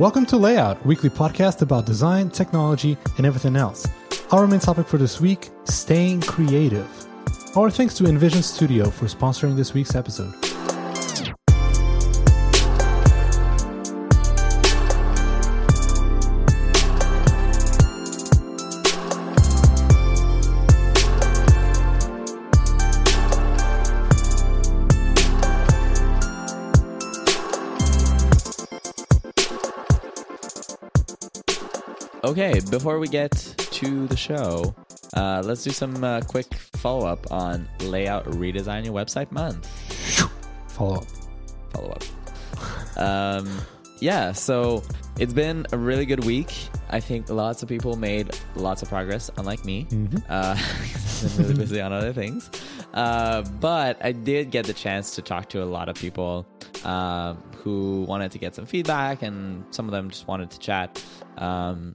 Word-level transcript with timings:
Welcome 0.00 0.24
to 0.28 0.38
Layout, 0.38 0.82
weekly 0.86 1.10
podcast 1.10 1.60
about 1.60 1.84
design, 1.84 2.30
technology, 2.30 2.96
and 3.18 3.26
everything 3.26 3.54
else. 3.54 3.86
Our 4.30 4.46
main 4.46 4.58
topic 4.58 4.86
for 4.86 4.96
this 4.96 5.20
week 5.20 5.50
staying 5.64 6.22
creative. 6.22 6.88
Our 7.54 7.70
thanks 7.70 7.98
to 7.98 8.04
InVision 8.04 8.42
Studio 8.42 8.88
for 8.88 9.04
sponsoring 9.04 9.56
this 9.56 9.74
week's 9.74 9.94
episode. 9.94 10.32
Okay, 32.40 32.58
before 32.70 32.98
we 32.98 33.06
get 33.06 33.32
to 33.32 34.06
the 34.06 34.16
show, 34.16 34.74
uh, 35.12 35.42
let's 35.44 35.62
do 35.62 35.68
some 35.68 36.02
uh, 36.02 36.22
quick 36.22 36.54
follow 36.54 37.06
up 37.06 37.30
on 37.30 37.68
layout 37.80 38.24
redesign 38.24 38.82
your 38.82 38.94
website 38.94 39.30
month. 39.30 39.66
Follow 40.68 40.94
up. 40.94 41.04
Follow 41.68 41.90
up. 41.90 42.96
um, 42.96 43.60
yeah, 44.00 44.32
so 44.32 44.82
it's 45.18 45.34
been 45.34 45.66
a 45.72 45.76
really 45.76 46.06
good 46.06 46.24
week. 46.24 46.50
I 46.88 46.98
think 46.98 47.28
lots 47.28 47.62
of 47.62 47.68
people 47.68 47.96
made 47.96 48.30
lots 48.56 48.80
of 48.80 48.88
progress, 48.88 49.30
unlike 49.36 49.62
me. 49.66 49.86
Uh, 50.30 50.56
I've 50.58 51.36
been 51.36 51.44
really 51.44 51.58
busy 51.58 51.82
on 51.82 51.92
other 51.92 52.14
things. 52.14 52.50
Uh, 52.94 53.42
but 53.60 54.02
I 54.02 54.12
did 54.12 54.50
get 54.50 54.64
the 54.64 54.72
chance 54.72 55.14
to 55.16 55.20
talk 55.20 55.50
to 55.50 55.62
a 55.62 55.66
lot 55.66 55.90
of 55.90 55.96
people 55.96 56.46
um, 56.84 57.36
who 57.58 58.04
wanted 58.08 58.32
to 58.32 58.38
get 58.38 58.54
some 58.54 58.64
feedback, 58.64 59.20
and 59.20 59.62
some 59.74 59.84
of 59.84 59.92
them 59.92 60.08
just 60.08 60.26
wanted 60.26 60.50
to 60.52 60.58
chat. 60.58 61.04
Um, 61.36 61.94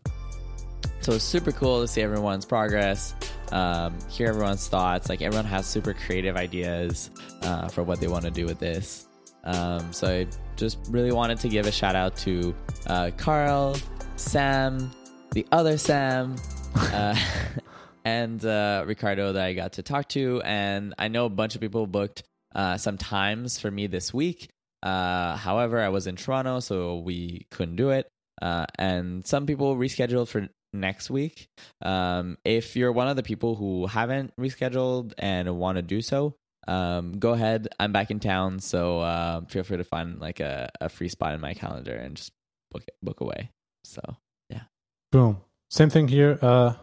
so 1.06 1.12
it's 1.12 1.24
super 1.24 1.52
cool 1.52 1.82
to 1.82 1.88
see 1.88 2.02
everyone's 2.02 2.48
progress, 2.48 3.14
um, 3.52 3.96
hear 4.10 4.28
everyone's 4.28 4.68
thoughts. 4.68 5.08
Like 5.08 5.22
everyone 5.22 5.46
has 5.46 5.68
super 5.68 5.94
creative 5.94 6.36
ideas 6.36 7.12
uh, 7.44 7.68
for 7.68 7.84
what 7.84 8.00
they 8.00 8.08
want 8.08 8.26
to 8.26 8.32
do 8.32 8.48
with 8.48 8.58
this. 8.58 9.06
Um, 9.44 9.94
so 9.94 10.08
I 10.08 10.28
just 10.56 10.80
really 10.90 11.12
wanted 11.12 11.40
to 11.42 11.48
give 11.48 11.68
a 11.68 11.72
shout 11.72 11.96
out 11.96 12.18
to 12.18 12.56
uh, 12.88 13.12
Carl, 13.18 13.78
Sam, 14.16 14.90
the 15.34 15.46
other 15.52 15.78
Sam, 15.78 16.38
uh, 16.76 17.16
and 18.04 18.44
uh, 18.44 18.84
Ricardo 18.88 19.32
that 19.34 19.46
I 19.46 19.54
got 19.54 19.74
to 19.74 19.84
talk 19.84 20.10
to. 20.10 20.42
And 20.44 20.96
I 20.98 21.10
know 21.10 21.28
a 21.28 21.30
bunch 21.30 21.54
of 21.54 21.62
people 21.62 21.86
booked 21.86 22.24
uh, 22.56 22.78
some 22.78 22.98
times 22.98 23.60
for 23.60 23.70
me 23.70 23.86
this 23.86 24.12
week. 24.12 24.50
Uh, 24.82 25.38
however, 25.38 25.80
I 25.80 25.90
was 25.90 26.08
in 26.08 26.16
Toronto, 26.16 26.62
so 26.62 26.98
we 26.98 27.46
couldn't 27.52 27.76
do 27.76 27.92
it. 27.92 28.08
Uh, 28.42 28.66
and 28.80 29.24
some 29.24 29.46
people 29.46 29.76
rescheduled 29.76 30.30
for 30.30 30.50
next 30.80 31.10
week. 31.10 31.48
Um, 31.82 32.38
if 32.46 32.76
you're 32.76 32.92
one 32.92 33.08
of 33.08 33.16
the 33.16 33.24
people 33.24 33.56
who 33.56 33.88
haven't 33.88 34.36
rescheduled 34.38 35.14
and 35.18 35.58
want 35.58 35.78
to 35.78 35.82
do 35.82 36.02
so, 36.02 36.36
um, 36.68 37.20
go 37.20 37.34
ahead. 37.34 37.68
I'm 37.80 37.92
back 37.92 38.12
in 38.12 38.20
town, 38.20 38.60
so 38.60 39.00
uh, 39.00 39.42
feel 39.46 39.64
free 39.64 39.78
to 39.78 39.84
find 39.84 40.20
like 40.20 40.40
a, 40.40 40.70
a 40.82 40.90
free 40.90 41.10
spot 41.10 41.34
in 41.34 41.42
my 41.42 41.54
calendar 41.54 41.96
and 41.96 42.16
just 42.16 42.32
book 42.72 42.84
it, 42.88 42.96
book 43.04 43.22
away. 43.22 43.52
So 43.84 44.02
yeah, 44.50 44.64
Boom. 45.12 45.42
Same 45.70 45.90
thing 45.90 46.08
here. 46.08 46.40
Uh, 46.42 46.74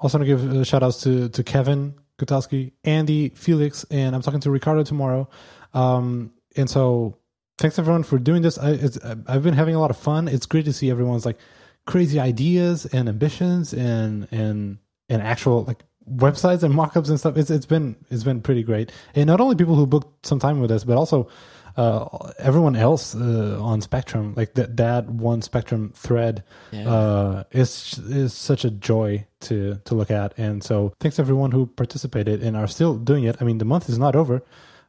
also, 0.00 0.18
want 0.18 0.28
to 0.28 0.36
give 0.36 0.56
uh, 0.56 0.64
shout 0.64 0.82
outs 0.82 1.02
to, 1.02 1.28
to 1.28 1.44
Kevin 1.44 1.94
Gutowski, 2.18 2.72
Andy, 2.84 3.30
Felix, 3.30 3.84
and 3.90 4.14
I'm 4.14 4.22
talking 4.22 4.40
to 4.40 4.50
Ricardo 4.50 4.82
tomorrow. 4.82 5.28
Um, 5.74 6.32
and 6.56 6.68
so, 6.68 7.16
thanks 7.58 7.78
everyone 7.78 8.02
for 8.02 8.18
doing 8.18 8.42
this. 8.42 8.58
I, 8.58 8.78
I've 9.26 9.42
been 9.42 9.54
having 9.54 9.74
a 9.74 9.80
lot 9.80 9.90
of 9.90 9.96
fun. 9.96 10.28
It's 10.28 10.46
great 10.46 10.64
to 10.66 10.72
see 10.72 10.90
everyone's 10.90 11.24
like 11.24 11.38
crazy 11.86 12.18
ideas 12.20 12.86
and 12.86 13.08
ambitions 13.08 13.72
and 13.74 14.28
and 14.30 14.78
and 15.08 15.22
actual 15.22 15.64
like 15.64 15.82
websites 16.10 16.62
and 16.62 16.74
mock-ups 16.74 17.08
and 17.08 17.18
stuff. 17.18 17.36
It's 17.36 17.50
it's 17.50 17.66
been 17.66 17.96
it's 18.10 18.24
been 18.24 18.40
pretty 18.40 18.62
great. 18.62 18.92
And 19.14 19.26
not 19.26 19.40
only 19.40 19.56
people 19.56 19.74
who 19.74 19.86
booked 19.86 20.26
some 20.26 20.38
time 20.38 20.60
with 20.60 20.70
us, 20.70 20.84
but 20.84 20.96
also 20.96 21.28
uh, 21.76 22.06
everyone 22.38 22.76
else 22.76 23.14
uh, 23.14 23.58
on 23.60 23.80
Spectrum, 23.80 24.34
like 24.36 24.52
that 24.54 24.76
that 24.76 25.08
one 25.08 25.40
Spectrum 25.42 25.92
thread, 25.96 26.44
Yeah. 26.70 26.88
uh, 26.88 27.44
is 27.52 27.98
is 28.10 28.34
such 28.34 28.64
a 28.64 28.70
joy 28.70 29.26
to 29.42 29.76
to 29.84 29.94
look 29.94 30.10
at. 30.10 30.34
And 30.38 30.62
so, 30.62 30.92
thanks 31.00 31.18
everyone 31.18 31.50
who 31.50 31.66
participated 31.66 32.42
and 32.42 32.56
are 32.56 32.66
still 32.66 32.96
doing 32.96 33.24
it. 33.24 33.36
I 33.40 33.44
mean, 33.44 33.58
the 33.58 33.64
month 33.64 33.88
is 33.88 33.98
not 33.98 34.14
over. 34.14 34.42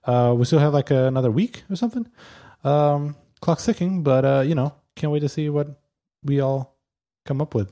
Uh, 0.03 0.36
we 0.38 0.44
still 0.46 0.59
have 0.59 0.74
like 0.74 0.92
another 0.92 1.32
week 1.32 1.64
or 1.70 1.78
something. 1.78 2.06
Um, 2.66 3.16
clock's 3.40 3.66
ticking, 3.66 4.03
but 4.03 4.26
uh, 4.26 4.44
you 4.46 4.53
know, 4.56 4.74
can't 4.98 5.14
wait 5.14 5.22
to 5.22 5.30
see 5.30 5.50
what 5.50 5.68
we 6.26 6.42
all 6.42 6.72
come 7.25 7.41
up 7.41 7.56
with. 7.56 7.72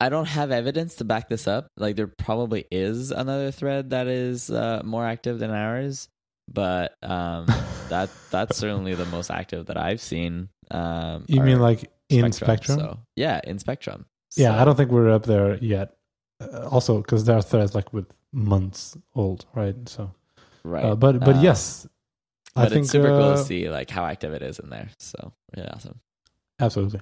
I 0.00 0.08
don't 0.08 0.26
have 0.26 0.50
evidence 0.50 0.96
to 0.96 1.04
back 1.04 1.28
this 1.28 1.46
up. 1.46 1.68
Like 1.76 1.94
there 1.96 2.08
probably 2.08 2.64
is 2.72 3.12
another 3.12 3.52
thread 3.52 3.90
that 3.90 4.08
is 4.08 4.50
uh, 4.50 4.82
more 4.84 5.06
active 5.06 5.38
than 5.38 5.50
ours, 5.50 6.08
but 6.52 6.94
um, 7.02 7.46
that 7.88 8.10
that's 8.30 8.56
certainly 8.56 8.94
the 8.94 9.06
most 9.06 9.30
active 9.30 9.66
that 9.66 9.76
I've 9.76 10.00
seen. 10.00 10.48
Um, 10.70 11.24
You 11.28 11.40
mean 11.40 11.60
like 11.60 11.90
in 12.08 12.32
Spectrum? 12.32 12.78
So, 12.78 12.98
yeah, 13.16 13.40
in 13.44 13.58
Spectrum. 13.58 14.06
Yeah, 14.36 14.60
I 14.60 14.64
don't 14.64 14.76
think 14.76 14.90
we're 14.90 15.10
up 15.10 15.24
there 15.24 15.56
yet. 15.58 15.94
Uh, 16.40 16.68
also, 16.68 16.98
because 17.02 17.24
there 17.24 17.36
are 17.36 17.42
threads 17.42 17.74
like 17.74 17.92
with 17.92 18.06
months 18.32 18.96
old, 19.14 19.44
right? 19.54 19.76
So, 19.88 20.10
right. 20.64 20.84
uh, 20.84 20.96
but 20.96 21.20
but 21.20 21.36
Uh, 21.36 21.40
yes, 21.40 21.86
I 22.56 22.64
but 22.64 22.72
think 22.72 22.82
it's 22.84 22.90
super 22.92 23.08
cool 23.08 23.22
uh, 23.22 23.36
to 23.36 23.44
see 23.44 23.68
like 23.68 23.88
how 23.90 24.04
active 24.04 24.32
it 24.32 24.42
is 24.42 24.58
in 24.58 24.68
there. 24.70 24.88
So 24.98 25.32
really 25.54 25.68
awesome. 25.68 26.00
Absolutely. 26.60 27.00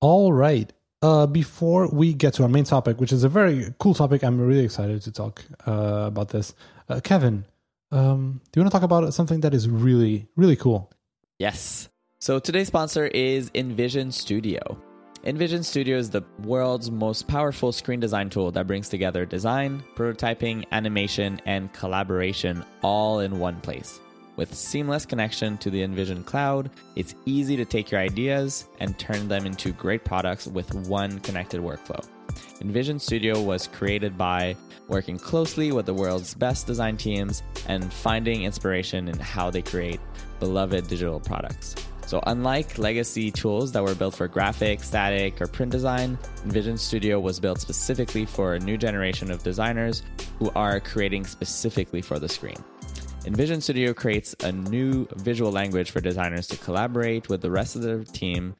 All 0.00 0.32
right. 0.32 0.72
Uh, 1.02 1.26
before 1.26 1.88
we 1.88 2.14
get 2.14 2.34
to 2.34 2.42
our 2.42 2.48
main 2.48 2.64
topic, 2.64 3.00
which 3.00 3.12
is 3.12 3.22
a 3.22 3.28
very 3.28 3.74
cool 3.78 3.94
topic, 3.94 4.24
I'm 4.24 4.40
really 4.40 4.64
excited 4.64 5.02
to 5.02 5.12
talk 5.12 5.44
uh, 5.66 6.04
about 6.06 6.30
this. 6.30 6.54
Uh, 6.88 7.00
Kevin, 7.02 7.44
um, 7.92 8.40
do 8.50 8.58
you 8.58 8.62
want 8.62 8.72
to 8.72 8.76
talk 8.78 8.82
about 8.82 9.12
something 9.14 9.40
that 9.40 9.54
is 9.54 9.68
really, 9.68 10.26
really 10.36 10.56
cool? 10.56 10.90
Yes. 11.38 11.88
So 12.18 12.38
today's 12.38 12.68
sponsor 12.68 13.06
is 13.06 13.50
InVision 13.50 14.12
Studio. 14.12 14.78
InVision 15.24 15.64
Studio 15.64 15.98
is 15.98 16.10
the 16.10 16.22
world's 16.44 16.90
most 16.90 17.28
powerful 17.28 17.72
screen 17.72 18.00
design 18.00 18.30
tool 18.30 18.50
that 18.52 18.66
brings 18.66 18.88
together 18.88 19.26
design, 19.26 19.82
prototyping, 19.94 20.64
animation, 20.72 21.40
and 21.46 21.72
collaboration 21.72 22.64
all 22.82 23.20
in 23.20 23.38
one 23.38 23.60
place. 23.60 24.00
With 24.36 24.54
seamless 24.54 25.06
connection 25.06 25.56
to 25.58 25.70
the 25.70 25.80
InVision 25.80 26.24
cloud, 26.26 26.70
it's 26.94 27.14
easy 27.24 27.56
to 27.56 27.64
take 27.64 27.90
your 27.90 28.00
ideas 28.00 28.66
and 28.80 28.98
turn 28.98 29.28
them 29.28 29.46
into 29.46 29.72
great 29.72 30.04
products 30.04 30.46
with 30.46 30.74
one 30.86 31.20
connected 31.20 31.62
workflow. 31.62 32.06
InVision 32.60 33.00
Studio 33.00 33.40
was 33.40 33.66
created 33.66 34.18
by 34.18 34.54
working 34.88 35.18
closely 35.18 35.72
with 35.72 35.86
the 35.86 35.94
world's 35.94 36.34
best 36.34 36.66
design 36.66 36.98
teams 36.98 37.42
and 37.66 37.90
finding 37.90 38.42
inspiration 38.42 39.08
in 39.08 39.18
how 39.18 39.50
they 39.50 39.62
create 39.62 40.00
beloved 40.38 40.86
digital 40.86 41.18
products. 41.18 41.74
So, 42.06 42.22
unlike 42.26 42.78
legacy 42.78 43.30
tools 43.30 43.72
that 43.72 43.82
were 43.82 43.94
built 43.94 44.14
for 44.14 44.28
graphic, 44.28 44.82
static, 44.82 45.40
or 45.40 45.46
print 45.46 45.72
design, 45.72 46.18
InVision 46.46 46.78
Studio 46.78 47.18
was 47.18 47.40
built 47.40 47.58
specifically 47.58 48.26
for 48.26 48.54
a 48.54 48.60
new 48.60 48.76
generation 48.76 49.30
of 49.30 49.42
designers 49.42 50.02
who 50.38 50.50
are 50.54 50.78
creating 50.78 51.24
specifically 51.24 52.02
for 52.02 52.18
the 52.18 52.28
screen. 52.28 52.62
InVision 53.26 53.60
Studio 53.60 53.92
creates 53.92 54.36
a 54.44 54.52
new 54.52 55.04
visual 55.16 55.50
language 55.50 55.90
for 55.90 56.00
designers 56.00 56.46
to 56.46 56.56
collaborate 56.58 57.28
with 57.28 57.40
the 57.40 57.50
rest 57.50 57.74
of 57.74 57.82
the 57.82 58.04
team 58.04 58.54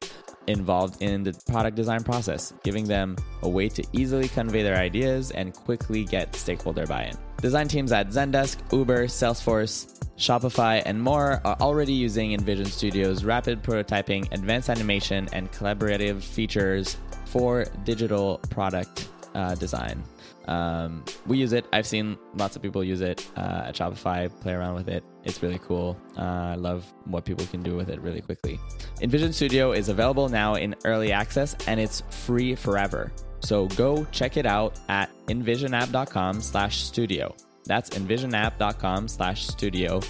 involved 0.47 1.01
in 1.01 1.23
the 1.23 1.31
product 1.47 1.77
design 1.77 2.03
process, 2.03 2.53
giving 2.65 2.83
them 2.83 3.15
a 3.43 3.49
way 3.49 3.69
to 3.69 3.83
easily 3.93 4.27
convey 4.27 4.63
their 4.63 4.75
ideas 4.75 5.31
and 5.31 5.53
quickly 5.53 6.03
get 6.03 6.35
stakeholder 6.35 6.85
buy 6.85 7.03
in. 7.05 7.17
Design 7.41 7.69
teams 7.69 7.93
at 7.93 8.09
Zendesk, 8.09 8.57
Uber, 8.73 9.05
Salesforce, 9.07 9.99
Shopify, 10.17 10.83
and 10.85 11.01
more 11.01 11.39
are 11.45 11.55
already 11.61 11.93
using 11.93 12.37
InVision 12.37 12.67
Studio's 12.67 13.23
rapid 13.23 13.63
prototyping, 13.63 14.29
advanced 14.33 14.69
animation, 14.69 15.29
and 15.31 15.49
collaborative 15.53 16.21
features 16.21 16.97
for 17.23 17.63
digital 17.85 18.39
product 18.49 19.07
uh, 19.33 19.55
design. 19.55 20.03
Um, 20.47 21.03
we 21.25 21.37
use 21.37 21.53
it. 21.53 21.65
I've 21.73 21.85
seen 21.85 22.17
lots 22.35 22.55
of 22.55 22.61
people 22.61 22.83
use 22.83 23.01
it 23.01 23.29
uh, 23.35 23.65
at 23.65 23.75
Shopify, 23.75 24.29
play 24.41 24.53
around 24.53 24.75
with 24.75 24.87
it. 24.87 25.03
It's 25.23 25.43
really 25.43 25.59
cool. 25.59 25.97
Uh, 26.17 26.21
I 26.21 26.55
love 26.55 26.85
what 27.05 27.25
people 27.25 27.45
can 27.47 27.61
do 27.63 27.75
with 27.75 27.89
it 27.89 27.99
really 28.01 28.21
quickly. 28.21 28.59
InVision 29.01 29.33
Studio 29.33 29.73
is 29.73 29.89
available 29.89 30.29
now 30.29 30.55
in 30.55 30.75
early 30.85 31.11
access 31.11 31.55
and 31.67 31.79
it's 31.79 32.01
free 32.09 32.55
forever. 32.55 33.11
So 33.39 33.67
go 33.69 34.05
check 34.11 34.37
it 34.37 34.45
out 34.45 34.79
at 34.89 35.09
invisionapp.com 35.27 36.41
slash 36.41 36.81
studio. 36.83 37.35
That's 37.65 37.89
invisionapp.com 37.91 39.07
slash 39.09 39.47
studio 39.47 40.01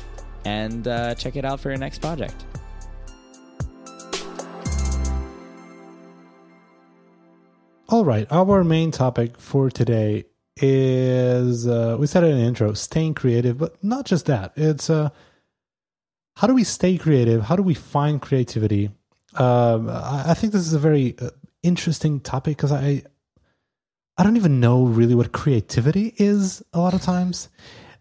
and 0.46 0.88
uh, 0.88 1.16
check 1.16 1.36
it 1.36 1.46
out 1.46 1.60
for 1.60 1.70
your 1.70 1.78
next 1.78 2.00
project. 2.00 2.46
All 7.90 8.04
right. 8.04 8.28
Our 8.32 8.64
main 8.66 8.92
topic 8.92 9.38
for 9.40 9.70
today 9.70 10.26
is 10.58 11.68
uh, 11.68 11.96
we 12.00 12.08
said 12.08 12.24
it 12.24 12.32
in 12.32 12.38
the 12.38 12.44
intro, 12.44 12.74
staying 12.74 13.14
creative, 13.14 13.58
but 13.58 13.82
not 13.84 14.06
just 14.06 14.26
that. 14.26 14.52
It's 14.58 14.90
uh, 14.90 15.10
how 16.36 16.48
do 16.48 16.54
we 16.54 16.64
stay 16.66 16.98
creative? 16.98 17.44
How 17.44 17.56
do 17.56 17.64
we 17.64 17.74
find 17.74 18.22
creativity 18.22 18.92
Um, 19.36 19.90
I, 19.90 20.32
I 20.32 20.34
think 20.34 20.54
this 20.54 20.66
is 20.68 20.74
a 20.74 20.80
very 20.80 21.16
uh, 21.20 21.30
interesting 21.64 22.20
topic 22.20 22.58
because 22.58 22.72
I 22.72 23.04
I 24.18 24.24
don't 24.24 24.38
even 24.38 24.60
know 24.60 24.86
really 24.86 25.16
what 25.16 25.32
creativity 25.32 26.14
is 26.18 26.64
a 26.74 26.80
lot 26.80 26.94
of 26.94 27.02
times, 27.02 27.50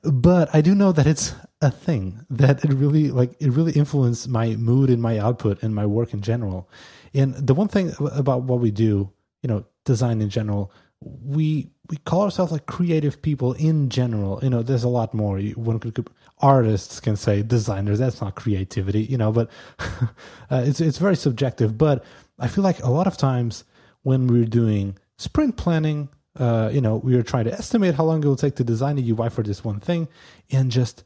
but 0.02 0.48
I 0.54 0.62
do 0.62 0.74
know 0.74 0.92
that 0.92 1.06
it's 1.06 1.34
a 1.60 1.70
thing 1.70 2.24
that 2.30 2.64
it 2.64 2.72
really 2.72 3.10
like 3.10 3.36
it 3.40 3.50
really 3.50 3.72
influenced 3.72 4.28
my 4.28 4.56
mood 4.56 4.90
and 4.90 5.02
my 5.02 5.18
output 5.18 5.62
and 5.62 5.74
my 5.74 5.86
work 5.86 6.12
in 6.14 6.22
general. 6.22 6.68
And 7.14 7.34
the 7.34 7.54
one 7.54 7.68
thing 7.68 7.92
about 8.12 8.42
what 8.44 8.60
we 8.60 8.70
do, 8.70 9.12
you 9.42 9.48
know, 9.48 9.64
design 9.86 10.20
in 10.20 10.28
general, 10.28 10.70
we 11.00 11.70
we 11.88 11.96
call 11.98 12.22
ourselves 12.22 12.52
like 12.52 12.66
creative 12.66 13.22
people 13.22 13.54
in 13.54 13.88
general. 13.88 14.40
You 14.42 14.50
know, 14.50 14.62
there's 14.62 14.84
a 14.84 14.88
lot 14.88 15.14
more. 15.14 15.40
One 15.40 15.78
could, 15.78 16.08
artists 16.38 17.00
can 17.00 17.16
say 17.16 17.42
designers. 17.42 17.98
That's 17.98 18.20
not 18.20 18.34
creativity, 18.34 19.04
you 19.04 19.16
know. 19.16 19.32
But 19.32 19.50
uh, 19.78 20.64
it's 20.66 20.80
it's 20.80 20.98
very 20.98 21.16
subjective. 21.16 21.78
But 21.78 22.04
I 22.38 22.48
feel 22.48 22.64
like 22.64 22.82
a 22.82 22.90
lot 22.90 23.06
of 23.06 23.16
times 23.16 23.64
when 24.02 24.26
we're 24.26 24.44
doing 24.44 24.98
sprint 25.16 25.56
planning, 25.56 26.08
uh, 26.38 26.70
you 26.72 26.80
know, 26.80 26.96
we 26.96 27.14
are 27.14 27.22
trying 27.22 27.44
to 27.44 27.52
estimate 27.52 27.94
how 27.94 28.04
long 28.04 28.22
it 28.22 28.26
will 28.26 28.36
take 28.36 28.56
to 28.56 28.64
design 28.64 28.98
a 28.98 29.02
UI 29.02 29.30
for 29.30 29.42
this 29.42 29.64
one 29.64 29.80
thing, 29.80 30.08
and 30.50 30.70
just 30.70 31.04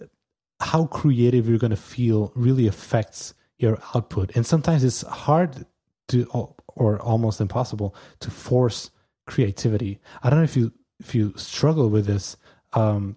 uh, 0.00 0.06
how 0.60 0.86
creative 0.86 1.48
you're 1.48 1.58
going 1.58 1.70
to 1.70 1.76
feel 1.76 2.32
really 2.34 2.66
affects 2.66 3.34
your 3.58 3.78
output. 3.94 4.34
And 4.34 4.46
sometimes 4.46 4.84
it's 4.84 5.02
hard 5.02 5.66
to, 6.08 6.54
or 6.80 6.98
almost 7.00 7.40
impossible, 7.40 7.94
to 8.20 8.30
force 8.30 8.90
creativity. 9.26 10.00
I 10.22 10.30
don't 10.30 10.40
know 10.40 10.44
if 10.44 10.56
you 10.56 10.72
if 10.98 11.14
you 11.14 11.32
struggle 11.36 11.88
with 11.88 12.06
this. 12.06 12.36
Um, 12.72 13.16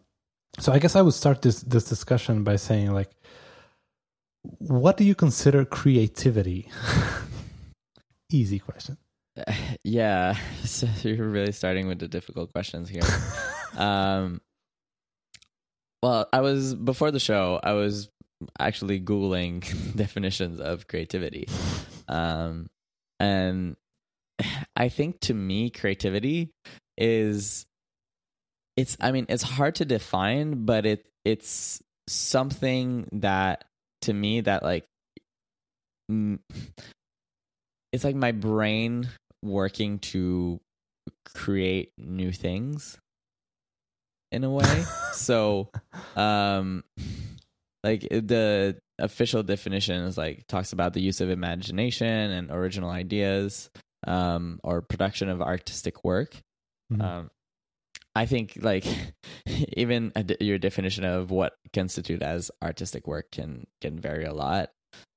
so 0.59 0.71
I 0.71 0.79
guess 0.79 0.95
I 0.95 1.01
would 1.01 1.13
start 1.13 1.41
this 1.41 1.61
this 1.61 1.85
discussion 1.85 2.43
by 2.43 2.57
saying 2.57 2.91
like, 2.91 3.09
what 4.59 4.97
do 4.97 5.03
you 5.03 5.15
consider 5.15 5.65
creativity? 5.65 6.69
Easy 8.31 8.59
question. 8.59 8.97
Yeah, 9.83 10.37
so 10.63 10.87
you're 11.01 11.27
really 11.27 11.51
starting 11.51 11.87
with 11.87 11.99
the 11.99 12.07
difficult 12.07 12.53
questions 12.53 12.87
here. 12.87 13.01
um, 13.75 14.39
well, 16.01 16.27
I 16.31 16.41
was 16.41 16.75
before 16.75 17.11
the 17.11 17.19
show. 17.19 17.59
I 17.63 17.73
was 17.73 18.09
actually 18.59 18.99
googling 18.99 19.63
definitions 19.95 20.59
of 20.59 20.87
creativity, 20.87 21.47
um, 22.07 22.69
and 23.23 23.75
I 24.75 24.89
think 24.89 25.21
to 25.21 25.33
me, 25.33 25.69
creativity 25.69 26.49
is 26.97 27.65
it's. 28.75 28.97
I 28.99 29.11
mean, 29.11 29.25
it's 29.29 29.43
hard 29.43 29.75
to 29.75 29.85
define, 29.85 30.65
but 30.65 30.85
it 30.85 31.07
it's 31.23 31.81
something 32.07 33.07
that 33.13 33.63
to 34.01 34.13
me 34.13 34.41
that 34.41 34.63
like 34.63 34.85
it's 37.93 38.03
like 38.03 38.15
my 38.15 38.31
brain 38.31 39.07
working 39.41 39.99
to 39.99 40.59
create 41.33 41.91
new 41.97 42.31
things 42.31 42.97
in 44.31 44.43
a 44.43 44.49
way. 44.49 44.83
so, 45.13 45.69
um, 46.15 46.83
like 47.83 48.01
the 48.01 48.77
official 49.03 49.43
definition 49.43 50.03
is 50.03 50.17
like 50.17 50.47
talks 50.47 50.73
about 50.73 50.93
the 50.93 51.01
use 51.01 51.21
of 51.21 51.29
imagination 51.29 52.07
and 52.07 52.49
original 52.49 52.89
ideas, 52.89 53.69
um, 54.07 54.59
or 54.63 54.81
production 54.81 55.29
of 55.29 55.41
artistic 55.41 56.03
work. 56.03 56.35
Mm-hmm. 56.91 57.01
Um, 57.01 57.31
I 58.15 58.25
think 58.25 58.57
like 58.61 58.85
even 59.77 60.11
your 60.39 60.57
definition 60.57 61.03
of 61.03 61.31
what 61.31 61.53
constitute 61.73 62.21
as 62.21 62.51
artistic 62.61 63.07
work 63.07 63.31
can 63.31 63.65
can 63.81 63.99
vary 63.99 64.25
a 64.25 64.33
lot. 64.33 64.69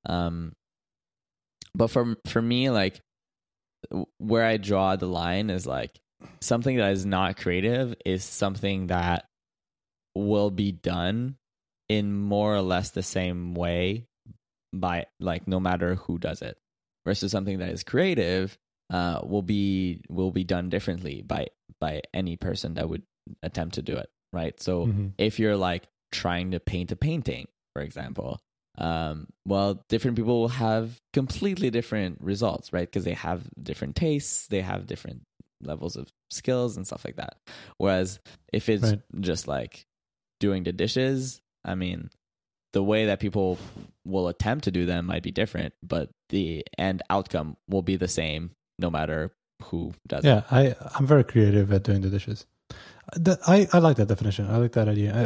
Um, 0.06 0.52
but 1.74 1.88
for 1.88 2.16
for 2.26 2.42
me, 2.42 2.70
like 2.70 3.00
where 4.18 4.44
I 4.44 4.56
draw 4.56 4.96
the 4.96 5.06
line 5.06 5.50
is 5.50 5.66
like 5.66 6.00
something 6.40 6.76
that 6.78 6.92
is 6.92 7.06
not 7.06 7.36
creative 7.36 7.94
is 8.04 8.24
something 8.24 8.88
that 8.88 9.26
will 10.14 10.50
be 10.50 10.72
done 10.72 11.36
in 11.88 12.12
more 12.14 12.54
or 12.54 12.62
less 12.62 12.90
the 12.90 13.02
same 13.02 13.54
way 13.54 14.06
by 14.72 15.06
like 15.20 15.46
no 15.46 15.60
matter 15.60 15.94
who 15.94 16.18
does 16.18 16.42
it 16.42 16.58
versus 17.04 17.32
something 17.32 17.58
that 17.58 17.70
is 17.70 17.82
creative 17.82 18.58
uh, 18.90 19.20
will 19.24 19.42
be 19.42 20.00
will 20.08 20.30
be 20.30 20.44
done 20.44 20.68
differently 20.68 21.22
by 21.22 21.46
by 21.80 22.02
any 22.12 22.36
person 22.36 22.74
that 22.74 22.88
would 22.88 23.02
attempt 23.42 23.76
to 23.76 23.82
do 23.82 23.96
it 23.96 24.08
right 24.32 24.60
so 24.60 24.86
mm-hmm. 24.86 25.08
if 25.18 25.38
you're 25.38 25.56
like 25.56 25.86
trying 26.12 26.50
to 26.52 26.60
paint 26.60 26.92
a 26.92 26.96
painting 26.96 27.46
for 27.74 27.82
example 27.82 28.40
um, 28.78 29.28
well, 29.46 29.82
different 29.88 30.16
people 30.16 30.40
will 30.40 30.48
have 30.48 31.00
completely 31.12 31.70
different 31.70 32.18
results, 32.20 32.72
right? 32.72 32.86
Because 32.86 33.04
they 33.04 33.14
have 33.14 33.42
different 33.60 33.96
tastes, 33.96 34.48
they 34.48 34.60
have 34.60 34.86
different 34.86 35.22
levels 35.62 35.96
of 35.96 36.12
skills 36.30 36.76
and 36.76 36.86
stuff 36.86 37.04
like 37.04 37.16
that. 37.16 37.36
Whereas 37.78 38.20
if 38.52 38.68
it's 38.68 38.84
right. 38.84 39.00
just 39.20 39.48
like 39.48 39.86
doing 40.40 40.64
the 40.64 40.72
dishes, 40.72 41.40
I 41.66 41.74
mean, 41.74 42.10
the 42.72 42.82
way 42.82 43.06
that 43.06 43.20
people 43.20 43.58
will 44.04 44.28
attempt 44.28 44.64
to 44.64 44.70
do 44.70 44.86
them 44.86 45.06
might 45.06 45.22
be 45.22 45.32
different, 45.32 45.74
but 45.82 46.10
the 46.28 46.64
end 46.78 47.02
outcome 47.10 47.56
will 47.68 47.82
be 47.82 47.96
the 47.96 48.08
same 48.08 48.52
no 48.78 48.90
matter 48.90 49.32
who 49.64 49.92
does 50.06 50.24
yeah, 50.24 50.42
it. 50.50 50.76
Yeah, 50.80 50.88
I'm 50.94 51.06
very 51.06 51.24
creative 51.24 51.72
at 51.72 51.82
doing 51.82 52.02
the 52.02 52.10
dishes. 52.10 52.46
I, 53.46 53.68
I 53.72 53.78
like 53.78 53.96
that 53.96 54.08
definition. 54.08 54.50
I 54.50 54.56
like 54.56 54.72
that 54.72 54.88
idea. 54.88 55.14
I, 55.14 55.22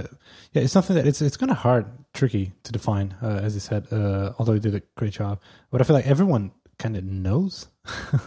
yeah, 0.53 0.63
it's 0.63 0.73
something 0.73 0.97
that 0.97 1.07
it's 1.07 1.23
it's 1.23 1.37
kind 1.37 1.51
of 1.51 1.57
hard, 1.57 1.87
tricky 2.13 2.53
to 2.65 2.73
define, 2.73 3.15
uh, 3.23 3.41
as 3.43 3.55
you 3.55 3.61
said. 3.61 3.87
Uh, 3.91 4.33
although 4.39 4.53
you 4.53 4.61
did 4.61 4.75
a 4.75 4.83
great 4.97 5.13
job, 5.13 5.41
but 5.71 5.81
I 5.81 5.85
feel 5.85 5.95
like 5.97 6.07
everyone 6.07 6.53
kind 6.79 6.97
of 6.97 7.05
knows, 7.05 7.69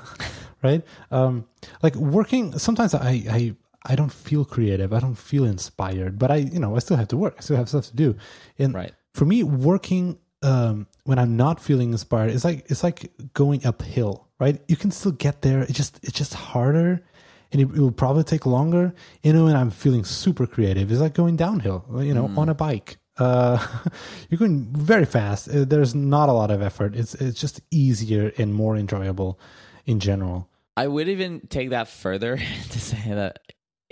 right? 0.64 0.84
Um, 1.12 1.46
like 1.84 1.96
working. 1.96 2.58
Sometimes 2.58 2.96
I, 2.96 3.24
I 3.30 3.56
I 3.86 3.96
don't 3.96 4.12
feel 4.12 4.46
creative. 4.46 4.94
I 4.94 5.00
don't 5.00 5.16
feel 5.16 5.46
inspired, 5.46 6.18
but 6.18 6.32
I 6.32 6.38
you 6.38 6.60
know 6.60 6.76
I 6.76 6.80
still 6.80 6.98
have 6.98 7.10
to 7.10 7.18
work. 7.18 7.36
I 7.38 7.42
still 7.42 7.58
have 7.58 7.70
stuff 7.70 7.88
to 7.88 7.96
do. 7.96 8.16
And 8.58 8.74
right. 8.74 8.94
for 9.14 9.26
me, 9.26 9.44
working 9.44 10.18
um, 10.42 10.88
when 11.06 11.20
I'm 11.20 11.36
not 11.36 11.60
feeling 11.62 11.92
inspired, 11.92 12.32
it's 12.32 12.44
like 12.44 12.66
it's 12.70 12.84
like 12.84 13.12
going 13.34 13.66
uphill, 13.66 14.28
right? 14.40 14.62
You 14.68 14.76
can 14.76 14.92
still 14.92 15.14
get 15.14 15.42
there. 15.42 15.62
It's 15.62 15.74
just 15.74 16.00
it's 16.04 16.18
just 16.18 16.34
harder 16.34 17.04
and 17.52 17.62
it, 17.62 17.66
it, 17.66 17.80
will 17.80 17.92
probably 17.92 18.24
take 18.24 18.46
longer. 18.46 18.94
You 19.22 19.34
know, 19.34 19.46
when 19.46 19.56
I'm 19.56 19.72
feeling 19.72 20.04
super 20.04 20.46
creative. 20.46 20.92
It's 20.92 21.02
like 21.02 21.14
going 21.14 21.38
downhill, 21.38 21.86
you 22.00 22.14
know, 22.14 22.28
mm. 22.28 22.38
on 22.38 22.50
a 22.50 22.54
bike. 22.54 22.98
Uh, 23.18 23.66
you're 24.30 24.40
going 24.40 24.66
very 24.74 25.06
fast. 25.06 25.48
Uh, 25.48 25.66
there's 25.66 25.96
not 25.96 26.30
a 26.30 26.34
lot 26.34 26.52
of 26.52 26.62
effort. 26.62 26.96
It's 26.96 27.16
it's 27.16 27.40
just 27.40 27.62
easier 27.72 28.32
and 28.38 28.54
more 28.54 28.76
enjoyable 28.76 29.40
in 29.86 30.00
general. 30.00 30.50
I 30.76 30.88
would 30.88 31.08
even 31.08 31.42
take 31.48 31.70
that 31.70 31.88
further 31.88 32.38
to 32.70 32.80
say 32.80 33.02
that 33.08 33.40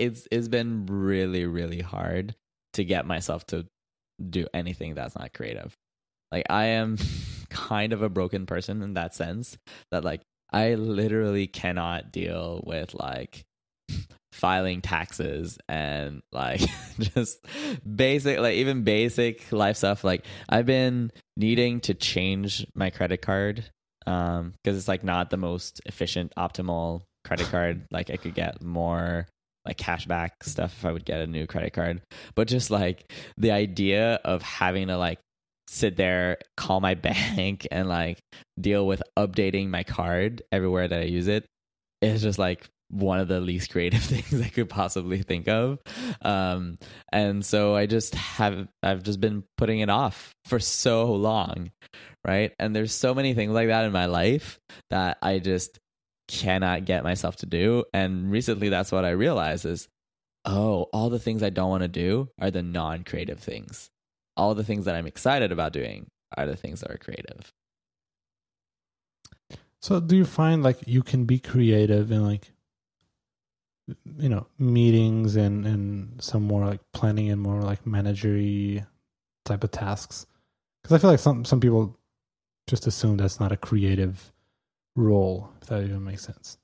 it's 0.02 0.28
it's 0.32 0.48
been 0.48 0.86
really 0.88 1.46
really 1.46 1.82
hard 1.82 2.36
to 2.74 2.84
get 2.84 3.06
myself 3.06 3.46
to 3.48 3.66
do 4.30 4.48
anything 4.54 4.96
that's 4.96 5.16
not 5.16 5.34
creative. 5.34 5.74
Like 6.32 6.46
I 6.50 6.66
am 6.66 6.98
kind 7.50 7.94
of 7.94 8.02
a 8.02 8.10
broken 8.10 8.46
person 8.46 8.82
in 8.82 8.96
that 8.96 9.14
sense 9.14 9.58
that 9.92 10.04
like 10.04 10.22
I 10.52 10.76
literally 10.76 11.48
cannot 11.48 12.12
deal 12.12 12.64
with 12.66 12.94
like 12.94 13.44
filing 14.32 14.82
taxes 14.82 15.58
and 15.70 16.22
like 16.32 16.62
just 17.00 17.46
basic 17.96 18.40
like 18.40 18.56
even 18.56 18.84
basic 18.84 19.52
life 19.52 19.76
stuff 19.76 20.06
like 20.06 20.26
i've 20.48 20.66
been 20.66 21.12
needing 21.36 21.82
to 21.82 21.94
change 21.94 22.66
my 22.74 22.90
credit 22.90 23.22
card 23.22 23.66
um 24.08 24.54
because 24.64 24.78
it's 24.78 24.88
like 24.88 25.04
not 25.04 25.30
the 25.32 25.38
most 25.38 25.82
efficient 25.86 26.32
optimal 26.38 27.02
credit 27.26 27.46
card 27.48 27.86
like 27.92 28.10
i 28.10 28.16
could 28.16 28.34
get 28.34 28.64
more 28.64 29.28
like 29.66 29.78
cashback 29.78 30.30
stuff 30.44 30.74
if 30.78 30.86
i 30.86 30.92
would 30.92 31.06
get 31.06 31.22
a 31.22 31.28
new 31.28 31.46
credit 31.48 31.74
card 31.74 32.02
but 32.36 32.48
just 32.48 32.72
like 32.72 33.12
the 33.38 33.52
idea 33.52 34.20
of 34.24 34.42
having 34.42 34.88
to 34.88 34.98
like 34.98 35.20
sit 35.68 35.96
there 35.96 36.38
call 36.58 36.80
my 36.80 36.94
bank 36.96 37.68
and 37.72 37.88
like 37.88 38.20
deal 38.60 38.86
with 38.86 39.02
updating 39.18 39.70
my 39.70 39.84
card 39.84 40.42
everywhere 40.52 40.88
that 40.88 41.02
i 41.02 41.06
use 41.06 41.28
it 41.28 41.46
is 42.02 42.22
just 42.22 42.40
like 42.40 42.68
one 42.92 43.20
of 43.20 43.28
the 43.28 43.40
least 43.40 43.72
creative 43.72 44.04
things 44.04 44.42
I 44.42 44.50
could 44.50 44.70
possibly 44.70 45.22
think 45.22 45.48
of. 45.48 45.80
Um, 46.22 46.78
and 47.12 47.44
so 47.44 47.76
I 47.76 47.86
just 47.86 48.16
have, 48.16 48.68
I've 48.84 49.04
just 49.04 49.20
been 49.20 49.44
putting 49.58 49.80
it 49.80 49.90
off 49.90 50.34
for 50.46 50.60
so 50.60 51.14
long. 51.14 51.72
Right. 52.26 52.52
And 52.60 52.76
there's 52.76 52.94
so 52.94 53.16
many 53.16 53.34
things 53.34 53.54
like 53.54 53.70
that 53.70 53.86
in 53.86 53.92
my 53.92 54.06
life 54.06 54.60
that 54.92 55.18
I 55.24 55.40
just 55.40 55.80
cannot 56.32 56.86
get 56.86 57.04
myself 57.04 57.36
to 57.38 57.46
do. 57.46 57.84
And 57.94 58.32
recently 58.32 58.70
that's 58.70 58.92
what 58.92 59.06
I 59.06 59.10
realized 59.12 59.66
is, 59.66 59.88
oh, 60.46 60.84
all 60.94 61.10
the 61.10 61.20
things 61.20 61.44
I 61.44 61.50
don't 61.50 61.70
want 61.70 61.84
to 61.84 61.90
do 61.90 62.30
are 62.40 62.50
the 62.50 62.64
non 62.64 63.04
creative 63.04 63.40
things. 63.40 63.90
All 64.38 64.56
the 64.56 64.64
things 64.64 64.86
that 64.86 64.96
I'm 64.96 65.08
excited 65.08 65.52
about 65.52 65.74
doing 65.74 66.08
are 66.38 66.48
the 66.48 66.56
things 66.56 66.80
that 66.80 66.90
are 66.90 66.98
creative. 66.98 67.52
So 69.82 70.00
do 70.00 70.16
you 70.16 70.26
find 70.26 70.64
like 70.64 70.78
you 70.86 71.04
can 71.04 71.26
be 71.26 71.38
creative 71.38 72.12
in 72.12 72.24
like 72.26 72.52
you 74.18 74.30
know 74.30 74.48
meetings 74.58 75.36
and 75.36 75.66
and 75.66 76.22
some 76.24 76.44
more 76.44 76.66
like 76.66 76.80
planning 76.94 77.30
and 77.30 77.42
more 77.42 77.62
like 77.62 77.84
managery 77.84 78.86
type 79.44 79.64
of 79.66 79.72
tasks 79.72 80.28
because 80.82 80.96
i 80.96 81.00
feel 81.00 81.10
like 81.10 81.20
some 81.20 81.44
some 81.44 81.60
people 81.60 81.98
just 82.68 82.88
assume 82.88 83.18
that's 83.18 83.40
not 83.40 83.52
a 83.52 83.58
creative 83.58 84.32
role. 84.96 85.52
If 85.62 85.68
that 85.68 85.84
even 85.84 86.04
makes 86.04 86.24
sense. 86.24 86.58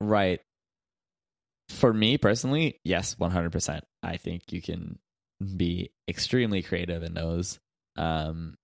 Right. 0.00 0.40
For 1.68 1.92
me 1.92 2.18
personally, 2.18 2.80
yes, 2.84 3.14
100%. 3.14 3.80
I 4.02 4.16
think 4.16 4.52
you 4.52 4.60
can 4.60 4.98
be 5.56 5.90
extremely 6.08 6.62
creative 6.62 7.02
in 7.02 7.14
those. 7.14 7.58
Um, 7.96 8.54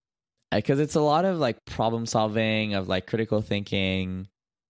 because 0.53 0.81
it's 0.81 0.95
a 0.95 1.01
lot 1.01 1.25
of 1.25 1.39
like 1.39 1.65
problem 1.67 2.07
solving, 2.07 2.75
of 2.75 2.89
like 2.89 3.07
critical 3.07 3.43
thinking, 3.43 4.29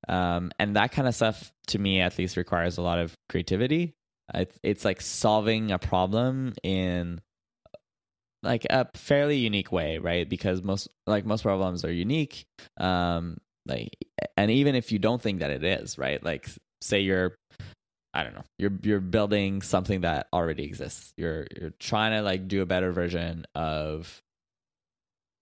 um, 0.09 0.51
and 0.59 0.77
that 0.77 0.93
kind 0.93 1.07
of 1.09 1.15
stuff 1.15 1.53
to 1.69 1.79
me 1.79 2.01
at 2.01 2.19
least 2.19 2.37
requires 2.37 2.79
a 2.79 2.83
lot 2.83 2.99
of 2.99 3.15
creativity. 3.29 3.95
It's, 4.35 4.59
it's 4.63 4.85
like 4.85 5.01
solving 5.01 5.71
a 5.71 5.79
problem 5.79 6.55
in 6.63 7.21
like 8.43 8.67
a 8.71 8.89
fairly 8.95 9.37
unique 9.37 9.73
way, 9.73 9.99
right? 9.99 10.29
Because 10.29 10.63
most 10.63 10.89
like 11.07 11.27
most 11.27 11.43
problems 11.43 11.85
are 11.85 11.93
unique. 11.93 12.47
Um, 12.79 13.39
like, 13.67 13.91
and 14.37 14.51
even 14.51 14.75
if 14.75 14.93
you 14.93 14.99
don't 14.99 15.21
think 15.21 15.41
that 15.41 15.51
it 15.51 15.65
is, 15.65 15.99
right? 15.99 16.23
Like, 16.23 16.49
say 16.81 17.01
you're 17.01 17.37
I 18.17 18.25
don't 18.25 18.35
know. 18.35 18.45
You're 18.59 18.73
you're 18.83 19.01
building 19.01 19.61
something 19.61 20.01
that 20.01 20.29
already 20.33 20.65
exists. 20.65 21.13
You're 21.19 21.47
you're 21.55 21.75
trying 21.79 22.13
to 22.13 22.23
like 22.23 22.49
do 22.49 22.63
a 22.63 22.67
better 22.67 22.91
version 22.91 23.45
of 23.55 24.23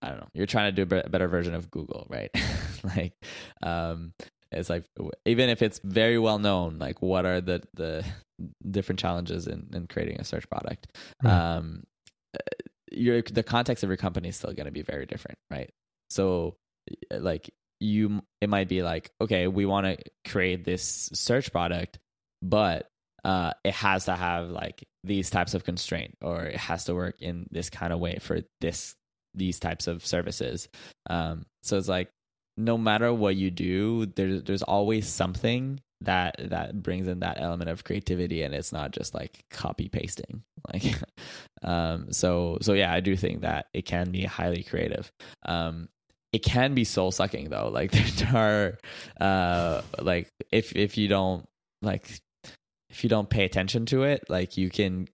I 0.01 0.09
don't 0.09 0.19
know. 0.19 0.27
You're 0.33 0.45
trying 0.45 0.75
to 0.75 0.83
do 0.85 0.95
a 0.97 1.09
better 1.09 1.29
version 1.29 1.55
of 1.55 1.71
Google, 1.71 2.05
right? 2.09 2.29
like 2.83 3.13
um 3.63 4.11
it's 4.51 4.69
like 4.69 4.83
even 5.25 5.49
if 5.49 5.61
it's 5.61 5.79
very 5.85 6.19
well 6.19 6.37
known, 6.37 6.77
like 6.77 7.01
what 7.01 7.25
are 7.25 7.39
the 7.39 7.63
the 7.75 8.03
different 8.69 8.99
challenges 8.99 9.47
in 9.47 9.69
in 9.73 9.87
creating 9.87 10.19
a 10.19 10.25
search 10.25 10.49
product? 10.49 10.87
Right. 11.23 11.31
Um 11.31 11.83
your 12.91 13.21
the 13.21 13.43
context 13.43 13.85
of 13.85 13.89
your 13.89 13.97
company 13.97 14.29
is 14.29 14.35
still 14.35 14.53
going 14.53 14.65
to 14.65 14.71
be 14.71 14.81
very 14.81 15.05
different, 15.05 15.37
right? 15.49 15.69
So 16.09 16.57
like 17.09 17.49
you 17.79 18.21
it 18.41 18.49
might 18.49 18.69
be 18.69 18.81
like, 18.81 19.11
okay, 19.19 19.47
we 19.47 19.65
want 19.65 19.85
to 19.85 19.97
create 20.29 20.63
this 20.63 21.09
search 21.13 21.51
product 21.51 21.99
but 22.41 22.89
uh, 23.23 23.51
it 23.63 23.73
has 23.73 24.05
to 24.05 24.15
have 24.15 24.49
like 24.49 24.87
these 25.03 25.29
types 25.29 25.55
of 25.55 25.63
constraint 25.63 26.15
or 26.21 26.43
it 26.43 26.57
has 26.57 26.85
to 26.85 26.93
work 26.93 27.15
in 27.21 27.47
this 27.51 27.69
kind 27.69 27.91
of 27.91 27.99
way 27.99 28.17
for 28.21 28.41
this 28.61 28.95
these 29.33 29.59
types 29.59 29.87
of 29.87 30.05
services. 30.05 30.69
Um, 31.09 31.45
so 31.63 31.77
it's 31.77 31.89
like 31.89 32.09
no 32.55 32.77
matter 32.77 33.13
what 33.13 33.35
you 33.35 33.51
do 33.51 34.05
there's 34.05 34.43
there's 34.43 34.63
always 34.63 35.07
something 35.07 35.81
that 36.01 36.35
that 36.39 36.81
brings 36.81 37.07
in 37.07 37.19
that 37.19 37.37
element 37.39 37.69
of 37.69 37.83
creativity 37.83 38.43
and 38.43 38.53
it's 38.53 38.71
not 38.71 38.91
just 38.91 39.13
like 39.13 39.43
copy 39.49 39.89
pasting. 39.89 40.43
Like 40.73 40.95
um 41.61 42.11
so 42.11 42.57
so 42.61 42.73
yeah 42.73 42.91
i 42.91 42.99
do 42.99 43.15
think 43.15 43.41
that 43.41 43.67
it 43.71 43.85
can 43.85 44.09
be 44.09 44.23
highly 44.23 44.63
creative. 44.63 45.11
Um 45.45 45.89
it 46.35 46.43
can 46.43 46.73
be 46.73 46.83
soul 46.83 47.11
sucking 47.11 47.49
though 47.49 47.69
like 47.69 47.91
there 48.17 48.35
are 48.35 49.25
uh 49.25 49.81
like 49.99 50.29
if 50.51 50.75
if 50.75 50.97
you 50.97 51.07
don't 51.07 51.45
like 51.81 52.19
if 52.95 53.03
you 53.03 53.09
don't 53.09 53.29
pay 53.29 53.43
attention 53.43 53.85
to 53.87 54.03
it, 54.03 54.23
like 54.29 54.55
you 54.55 54.69
can 54.69 55.09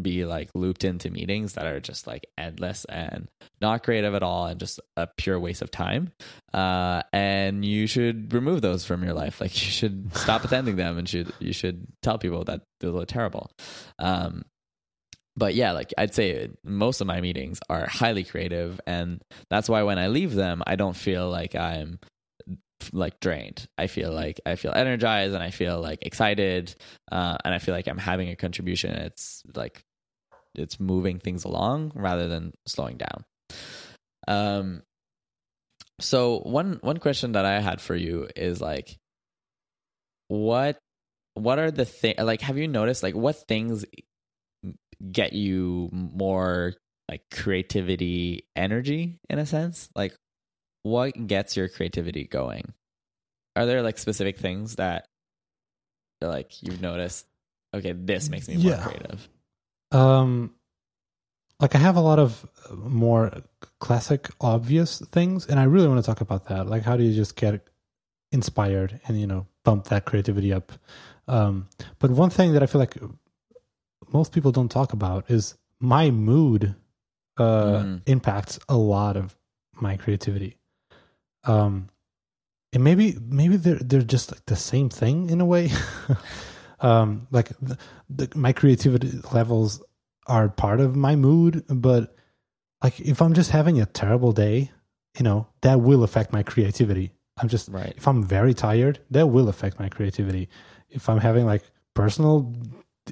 be 0.00 0.24
like 0.24 0.48
looped 0.54 0.84
into 0.84 1.10
meetings 1.10 1.52
that 1.52 1.66
are 1.66 1.80
just 1.80 2.06
like 2.06 2.26
endless 2.38 2.86
and 2.86 3.28
not 3.60 3.82
creative 3.82 4.14
at 4.14 4.22
all 4.22 4.46
and 4.46 4.58
just 4.58 4.80
a 4.96 5.06
pure 5.18 5.38
waste 5.38 5.60
of 5.60 5.70
time. 5.70 6.12
Uh, 6.54 7.02
and 7.12 7.62
you 7.62 7.86
should 7.86 8.32
remove 8.32 8.62
those 8.62 8.86
from 8.86 9.04
your 9.04 9.12
life. 9.12 9.38
Like 9.38 9.52
you 9.52 9.70
should 9.70 10.16
stop 10.16 10.44
attending 10.44 10.76
them 10.76 10.96
and 10.96 11.06
should 11.06 11.30
you 11.38 11.52
should 11.52 11.86
tell 12.02 12.16
people 12.16 12.42
that 12.44 12.62
those 12.80 13.02
are 13.02 13.04
terrible. 13.04 13.50
Um, 13.98 14.46
but 15.36 15.54
yeah, 15.54 15.72
like 15.72 15.92
I'd 15.98 16.14
say 16.14 16.48
most 16.64 17.00
of 17.00 17.06
my 17.06 17.20
meetings 17.20 17.60
are 17.68 17.86
highly 17.86 18.24
creative, 18.24 18.80
and 18.86 19.20
that's 19.50 19.68
why 19.68 19.82
when 19.82 19.98
I 19.98 20.08
leave 20.08 20.34
them, 20.34 20.62
I 20.66 20.76
don't 20.76 20.96
feel 20.96 21.28
like 21.28 21.54
I'm 21.54 21.98
like 22.92 23.20
drained. 23.20 23.68
I 23.76 23.86
feel 23.86 24.12
like 24.12 24.40
I 24.46 24.56
feel 24.56 24.72
energized 24.72 25.34
and 25.34 25.42
I 25.42 25.50
feel 25.50 25.80
like 25.80 26.00
excited, 26.02 26.74
uh, 27.12 27.36
and 27.44 27.54
I 27.54 27.58
feel 27.58 27.74
like 27.74 27.86
I'm 27.86 27.98
having 27.98 28.30
a 28.30 28.36
contribution. 28.36 28.92
It's 28.92 29.42
like 29.54 29.84
it's 30.54 30.80
moving 30.80 31.18
things 31.18 31.44
along 31.44 31.92
rather 31.94 32.28
than 32.28 32.52
slowing 32.66 32.96
down. 32.96 33.24
Um. 34.26 34.82
So 36.00 36.40
one 36.40 36.78
one 36.80 36.98
question 36.98 37.32
that 37.32 37.44
I 37.44 37.60
had 37.60 37.80
for 37.80 37.94
you 37.94 38.28
is 38.34 38.60
like, 38.60 38.98
what 40.28 40.78
what 41.34 41.58
are 41.58 41.70
the 41.70 41.84
thing 41.84 42.14
like? 42.18 42.40
Have 42.40 42.56
you 42.56 42.68
noticed 42.68 43.02
like 43.02 43.14
what 43.14 43.36
things 43.46 43.84
get 45.12 45.32
you 45.32 45.88
more 45.92 46.74
like 47.08 47.22
creativity 47.30 48.46
energy 48.56 49.18
in 49.28 49.38
a 49.38 49.46
sense? 49.46 49.88
Like 49.94 50.14
what 50.82 51.26
gets 51.26 51.56
your 51.56 51.68
creativity 51.68 52.24
going? 52.24 52.72
Are 53.56 53.66
there 53.66 53.82
like 53.82 53.98
specific 53.98 54.38
things 54.38 54.76
that 54.76 55.06
like 56.20 56.62
you've 56.62 56.80
noticed? 56.80 57.26
Okay, 57.74 57.92
this 57.92 58.28
makes 58.28 58.48
me 58.48 58.56
more 58.56 58.72
yeah. 58.72 58.84
creative. 58.84 59.28
Um, 59.92 60.54
like 61.60 61.74
I 61.74 61.78
have 61.78 61.96
a 61.96 62.00
lot 62.00 62.18
of 62.18 62.46
more 62.70 63.32
classic, 63.80 64.28
obvious 64.40 65.00
things, 65.12 65.46
and 65.46 65.58
I 65.58 65.64
really 65.64 65.88
want 65.88 66.02
to 66.02 66.06
talk 66.06 66.20
about 66.20 66.48
that. 66.48 66.66
Like, 66.66 66.82
how 66.82 66.96
do 66.96 67.02
you 67.02 67.14
just 67.14 67.36
get 67.36 67.66
inspired 68.32 69.00
and 69.06 69.20
you 69.20 69.26
know 69.26 69.46
bump 69.64 69.86
that 69.86 70.04
creativity 70.04 70.52
up? 70.52 70.72
Um, 71.28 71.68
but 71.98 72.10
one 72.10 72.30
thing 72.30 72.52
that 72.52 72.62
I 72.62 72.66
feel 72.66 72.78
like 72.78 72.96
most 74.12 74.32
people 74.32 74.52
don't 74.52 74.70
talk 74.70 74.92
about 74.92 75.30
is 75.30 75.56
my 75.80 76.10
mood 76.10 76.74
uh, 77.38 77.82
mm. 77.82 78.02
impacts 78.06 78.58
a 78.68 78.76
lot 78.76 79.16
of 79.16 79.36
my 79.80 79.96
creativity. 79.96 80.56
Um 81.44 81.88
and 82.72 82.82
maybe 82.82 83.16
maybe 83.28 83.56
they're 83.56 83.78
they're 83.78 84.02
just 84.02 84.32
like 84.32 84.44
the 84.46 84.56
same 84.56 84.88
thing 84.88 85.30
in 85.30 85.40
a 85.40 85.46
way. 85.46 85.70
Um 86.80 87.26
like 87.30 87.48
the, 87.62 87.78
the, 88.10 88.28
my 88.34 88.52
creativity 88.52 89.10
levels 89.32 89.82
are 90.26 90.50
part 90.50 90.78
of 90.78 90.94
my 90.94 91.16
mood 91.16 91.64
but 91.68 92.14
like 92.82 93.00
if 93.00 93.22
i'm 93.22 93.32
just 93.32 93.50
having 93.50 93.80
a 93.80 93.86
terrible 93.86 94.32
day 94.32 94.70
you 95.18 95.24
know 95.24 95.46
that 95.62 95.80
will 95.80 96.04
affect 96.04 96.32
my 96.32 96.42
creativity. 96.42 97.12
I'm 97.38 97.48
just 97.48 97.68
right. 97.68 97.92
if 97.96 98.06
i'm 98.08 98.22
very 98.22 98.54
tired 98.54 98.98
that 99.10 99.26
will 99.26 99.48
affect 99.48 99.78
my 99.78 99.88
creativity. 99.88 100.48
If 100.88 101.08
i'm 101.08 101.18
having 101.18 101.46
like 101.46 101.62
personal 101.94 102.54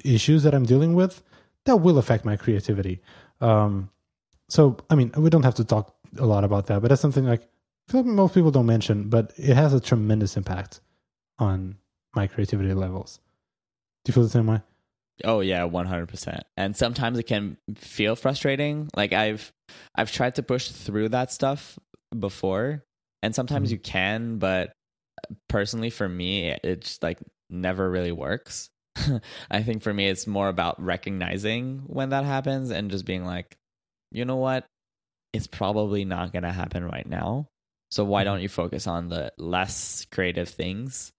issues 0.03 0.43
that 0.43 0.53
i'm 0.53 0.65
dealing 0.65 0.95
with 0.95 1.23
that 1.65 1.77
will 1.77 1.97
affect 1.97 2.25
my 2.25 2.35
creativity 2.35 3.01
um 3.41 3.89
so 4.49 4.77
i 4.89 4.95
mean 4.95 5.11
we 5.17 5.29
don't 5.29 5.43
have 5.43 5.55
to 5.55 5.63
talk 5.63 5.95
a 6.17 6.25
lot 6.25 6.43
about 6.43 6.67
that 6.67 6.81
but 6.81 6.89
that's 6.89 7.01
something 7.01 7.25
like 7.25 7.47
I 7.87 7.91
feel 7.91 8.01
like 8.01 8.09
most 8.09 8.33
people 8.33 8.51
don't 8.51 8.65
mention, 8.65 9.09
but 9.09 9.33
it 9.37 9.55
has 9.55 9.73
a 9.73 9.79
tremendous 9.79 10.37
impact 10.37 10.81
on 11.37 11.77
my 12.15 12.27
creativity 12.27 12.73
levels. 12.73 13.19
Do 14.03 14.09
you 14.09 14.13
feel 14.13 14.23
the 14.23 14.29
same 14.29 14.47
way? 14.47 14.61
Oh 15.23 15.39
yeah, 15.39 15.63
one 15.65 15.85
hundred 15.85 16.09
percent. 16.09 16.43
And 16.57 16.75
sometimes 16.75 17.19
it 17.19 17.23
can 17.23 17.57
feel 17.75 18.15
frustrating. 18.15 18.89
Like 18.95 19.13
I've 19.13 19.53
I've 19.95 20.11
tried 20.11 20.35
to 20.35 20.43
push 20.43 20.69
through 20.69 21.09
that 21.09 21.31
stuff 21.31 21.77
before, 22.17 22.83
and 23.21 23.35
sometimes 23.35 23.69
mm-hmm. 23.69 23.73
you 23.73 23.79
can, 23.79 24.37
but 24.39 24.73
personally 25.47 25.89
for 25.89 26.09
me, 26.09 26.49
it's 26.63 27.01
like 27.01 27.19
never 27.49 27.89
really 27.89 28.11
works. 28.11 28.69
I 29.51 29.63
think 29.63 29.81
for 29.81 29.93
me, 29.93 30.07
it's 30.07 30.27
more 30.27 30.47
about 30.47 30.81
recognizing 30.81 31.83
when 31.87 32.09
that 32.09 32.25
happens 32.25 32.71
and 32.71 32.91
just 32.91 33.05
being 33.05 33.25
like, 33.25 33.57
you 34.11 34.25
know 34.25 34.37
what, 34.37 34.65
it's 35.33 35.47
probably 35.47 36.05
not 36.05 36.31
gonna 36.33 36.51
happen 36.51 36.85
right 36.85 37.07
now. 37.07 37.47
So 37.91 38.03
why 38.03 38.21
mm-hmm. 38.21 38.33
don't 38.33 38.41
you 38.41 38.49
focus 38.49 38.87
on 38.87 39.09
the 39.09 39.31
less 39.37 40.05
creative 40.11 40.49
things, 40.49 41.11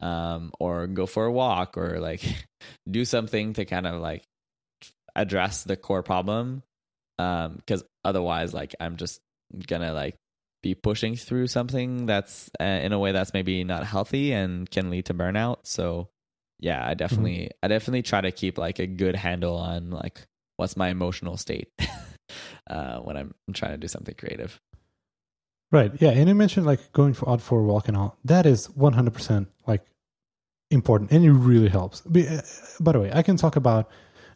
um, 0.00 0.52
or 0.60 0.86
go 0.86 1.06
for 1.06 1.26
a 1.26 1.32
walk, 1.32 1.76
or 1.76 2.00
like 2.00 2.22
do 2.90 3.04
something 3.04 3.54
to 3.54 3.64
kind 3.64 3.86
of 3.86 4.00
like 4.00 4.24
address 5.16 5.64
the 5.64 5.76
core 5.76 6.02
problem? 6.02 6.62
Because 7.16 7.82
um, 7.82 7.88
otherwise, 8.04 8.54
like 8.54 8.74
I'm 8.80 8.96
just 8.96 9.20
gonna 9.66 9.92
like 9.92 10.16
be 10.62 10.74
pushing 10.74 11.14
through 11.14 11.46
something 11.46 12.06
that's 12.06 12.50
uh, 12.58 12.64
in 12.64 12.92
a 12.92 12.98
way 12.98 13.12
that's 13.12 13.34
maybe 13.34 13.64
not 13.64 13.84
healthy 13.84 14.32
and 14.32 14.70
can 14.70 14.90
lead 14.90 15.06
to 15.06 15.14
burnout. 15.14 15.58
So 15.64 16.08
yeah, 16.58 16.86
I 16.86 16.94
definitely 16.94 17.36
mm-hmm. 17.38 17.58
I 17.62 17.68
definitely 17.68 18.02
try 18.02 18.20
to 18.20 18.32
keep 18.32 18.58
like 18.58 18.78
a 18.78 18.86
good 18.86 19.16
handle 19.16 19.56
on 19.56 19.90
like 19.90 20.26
what's 20.56 20.76
my 20.76 20.88
emotional 20.88 21.36
state 21.36 21.68
uh, 22.70 22.98
when 22.98 23.16
I'm 23.16 23.34
trying 23.52 23.72
to 23.72 23.78
do 23.78 23.88
something 23.88 24.14
creative. 24.14 24.60
Right. 25.72 25.90
Yeah. 26.00 26.10
And 26.10 26.28
you 26.28 26.34
mentioned 26.34 26.66
like 26.66 26.92
going 26.92 27.14
for 27.14 27.28
out 27.28 27.40
for 27.40 27.58
a 27.58 27.64
walk 27.64 27.88
and 27.88 27.96
all. 27.96 28.16
That 28.24 28.46
is 28.46 28.68
100% 28.68 29.46
like 29.66 29.84
important 30.70 31.10
and 31.10 31.24
it 31.24 31.32
really 31.32 31.68
helps. 31.68 32.06
Uh, 32.06 32.42
by 32.80 32.92
the 32.92 33.00
way, 33.00 33.10
I 33.12 33.22
can 33.22 33.36
talk 33.36 33.56
about 33.56 33.90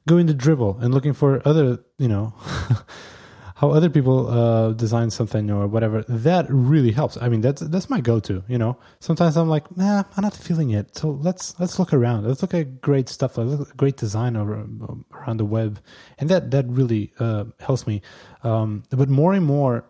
going 0.08 0.26
to 0.26 0.34
Dribbble 0.34 0.82
and 0.82 0.92
looking 0.92 1.12
for 1.12 1.46
other, 1.46 1.78
you 1.98 2.08
know, 2.08 2.34
how 3.58 3.72
other 3.72 3.90
people 3.90 4.28
uh, 4.28 4.72
design 4.72 5.10
something 5.10 5.50
or 5.50 5.66
whatever. 5.66 6.04
That 6.08 6.46
really 6.48 6.92
helps. 6.92 7.18
I 7.20 7.28
mean, 7.28 7.40
that's 7.40 7.60
that's 7.60 7.90
my 7.90 8.00
go-to. 8.00 8.44
You 8.46 8.56
know, 8.56 8.78
sometimes 9.00 9.36
I'm 9.36 9.48
like, 9.48 9.76
nah, 9.76 10.04
I'm 10.16 10.22
not 10.22 10.32
feeling 10.32 10.70
it. 10.70 10.96
So 10.96 11.10
let's 11.10 11.58
let's 11.58 11.76
look 11.76 11.92
around. 11.92 12.24
Let's 12.24 12.40
look 12.40 12.54
at 12.54 12.80
great 12.80 13.08
stuff. 13.08 13.36
At 13.36 13.76
great 13.76 13.96
design 13.96 14.36
over, 14.36 14.64
around 15.12 15.38
the 15.38 15.44
web, 15.44 15.80
and 16.18 16.28
that 16.28 16.52
that 16.52 16.66
really 16.68 17.12
uh, 17.18 17.46
helps 17.58 17.84
me. 17.84 18.00
Um, 18.44 18.84
but 18.90 19.08
more 19.08 19.32
and 19.32 19.44
more, 19.44 19.84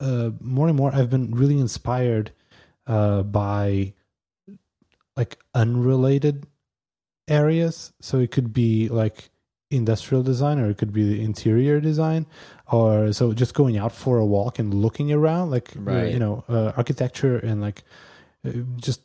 uh, 0.00 0.30
more 0.40 0.66
and 0.66 0.76
more 0.76 0.92
I've 0.92 1.10
been 1.10 1.30
really 1.30 1.60
inspired 1.60 2.32
uh, 2.88 3.22
by 3.22 3.94
like 5.16 5.38
unrelated 5.54 6.44
areas. 7.28 7.92
So 8.00 8.18
it 8.18 8.32
could 8.32 8.52
be 8.52 8.88
like 8.88 9.30
industrial 9.76 10.22
design 10.22 10.58
or 10.58 10.68
it 10.70 10.78
could 10.78 10.92
be 10.92 11.04
the 11.14 11.22
interior 11.24 11.80
design 11.80 12.26
or 12.70 13.12
so 13.12 13.32
just 13.32 13.54
going 13.54 13.76
out 13.78 13.92
for 13.92 14.18
a 14.18 14.24
walk 14.26 14.58
and 14.58 14.72
looking 14.74 15.12
around 15.12 15.50
like 15.50 15.68
uh, 15.76 15.80
Right. 15.80 16.12
you 16.12 16.18
know 16.18 16.44
uh, 16.48 16.72
architecture 16.76 17.36
and 17.38 17.60
like 17.60 17.82
uh, 18.46 18.50
just 18.76 19.00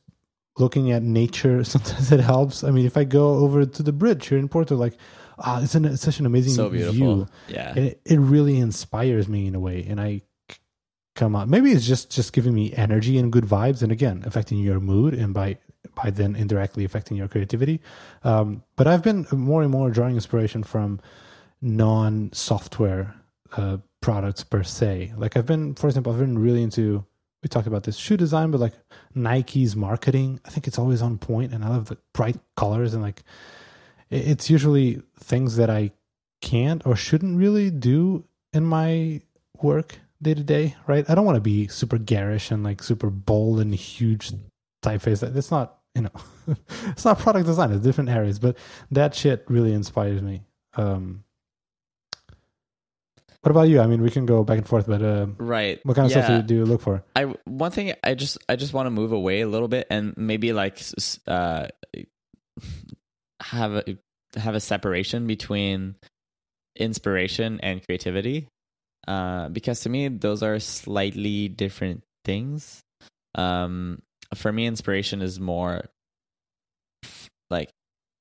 looking 0.58 0.92
at 0.92 1.04
nature 1.04 1.64
sometimes 1.74 2.12
it 2.12 2.20
helps 2.20 2.64
i 2.64 2.72
mean 2.72 2.86
if 2.86 2.98
i 2.98 3.04
go 3.04 3.36
over 3.36 3.66
to 3.66 3.84
the 3.84 3.92
bridge 3.92 4.28
here 4.28 4.38
in 4.40 4.48
porto 4.48 4.76
like 4.76 4.96
ah 5.40 5.62
it's, 5.62 5.76
an, 5.76 5.86
it's 5.86 6.02
such 6.02 6.20
an 6.20 6.26
amazing 6.26 6.54
So 6.56 6.70
beautiful. 6.70 6.94
view 6.94 7.28
Yeah. 7.48 7.74
and 7.76 7.86
it, 7.90 8.02
it 8.06 8.20
really 8.20 8.58
inspires 8.58 9.28
me 9.28 9.48
in 9.48 9.56
a 9.56 9.60
way 9.60 9.86
and 9.90 10.00
i 10.02 10.22
come 11.16 11.36
out 11.36 11.48
maybe 11.50 11.72
it's 11.72 11.86
just 11.86 12.12
just 12.12 12.32
giving 12.34 12.54
me 12.54 12.72
energy 12.74 13.18
and 13.18 13.32
good 13.32 13.44
vibes 13.46 13.82
and 13.82 13.92
again 13.92 14.24
affecting 14.26 14.60
your 14.60 14.80
mood 14.80 15.14
and 15.16 15.34
by 15.34 15.58
by 15.96 16.10
then 16.10 16.36
indirectly 16.36 16.86
affecting 16.86 17.18
your 17.18 17.28
creativity 17.28 17.80
um, 18.24 18.64
but 18.76 18.88
i've 18.88 19.04
been 19.04 19.26
more 19.32 19.62
and 19.62 19.72
more 19.72 19.90
drawing 19.90 20.16
inspiration 20.16 20.64
from 20.64 21.00
non-software 21.62 23.16
uh, 23.56 23.78
products 24.02 24.44
per 24.44 24.64
se 24.64 25.12
like 25.18 25.36
i've 25.36 25.46
been 25.46 25.74
for 25.76 25.88
example 25.88 26.12
i've 26.12 26.20
been 26.20 26.38
really 26.38 26.64
into 26.64 27.04
we 27.44 27.50
talked 27.50 27.68
about 27.68 27.84
this 27.84 27.98
shoe 27.98 28.18
design 28.18 28.52
but 28.52 28.60
like 28.60 28.74
nike's 29.16 29.76
marketing 29.76 30.40
i 30.46 30.50
think 30.50 30.68
it's 30.68 30.80
always 30.80 31.02
on 31.02 31.18
point 31.18 31.54
and 31.54 31.64
i 31.64 31.70
love 31.70 31.86
the 31.86 31.98
bright 32.14 32.38
colors 32.56 32.94
and 32.94 33.02
like 33.02 33.24
it's 34.10 34.50
usually 34.50 35.02
things 35.20 35.56
that 35.58 35.70
i 35.70 35.92
can't 36.42 36.86
or 36.86 36.96
shouldn't 36.96 37.38
really 37.38 37.70
do 37.70 38.24
in 38.54 38.64
my 38.64 39.22
work 39.62 40.00
day 40.22 40.34
to 40.34 40.44
day, 40.44 40.76
right? 40.88 41.08
I 41.10 41.16
don't 41.16 41.26
want 41.26 41.36
to 41.36 41.42
be 41.42 41.68
super 41.68 41.98
garish 41.98 42.52
and 42.52 42.64
like 42.64 42.82
super 42.82 43.10
bold 43.10 43.60
and 43.60 43.74
huge 43.74 44.32
typeface. 44.84 45.20
That's 45.20 45.52
not, 45.52 45.77
you 45.98 46.04
know, 46.04 46.56
it's 46.86 47.04
not 47.04 47.20
product 47.20 47.46
design. 47.48 47.72
It's 47.72 47.82
different 47.84 48.10
areas, 48.10 48.40
but 48.40 48.56
that 48.92 49.14
shit 49.16 49.44
really 49.50 49.74
inspires 49.74 50.22
me. 50.22 50.44
Um, 50.76 51.24
what 53.42 53.52
about 53.52 53.70
you? 53.70 53.80
I 53.80 53.88
mean, 53.88 54.02
we 54.02 54.10
can 54.10 54.26
go 54.26 54.44
back 54.44 54.58
and 54.58 54.68
forth, 54.68 54.88
but 54.88 55.02
uh, 55.02 55.28
Right. 55.38 55.80
what 55.86 55.96
kind 55.96 56.06
of 56.06 56.12
yeah. 56.12 56.24
stuff 56.24 56.28
do 56.28 56.36
you, 56.36 56.42
do 56.44 56.56
you 56.56 56.66
look 56.66 56.82
for? 56.82 57.04
I 57.16 57.24
one 57.46 57.72
thing 57.72 57.94
I 58.04 58.14
just 58.14 58.38
I 58.50 58.56
just 58.56 58.74
want 58.74 58.88
to 58.88 58.92
move 58.92 59.12
away 59.12 59.42
a 59.42 59.48
little 59.48 59.68
bit 59.68 59.88
and 59.90 60.16
maybe 60.18 60.54
like 60.54 60.80
uh 61.28 61.68
have 63.42 63.74
a 63.74 63.84
have 64.36 64.56
a 64.56 64.60
separation 64.60 65.28
between 65.28 65.96
inspiration 66.76 67.60
and 67.62 67.84
creativity 67.86 68.50
uh 69.08 69.50
because 69.50 69.82
to 69.82 69.90
me 69.90 70.10
those 70.10 70.44
are 70.44 70.60
slightly 70.60 71.48
different 71.48 72.04
things 72.26 72.82
um 73.36 74.02
for 74.36 74.52
me 74.52 74.66
inspiration 74.66 75.22
is 75.22 75.40
more 75.40 75.86
like 77.50 77.70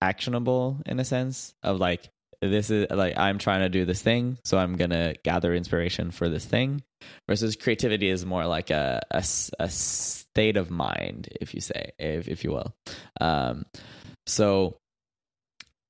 actionable 0.01 0.81
in 0.87 1.01
a 1.01 1.05
sense 1.05 1.55
of 1.63 1.79
like 1.79 2.11
this 2.43 2.71
is 2.71 2.87
like 2.91 3.17
I'm 3.17 3.39
trying 3.39 3.61
to 3.61 3.69
do 3.69 3.85
this 3.85 4.03
thing 4.03 4.39
so 4.45 4.59
I'm 4.59 4.77
to 4.91 5.17
gather 5.25 5.55
inspiration 5.55 6.11
for 6.11 6.29
this 6.29 6.45
thing 6.45 6.83
versus 7.29 7.57
creativity 7.57 8.09
is 8.09 8.27
more 8.27 8.47
like 8.47 8.71
a 8.71 9.01
a, 9.11 9.25
a 9.59 9.71
state 9.71 10.57
of 10.57 10.71
mind 10.71 11.29
if 11.41 11.55
you 11.55 11.61
say 11.61 11.93
if, 11.99 12.29
if 12.29 12.45
you 12.45 12.53
will. 12.53 12.75
Um 13.21 13.65
so 14.27 14.77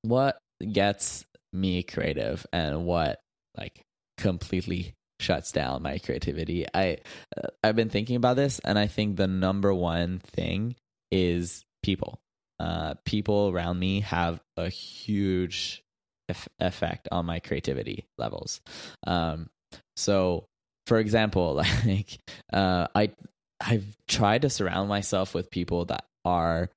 what 0.03 0.39
gets 0.73 1.25
me 1.53 1.83
creative 1.83 2.47
and 2.53 2.87
what 2.87 3.19
like 3.57 3.83
completely 4.19 4.95
shuts 5.21 5.53
down 5.53 5.83
my 5.83 5.99
creativity. 5.99 6.67
I 6.75 6.99
uh, 7.37 7.49
i've 7.63 7.77
been 7.77 7.89
thinking 7.89 8.17
about 8.17 8.37
this 8.37 8.59
and 8.61 8.79
i 8.79 8.87
think 8.87 9.17
the 9.17 9.27
number 9.27 9.73
one 9.73 10.19
thing 10.19 10.77
is 11.11 11.65
people. 11.83 12.19
Uh 12.59 12.95
people 13.05 13.51
around 13.53 13.79
me 13.79 14.01
have 14.01 14.41
a 14.57 14.69
huge 14.69 15.83
eff- 16.29 16.49
effect 16.59 17.09
on 17.13 17.27
my 17.27 17.39
creativity 17.41 18.05
levels. 18.19 18.61
Um 19.07 19.49
so 19.97 20.45
for 20.87 20.99
example 20.99 21.55
like 21.87 22.19
uh 22.53 22.87
i 22.95 23.11
i've 23.61 23.97
tried 24.09 24.43
to 24.43 24.51
surround 24.51 24.89
myself 24.89 25.35
with 25.35 25.51
people 25.51 25.87
that 25.87 26.05
are 26.25 26.71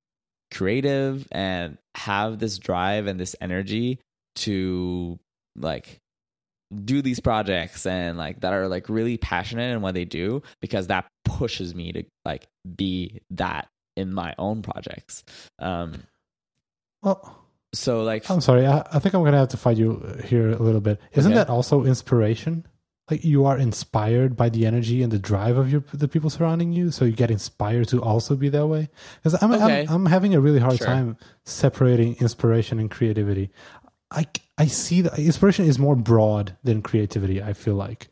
creative 0.52 1.28
and 1.32 1.78
have 1.96 2.40
this 2.40 2.58
drive 2.58 3.08
and 3.08 3.20
this 3.20 3.36
energy 3.40 4.00
to 4.36 5.20
like 5.56 6.00
do 6.74 7.02
these 7.02 7.20
projects 7.20 7.86
and 7.86 8.18
like 8.18 8.42
that 8.42 8.54
are 8.54 8.68
like 8.68 8.90
really 8.90 9.18
passionate 9.18 9.72
in 9.74 9.82
what 9.82 9.94
they 9.96 10.06
do 10.06 10.42
because 10.62 10.88
that 10.88 11.08
pushes 11.26 11.74
me 11.74 11.92
to 11.92 12.04
like 12.26 12.48
be 12.76 13.20
that 13.32 13.68
in 13.96 14.14
my 14.14 14.36
own 14.38 14.62
projects 14.62 15.24
um 15.58 16.04
Well, 17.02 17.38
so 17.74 18.04
like 18.04 18.30
I'm 18.30 18.42
sorry. 18.42 18.66
I, 18.68 18.80
I 18.92 19.00
think 19.00 19.14
I'm 19.16 19.24
to 19.24 19.32
have 19.38 19.50
to 19.50 19.58
fight 19.58 19.78
you 19.78 20.04
here 20.26 20.50
a 20.52 20.58
little 20.62 20.82
bit. 20.82 21.00
Isn't 21.14 21.32
Okay. 21.32 21.40
that 21.40 21.50
also 21.50 21.86
inspiration? 21.86 22.66
Like 23.12 23.24
you 23.26 23.46
are 23.46 23.58
inspired 23.58 24.36
by 24.38 24.50
the 24.50 24.68
energy 24.68 25.02
and 25.02 25.12
the 25.12 25.18
drive 25.18 25.58
of 25.58 25.72
your 25.72 25.84
the 25.94 26.08
people 26.08 26.30
surrounding 26.30 26.72
you, 26.74 26.92
so 26.92 27.06
you 27.06 27.12
get 27.12 27.32
inspired 27.32 27.88
to 27.90 28.02
also 28.04 28.36
be 28.36 28.50
that 28.50 28.68
way. 28.68 28.90
Because 29.16 29.42
I'm, 29.42 29.52
Okay. 29.52 29.82
I'm 29.88 29.90
I'm 29.90 30.06
having 30.06 30.36
a 30.36 30.40
really 30.40 30.60
hard 30.60 30.78
Sure. 30.78 30.86
time 30.88 31.18
separating 31.46 32.16
inspiration 32.20 32.80
and 32.80 32.90
creativity. 32.92 33.50
I 34.12 34.26
I 34.58 34.66
see 34.68 35.02
that 35.02 35.18
inspiration 35.20 35.66
is 35.66 35.80
more 35.80 35.96
broad 35.96 36.56
than 36.64 36.82
creativity. 36.82 37.42
I 37.42 37.54
feel 37.54 37.76
like, 37.76 38.08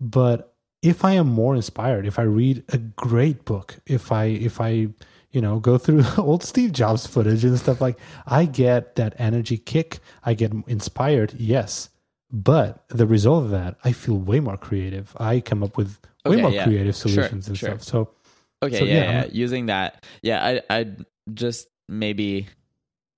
but 0.00 0.54
if 0.82 1.04
I 1.04 1.12
am 1.12 1.26
more 1.28 1.54
inspired, 1.56 2.06
if 2.06 2.18
I 2.18 2.22
read 2.22 2.62
a 2.68 2.78
great 2.78 3.44
book, 3.44 3.76
if 3.86 4.12
I 4.12 4.24
if 4.26 4.60
I 4.60 4.88
you 5.32 5.40
know 5.40 5.58
go 5.58 5.78
through 5.78 6.04
old 6.18 6.42
Steve 6.44 6.72
Jobs 6.72 7.06
footage 7.06 7.44
and 7.44 7.58
stuff 7.58 7.80
like, 7.80 7.98
I 8.26 8.44
get 8.46 8.94
that 8.96 9.14
energy 9.18 9.58
kick. 9.58 9.98
I 10.24 10.34
get 10.34 10.52
inspired, 10.66 11.34
yes, 11.34 11.90
but 12.30 12.84
the 12.88 13.06
result 13.06 13.44
of 13.44 13.50
that, 13.50 13.76
I 13.84 13.92
feel 13.92 14.16
way 14.18 14.40
more 14.40 14.56
creative. 14.56 15.14
I 15.18 15.40
come 15.40 15.62
up 15.62 15.76
with 15.76 15.98
way 16.24 16.36
Okay, 16.36 16.42
more 16.42 16.52
yeah. 16.52 16.64
creative 16.64 16.94
Sure, 16.94 17.08
solutions 17.10 17.48
and 17.48 17.58
sure. 17.58 17.78
stuff. 17.78 17.82
So 17.82 18.10
Okay, 18.62 18.78
So, 18.78 18.84
yeah, 18.84 18.94
yeah, 18.94 19.10
yeah. 19.10 19.26
Using 19.32 19.66
that, 19.66 20.04
yeah, 20.22 20.44
I 20.70 20.78
I 20.80 20.86
just 21.34 21.68
maybe 21.88 22.48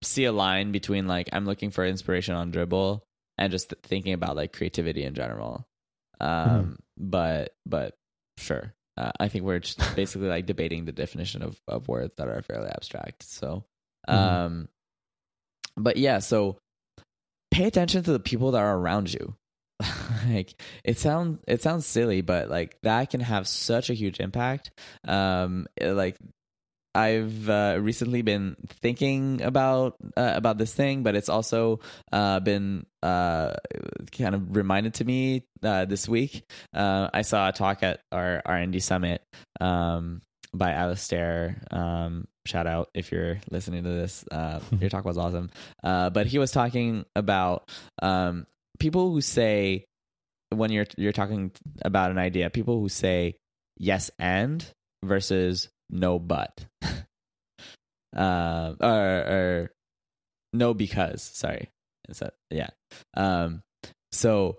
see 0.03 0.25
a 0.25 0.33
line 0.33 0.73
between 0.73 1.07
like 1.07 1.29
I'm 1.33 1.45
looking 1.47 1.71
for 1.71 1.85
inspiration 1.85 2.35
on 2.35 2.53
Dribbble 2.53 3.01
and 3.37 3.51
just 3.51 3.73
thinking 3.83 4.13
about 4.13 4.37
like 4.37 4.53
creativity 4.53 5.05
in 5.05 5.15
general. 5.15 5.67
Um, 6.21 6.29
Mm-hmm. 6.29 6.73
but 6.99 7.53
but 7.67 7.95
sure, 8.37 8.75
uh, 8.97 9.13
I 9.21 9.29
think 9.29 9.45
we're 9.45 9.61
just 9.61 9.79
basically 9.97 10.29
like 10.29 10.47
debating 10.47 10.85
the 10.85 10.93
definition 10.93 11.43
of 11.43 11.61
of 11.69 11.89
words 11.89 12.15
that 12.17 12.29
are 12.29 12.43
fairly 12.43 12.69
abstract. 12.71 13.23
So, 13.25 13.65
Mhm. 14.09 14.15
um, 14.15 14.69
but 15.77 15.97
yeah, 15.97 16.19
so 16.19 16.59
pay 17.51 17.65
attention 17.65 18.03
to 18.05 18.13
the 18.13 18.21
people 18.21 18.51
that 18.53 18.63
are 18.63 18.77
around 18.77 19.13
you. 19.13 19.35
like 20.29 20.61
it 20.85 20.99
sounds 20.99 21.39
it 21.47 21.63
sounds 21.63 21.87
silly 21.87 22.21
but 22.21 22.51
like 22.51 22.77
that 22.83 23.11
can 23.11 23.21
have 23.21 23.47
such 23.47 23.91
a 23.91 23.95
huge 23.95 24.19
impact 24.19 24.73
um 25.07 25.69
it- 25.77 25.93
like 25.93 26.17
i've 26.95 27.49
uh, 27.49 27.77
recently 27.81 28.23
been 28.23 28.57
thinking 28.81 29.43
about 29.43 29.97
uh, 30.17 30.33
about 30.35 30.59
this 30.59 30.73
thing 30.73 31.03
but 31.03 31.15
it's 31.15 31.29
also 31.29 31.81
uh 32.13 32.41
been 32.41 32.87
uh 33.03 33.55
kind 34.13 34.35
of 34.35 34.57
reminded 34.57 34.95
to 34.95 35.05
me 35.05 35.45
uh 35.63 35.85
this 35.85 36.09
week 36.09 36.45
uh 36.75 37.09
i 37.13 37.23
saw 37.23 37.49
a 37.49 37.53
talk 37.53 37.83
at 37.83 38.01
our 38.13 38.43
r&d 38.45 38.81
summit 38.81 39.23
um 39.61 40.23
by 40.53 40.73
Alistair. 40.73 41.63
Um, 41.71 42.27
shout 42.47 42.67
out 42.67 42.91
if 42.95 43.13
you're 43.13 43.39
listening 43.51 43.85
to 43.85 43.91
this. 43.91 44.25
Uh, 44.31 44.61
your 44.81 44.91
talk 44.91 45.05
was 45.05 45.19
awesome. 45.19 45.51
Uh, 45.83 46.11
but 46.11 46.27
he 46.27 46.39
was 46.39 46.51
talking 46.51 47.05
about 47.15 47.71
um, 48.03 48.47
people 48.79 49.11
who 49.11 49.21
say 49.21 49.85
when 50.51 50.71
you're 50.71 50.87
you're 50.97 51.13
talking 51.13 51.53
about 51.83 52.11
an 52.11 52.19
idea, 52.19 52.51
people 52.51 52.81
who 52.81 52.89
say 52.89 53.37
yes 53.77 54.11
and 54.19 54.65
versus 55.05 55.69
no 55.91 56.19
but, 56.19 56.65
uh, 58.17 58.75
or, 58.81 58.91
or 58.91 59.71
no 60.53 60.75
because. 60.75 61.23
Sorry, 61.23 61.71
so, 62.13 62.31
yeah. 62.51 62.71
Um, 63.17 63.63
so 64.13 64.59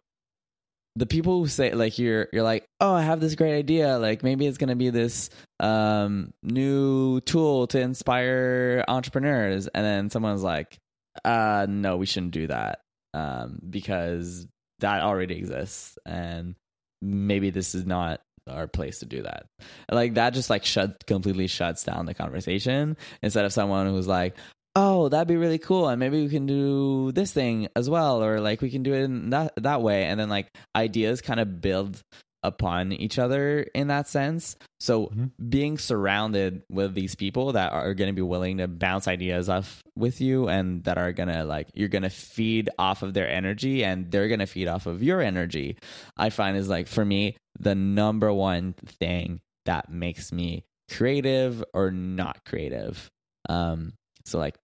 the 0.96 1.06
people 1.06 1.40
who 1.40 1.48
say 1.48 1.74
like 1.74 1.98
you're 1.98 2.28
you're 2.34 2.44
like 2.44 2.66
oh 2.82 2.94
i 2.94 3.02
have 3.02 3.22
this 3.22 3.36
great 3.36 3.58
idea 3.58 3.98
like 3.98 4.22
maybe 4.22 4.46
it's 4.46 4.58
going 4.58 4.70
to 4.70 4.76
be 4.76 4.90
this 4.90 5.30
um 5.62 6.34
new 6.44 7.22
tool 7.22 7.68
to 7.68 7.80
inspire 7.80 8.84
entrepreneurs 8.88 9.68
and 9.68 9.86
then 9.86 10.10
someone's 10.10 10.44
like 10.44 10.78
uh 11.24 11.66
no 11.70 11.96
we 11.96 12.06
shouldn't 12.06 12.34
do 12.34 12.48
that 12.48 12.80
um 13.14 13.60
because 13.70 14.46
that 14.80 15.02
already 15.02 15.38
exists 15.38 15.98
and 16.06 16.56
maybe 17.02 17.50
this 17.50 17.76
is 17.76 17.86
not 17.86 18.20
our 18.50 18.68
place 18.68 19.00
to 19.00 19.06
do 19.06 19.22
that 19.22 19.46
like 19.92 20.14
that 20.16 20.34
just 20.34 20.50
like 20.50 20.66
shut 20.66 21.06
completely 21.06 21.48
shuts 21.48 21.84
down 21.84 22.06
the 22.06 22.14
conversation 22.14 22.98
instead 23.22 23.46
of 23.46 23.54
someone 23.54 23.88
who's 23.88 24.08
like 24.08 24.36
oh 24.76 25.10
that'd 25.10 25.28
be 25.28 25.36
really 25.38 25.58
cool 25.58 25.88
and 25.88 26.00
maybe 26.00 26.22
we 26.22 26.30
can 26.30 26.46
do 26.46 27.12
this 27.14 27.32
thing 27.32 27.68
as 27.76 27.90
well 27.90 28.24
or 28.24 28.40
like 28.40 28.62
we 28.62 28.70
can 28.70 28.84
do 28.84 28.94
it 28.94 29.04
in 29.04 29.30
that 29.32 29.52
that 29.58 29.82
way 29.82 30.04
and 30.06 30.20
then 30.20 30.30
like 30.30 30.48
ideas 30.76 31.22
kind 31.22 31.40
of 31.40 31.62
build 31.62 32.02
upon 32.42 32.94
each 32.94 33.20
other 33.20 33.68
in 33.76 33.88
that 33.88 34.08
sense. 34.08 34.56
So 34.80 35.08
Mhm. 35.08 35.32
being 35.50 35.78
surrounded 35.78 36.64
with 36.72 36.94
these 36.94 37.14
people 37.14 37.52
that 37.52 37.74
are 37.74 37.94
going 37.94 38.08
to 38.08 38.16
be 38.16 38.22
willing 38.22 38.60
to 38.60 38.68
bounce 38.70 39.10
ideas 39.10 39.50
off 39.50 39.84
with 39.98 40.22
you 40.22 40.48
and 40.48 40.82
that 40.86 40.98
are 40.98 41.12
going 41.12 41.28
to 41.28 41.44
like 41.44 41.68
you're 41.74 41.90
going 41.90 42.04
to 42.04 42.10
feed 42.10 42.70
off 42.80 43.04
of 43.04 43.14
their 43.14 43.30
energy 43.30 43.84
and 43.84 44.10
they're 44.10 44.30
going 44.30 44.40
to 44.40 44.46
feed 44.46 44.70
off 44.70 44.86
of 44.86 45.04
your 45.04 45.20
energy. 45.22 45.78
I 46.16 46.30
find 46.30 46.56
is 46.56 46.70
like 46.70 46.88
for 46.88 47.04
me 47.04 47.36
the 47.60 47.76
number 47.76 48.32
one 48.34 48.74
thing 48.74 49.42
that 49.66 49.92
makes 49.92 50.32
me 50.32 50.64
creative 50.92 51.64
or 51.74 51.92
not 51.92 52.44
creative. 52.46 53.10
Um 53.48 53.94
so 54.26 54.38
like 54.38 54.56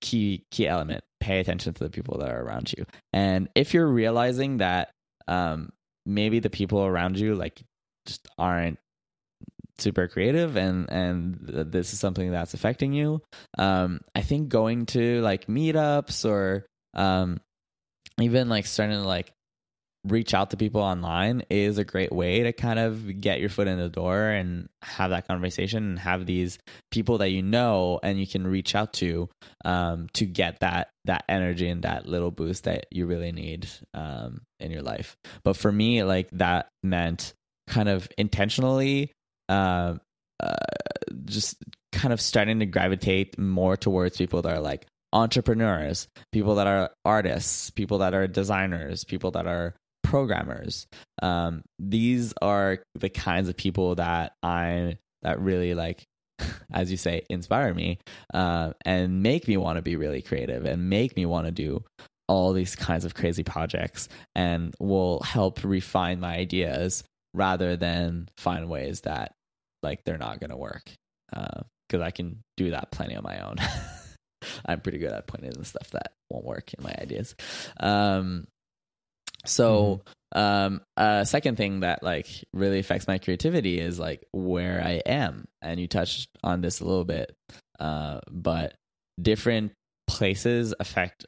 key 0.00 0.44
key 0.50 0.66
element 0.66 1.04
pay 1.20 1.40
attention 1.40 1.74
to 1.74 1.84
the 1.84 1.90
people 1.90 2.18
that 2.18 2.30
are 2.30 2.42
around 2.42 2.72
you 2.76 2.84
and 3.12 3.48
if 3.54 3.74
you're 3.74 3.86
realizing 3.86 4.58
that 4.58 4.90
um 5.28 5.70
maybe 6.06 6.38
the 6.38 6.50
people 6.50 6.84
around 6.84 7.18
you 7.18 7.34
like 7.34 7.62
just 8.06 8.26
aren't 8.38 8.78
super 9.78 10.08
creative 10.08 10.56
and 10.56 10.90
and 10.90 11.46
th- 11.46 11.66
this 11.70 11.92
is 11.92 12.00
something 12.00 12.30
that's 12.30 12.54
affecting 12.54 12.92
you 12.92 13.20
um 13.58 14.00
i 14.14 14.20
think 14.20 14.48
going 14.48 14.84
to 14.86 15.20
like 15.22 15.46
meetups 15.46 16.28
or 16.28 16.66
um 16.94 17.40
even 18.20 18.48
like 18.48 18.66
starting 18.66 18.96
to 18.96 19.06
like 19.06 19.32
reach 20.04 20.32
out 20.32 20.50
to 20.50 20.56
people 20.56 20.80
online 20.80 21.42
is 21.50 21.76
a 21.76 21.84
great 21.84 22.12
way 22.12 22.42
to 22.42 22.52
kind 22.52 22.78
of 22.78 23.20
get 23.20 23.40
your 23.40 23.50
foot 23.50 23.68
in 23.68 23.78
the 23.78 23.88
door 23.88 24.28
and 24.28 24.68
have 24.82 25.10
that 25.10 25.28
conversation 25.28 25.84
and 25.84 25.98
have 25.98 26.24
these 26.24 26.58
people 26.90 27.18
that 27.18 27.30
you 27.30 27.42
know 27.42 28.00
and 28.02 28.18
you 28.18 28.26
can 28.26 28.46
reach 28.46 28.74
out 28.74 28.92
to 28.94 29.28
um, 29.64 30.08
to 30.14 30.24
get 30.24 30.58
that 30.60 30.88
that 31.04 31.24
energy 31.28 31.68
and 31.68 31.82
that 31.82 32.06
little 32.06 32.30
boost 32.30 32.64
that 32.64 32.86
you 32.90 33.06
really 33.06 33.32
need 33.32 33.68
um, 33.92 34.40
in 34.58 34.70
your 34.70 34.82
life. 34.82 35.16
But 35.44 35.56
for 35.56 35.70
me, 35.70 36.02
like 36.02 36.30
that 36.32 36.68
meant 36.82 37.34
kind 37.66 37.88
of 37.88 38.08
intentionally 38.16 39.12
uh, 39.48 39.96
uh, 40.42 40.56
just 41.26 41.56
kind 41.92 42.12
of 42.12 42.20
starting 42.20 42.60
to 42.60 42.66
gravitate 42.66 43.38
more 43.38 43.76
towards 43.76 44.16
people 44.16 44.40
that 44.42 44.56
are 44.56 44.60
like 44.60 44.86
entrepreneurs, 45.12 46.08
people 46.32 46.54
that 46.54 46.66
are 46.66 46.90
artists, 47.04 47.70
people 47.70 47.98
that 47.98 48.14
are 48.14 48.26
designers, 48.26 49.04
people 49.04 49.32
that 49.32 49.46
are 49.46 49.74
programmers. 50.10 50.88
Um, 51.22 51.62
these 51.78 52.34
are 52.42 52.80
the 52.96 53.08
kinds 53.08 53.48
of 53.48 53.56
people 53.56 53.94
that 53.94 54.32
I 54.42 54.98
that 55.22 55.40
really 55.40 55.74
like, 55.74 56.04
as 56.72 56.90
you 56.90 56.96
say, 56.96 57.22
inspire 57.30 57.72
me 57.72 57.98
uh, 58.34 58.72
and 58.84 59.22
make 59.22 59.46
me 59.46 59.56
want 59.56 59.76
to 59.76 59.82
be 59.82 59.94
really 59.94 60.20
creative 60.20 60.64
and 60.64 60.90
make 60.90 61.16
me 61.16 61.26
want 61.26 61.46
to 61.46 61.52
do 61.52 61.84
all 62.26 62.52
these 62.52 62.74
kinds 62.74 63.04
of 63.04 63.14
crazy 63.14 63.44
projects 63.44 64.08
and 64.34 64.74
will 64.80 65.20
help 65.20 65.62
refine 65.62 66.18
my 66.18 66.36
ideas 66.36 67.04
rather 67.32 67.76
than 67.76 68.28
find 68.36 68.68
ways 68.68 69.02
that 69.02 69.32
like 69.82 70.02
they're 70.04 70.18
not 70.18 70.40
going 70.40 70.50
to 70.50 70.56
work 70.56 70.90
because 71.30 72.02
I 72.02 72.10
can 72.10 72.42
do 72.56 72.70
that 72.70 72.90
plenty 72.90 73.14
on 73.14 73.22
my 73.22 73.40
own. 73.46 73.56
I'm 74.66 74.80
pretty 74.80 74.98
good 74.98 75.12
at 75.12 75.28
pointing 75.28 75.52
the 75.52 75.64
stuff 75.64 75.90
that 75.90 76.12
won't 76.30 76.44
work 76.44 76.72
in 76.74 76.82
my 76.82 76.94
ideas. 77.00 77.34
Um, 77.78 78.46
so 79.44 80.02
um 80.32 80.80
uh 80.96 81.24
second 81.24 81.56
thing 81.56 81.80
that 81.80 82.02
like 82.02 82.26
really 82.52 82.78
affects 82.78 83.08
my 83.08 83.18
creativity 83.18 83.80
is 83.80 83.98
like 83.98 84.24
where 84.32 84.82
i 84.84 85.02
am. 85.06 85.46
And 85.62 85.80
you 85.80 85.88
touched 85.88 86.28
on 86.42 86.60
this 86.60 86.80
a 86.80 86.84
little 86.84 87.04
bit 87.04 87.34
uh 87.78 88.20
but 88.30 88.74
different 89.20 89.72
places 90.06 90.74
affect 90.78 91.26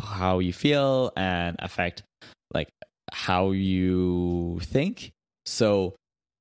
how 0.00 0.38
you 0.38 0.52
feel 0.52 1.12
and 1.16 1.56
affect 1.58 2.02
like 2.52 2.68
how 3.12 3.52
you 3.52 4.60
think. 4.62 5.12
So 5.46 5.94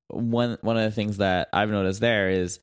one 0.10 0.58
one 0.62 0.78
of 0.78 0.84
the 0.84 0.92
things 0.92 1.18
that 1.18 1.48
i've 1.54 1.70
noticed 1.70 2.00
there 2.00 2.30
is 2.30 2.60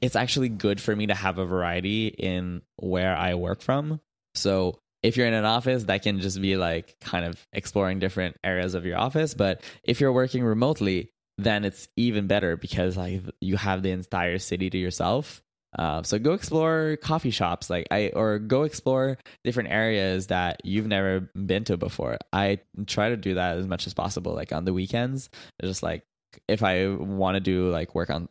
it's 0.00 0.16
actually 0.16 0.48
good 0.48 0.80
for 0.80 0.94
me 0.94 1.06
to 1.06 1.14
have 1.14 1.38
a 1.38 1.46
variety 1.46 2.08
in 2.08 2.62
where 2.76 3.16
i 3.16 3.34
work 3.34 3.62
from. 3.62 4.00
So 4.34 4.78
if 5.02 5.16
you're 5.16 5.26
in 5.26 5.34
an 5.34 5.44
office 5.44 5.84
that 5.84 6.02
can 6.02 6.20
just 6.20 6.40
be 6.40 6.56
like 6.56 6.96
kind 7.00 7.24
of 7.24 7.46
exploring 7.52 7.98
different 7.98 8.36
areas 8.42 8.74
of 8.74 8.84
your 8.84 8.98
office. 8.98 9.34
But 9.34 9.62
if 9.84 10.00
you're 10.00 10.12
working 10.12 10.44
remotely 10.44 11.10
then 11.38 11.64
it's 11.64 11.88
even 11.96 12.26
better 12.26 12.56
because 12.56 12.96
like 12.96 13.22
you 13.40 13.56
have 13.56 13.82
the 13.82 13.90
entire 13.90 14.38
city 14.38 14.70
to 14.70 14.78
yourself. 14.78 15.42
Uh, 15.78 16.02
so 16.02 16.18
go 16.18 16.32
explore 16.32 16.96
coffee 17.02 17.30
shops 17.30 17.68
like 17.68 17.86
i 17.90 18.10
or 18.14 18.38
go 18.38 18.62
explore 18.62 19.18
different 19.44 19.68
areas 19.68 20.28
that 20.28 20.58
you've 20.64 20.86
never 20.86 21.28
been 21.46 21.64
to 21.64 21.76
before. 21.76 22.16
I 22.32 22.60
try 22.86 23.10
to 23.10 23.16
do 23.16 23.34
that 23.34 23.58
as 23.58 23.66
much 23.66 23.86
as 23.86 23.92
possible 23.92 24.32
like 24.32 24.52
on 24.52 24.64
the 24.64 24.72
weekends. 24.72 25.28
Just 25.62 25.82
like 25.82 26.04
if 26.48 26.62
i 26.62 26.86
want 26.86 27.34
to 27.34 27.40
do 27.40 27.70
like 27.70 27.94
work 27.94 28.10
on 28.10 28.28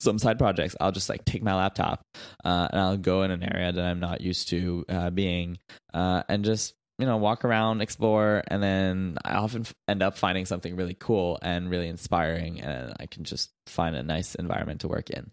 some 0.00 0.18
side 0.18 0.38
projects 0.38 0.76
i'll 0.80 0.92
just 0.92 1.08
like 1.08 1.24
take 1.24 1.42
my 1.42 1.54
laptop 1.54 2.02
uh, 2.44 2.68
and 2.70 2.80
i'll 2.80 2.96
go 2.96 3.22
in 3.22 3.30
an 3.30 3.42
area 3.42 3.72
that 3.72 3.84
i'm 3.84 4.00
not 4.00 4.20
used 4.20 4.48
to 4.48 4.84
uh, 4.88 5.10
being 5.10 5.58
uh, 5.94 6.22
and 6.28 6.44
just 6.44 6.74
you 6.98 7.06
know 7.06 7.16
walk 7.16 7.44
around 7.44 7.80
explore 7.80 8.42
and 8.48 8.62
then 8.62 9.16
i 9.24 9.34
often 9.34 9.62
f- 9.62 9.74
end 9.86 10.02
up 10.02 10.16
finding 10.16 10.44
something 10.44 10.76
really 10.76 10.96
cool 10.98 11.38
and 11.42 11.70
really 11.70 11.88
inspiring 11.88 12.60
and 12.60 12.94
i 13.00 13.06
can 13.06 13.24
just 13.24 13.50
find 13.66 13.94
a 13.96 14.02
nice 14.02 14.34
environment 14.34 14.80
to 14.80 14.88
work 14.88 15.10
in. 15.10 15.30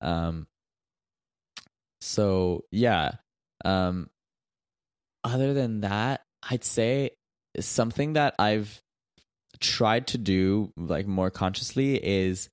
Um, 0.00 0.46
so 2.00 2.64
yeah 2.70 3.12
um, 3.64 4.08
other 5.24 5.52
than 5.54 5.80
that 5.80 6.22
i'd 6.50 6.64
say 6.64 7.10
something 7.58 8.12
that 8.12 8.34
i've 8.38 8.80
tried 9.60 10.06
to 10.06 10.18
do 10.18 10.72
like 10.76 11.06
more 11.06 11.30
consciously 11.30 11.96
is 11.96 12.48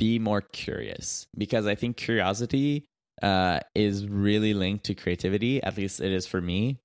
be 0.00 0.18
more 0.18 0.40
curious 0.40 1.26
because 1.36 1.66
I 1.66 1.74
think 1.74 1.98
curiosity 1.98 2.86
uh, 3.22 3.60
is 3.74 4.08
really 4.08 4.54
linked 4.54 4.84
to 4.84 4.94
creativity. 4.94 5.62
At 5.62 5.76
least 5.76 6.00
it 6.00 6.10
is 6.10 6.26
for 6.26 6.40
me. 6.40 6.78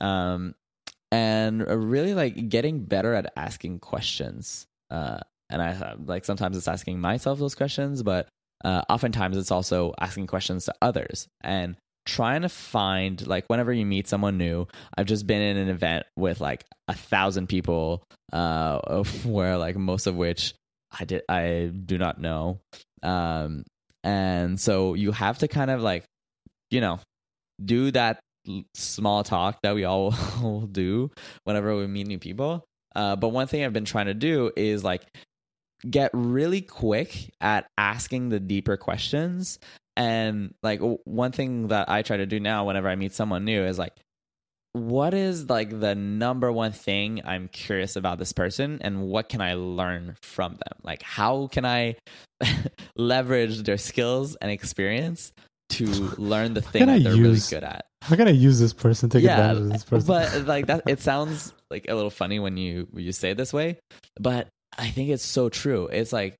Um, 0.00 0.54
and 1.10 1.66
really 1.66 2.14
like 2.14 2.48
getting 2.48 2.84
better 2.84 3.12
at 3.12 3.32
asking 3.36 3.80
questions. 3.80 4.66
Uh, 4.88 5.18
and 5.50 5.60
I 5.60 5.94
like 6.04 6.24
sometimes 6.24 6.56
it's 6.56 6.68
asking 6.68 7.00
myself 7.00 7.40
those 7.40 7.56
questions, 7.56 8.04
but 8.04 8.28
uh, 8.64 8.82
oftentimes 8.88 9.36
it's 9.36 9.50
also 9.50 9.92
asking 10.00 10.28
questions 10.28 10.66
to 10.66 10.74
others 10.80 11.26
and 11.42 11.76
trying 12.06 12.42
to 12.42 12.48
find 12.48 13.26
like 13.26 13.46
whenever 13.48 13.72
you 13.72 13.84
meet 13.84 14.06
someone 14.06 14.38
new. 14.38 14.66
I've 14.96 15.06
just 15.06 15.26
been 15.26 15.42
in 15.42 15.56
an 15.56 15.68
event 15.68 16.06
with 16.16 16.40
like 16.40 16.64
a 16.86 16.94
thousand 16.94 17.48
people, 17.48 18.04
uh, 18.32 19.02
where 19.24 19.58
like 19.58 19.76
most 19.76 20.06
of 20.06 20.14
which 20.14 20.54
I 20.98 21.04
did 21.04 21.22
I 21.28 21.72
do 21.84 21.98
not 21.98 22.20
know. 22.20 22.60
Um 23.02 23.64
and 24.02 24.60
so 24.60 24.94
you 24.94 25.12
have 25.12 25.38
to 25.38 25.48
kind 25.48 25.70
of 25.70 25.80
like 25.80 26.04
you 26.70 26.80
know 26.80 27.00
do 27.64 27.90
that 27.92 28.20
small 28.74 29.24
talk 29.24 29.58
that 29.62 29.74
we 29.74 29.84
all 29.84 30.10
do 30.72 31.10
whenever 31.44 31.76
we 31.76 31.86
meet 31.86 32.06
new 32.06 32.18
people. 32.18 32.64
Uh 32.94 33.16
but 33.16 33.28
one 33.28 33.46
thing 33.46 33.64
I've 33.64 33.72
been 33.72 33.84
trying 33.84 34.06
to 34.06 34.14
do 34.14 34.50
is 34.56 34.84
like 34.84 35.02
get 35.88 36.10
really 36.14 36.62
quick 36.62 37.30
at 37.40 37.66
asking 37.76 38.30
the 38.30 38.40
deeper 38.40 38.76
questions 38.76 39.58
and 39.96 40.54
like 40.62 40.80
one 41.04 41.32
thing 41.32 41.68
that 41.68 41.88
I 41.88 42.02
try 42.02 42.16
to 42.16 42.26
do 42.26 42.40
now 42.40 42.64
whenever 42.66 42.88
I 42.88 42.96
meet 42.96 43.12
someone 43.12 43.44
new 43.44 43.62
is 43.64 43.78
like 43.78 43.94
what 44.74 45.14
is 45.14 45.48
like 45.48 45.78
the 45.78 45.94
number 45.94 46.50
one 46.50 46.72
thing 46.72 47.22
I'm 47.24 47.46
curious 47.46 47.94
about 47.94 48.18
this 48.18 48.32
person 48.32 48.80
and 48.80 49.02
what 49.02 49.28
can 49.28 49.40
I 49.40 49.54
learn 49.54 50.16
from 50.20 50.54
them? 50.54 50.78
Like 50.82 51.00
how 51.00 51.46
can 51.46 51.64
I 51.64 51.94
leverage 52.96 53.62
their 53.62 53.78
skills 53.78 54.34
and 54.34 54.50
experience 54.50 55.32
to 55.70 55.86
learn 56.18 56.54
the 56.54 56.60
thing 56.60 56.86
that 56.86 57.04
they're 57.04 57.14
use- 57.14 57.50
really 57.52 57.60
good 57.60 57.64
at? 57.64 57.86
How 58.02 58.16
can 58.16 58.26
I 58.26 58.32
use 58.32 58.58
this 58.58 58.72
person? 58.72 59.08
Take 59.08 59.22
yeah, 59.22 59.52
advantage 59.52 59.62
of 59.62 59.72
this 59.72 59.84
person. 59.84 60.06
but 60.08 60.46
like 60.46 60.66
that 60.66 60.82
it 60.88 61.00
sounds 61.00 61.54
like 61.70 61.86
a 61.88 61.94
little 61.94 62.10
funny 62.10 62.40
when 62.40 62.56
you 62.56 62.88
when 62.90 63.04
you 63.04 63.12
say 63.12 63.30
it 63.30 63.36
this 63.36 63.52
way, 63.52 63.78
but 64.18 64.48
I 64.76 64.90
think 64.90 65.10
it's 65.10 65.24
so 65.24 65.48
true. 65.48 65.86
It's 65.86 66.12
like 66.12 66.34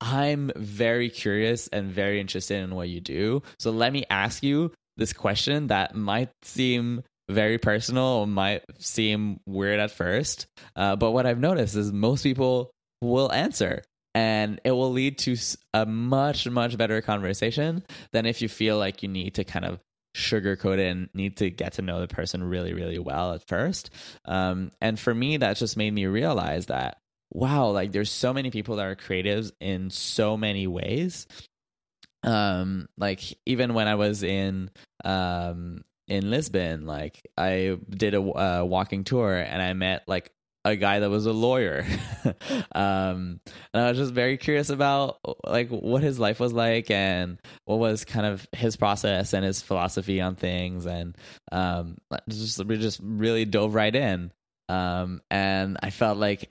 I'm 0.00 0.52
very 0.54 1.10
curious 1.10 1.66
and 1.68 1.90
very 1.90 2.20
interested 2.20 2.62
in 2.62 2.76
what 2.76 2.88
you 2.88 3.00
do. 3.00 3.42
So 3.58 3.72
let 3.72 3.92
me 3.92 4.04
ask 4.08 4.44
you 4.44 4.72
this 4.96 5.12
question 5.12 5.66
that 5.66 5.94
might 5.94 6.30
seem 6.42 7.02
very 7.28 7.58
personal 7.58 8.26
might 8.26 8.62
seem 8.78 9.40
weird 9.46 9.80
at 9.80 9.90
first. 9.90 10.46
Uh, 10.74 10.96
but 10.96 11.12
what 11.12 11.26
I've 11.26 11.40
noticed 11.40 11.76
is 11.76 11.92
most 11.92 12.22
people 12.22 12.70
will 13.00 13.32
answer 13.32 13.82
and 14.14 14.60
it 14.64 14.70
will 14.70 14.92
lead 14.92 15.18
to 15.18 15.36
a 15.74 15.84
much, 15.84 16.48
much 16.48 16.78
better 16.78 17.02
conversation 17.02 17.84
than 18.12 18.26
if 18.26 18.40
you 18.40 18.48
feel 18.48 18.78
like 18.78 19.02
you 19.02 19.08
need 19.08 19.34
to 19.34 19.44
kind 19.44 19.64
of 19.64 19.80
sugarcoat 20.16 20.78
it 20.78 20.86
and 20.86 21.10
need 21.12 21.36
to 21.36 21.50
get 21.50 21.74
to 21.74 21.82
know 21.82 22.00
the 22.00 22.08
person 22.08 22.42
really, 22.42 22.72
really 22.72 22.98
well 22.98 23.34
at 23.34 23.46
first. 23.46 23.90
Um, 24.24 24.70
and 24.80 24.98
for 24.98 25.14
me, 25.14 25.36
that 25.36 25.58
just 25.58 25.76
made 25.76 25.92
me 25.92 26.06
realize 26.06 26.66
that, 26.66 26.96
wow, 27.30 27.68
like 27.68 27.92
there's 27.92 28.10
so 28.10 28.32
many 28.32 28.50
people 28.50 28.76
that 28.76 28.86
are 28.86 28.96
creatives 28.96 29.52
in 29.60 29.90
so 29.90 30.36
many 30.36 30.66
ways 30.66 31.26
um 32.22 32.88
like 32.98 33.20
even 33.46 33.72
when 33.72 33.86
i 33.86 33.94
was 33.94 34.22
in 34.22 34.70
um 35.04 35.82
in 36.08 36.30
lisbon 36.30 36.86
like 36.86 37.20
i 37.36 37.76
did 37.88 38.14
a 38.14 38.20
uh, 38.20 38.64
walking 38.64 39.04
tour 39.04 39.36
and 39.36 39.60
i 39.60 39.72
met 39.72 40.02
like 40.06 40.32
a 40.66 40.76
guy 40.76 40.98
that 40.98 41.10
was 41.10 41.26
a 41.26 41.32
lawyer. 41.32 41.86
um, 42.72 43.40
and 43.72 43.84
I 43.84 43.88
was 43.88 43.98
just 43.98 44.12
very 44.12 44.36
curious 44.36 44.68
about 44.68 45.18
like 45.44 45.68
what 45.68 46.02
his 46.02 46.18
life 46.18 46.40
was 46.40 46.52
like 46.52 46.90
and 46.90 47.38
what 47.66 47.78
was 47.78 48.04
kind 48.04 48.26
of 48.26 48.46
his 48.52 48.76
process 48.76 49.32
and 49.32 49.44
his 49.44 49.62
philosophy 49.62 50.20
on 50.20 50.34
things. 50.34 50.84
And 50.84 51.16
um, 51.52 51.98
just 52.28 52.64
we 52.64 52.78
just 52.78 53.00
really 53.00 53.44
dove 53.44 53.74
right 53.74 53.94
in. 53.94 54.32
Um, 54.68 55.20
and 55.30 55.78
I 55.82 55.90
felt 55.90 56.18
like, 56.18 56.50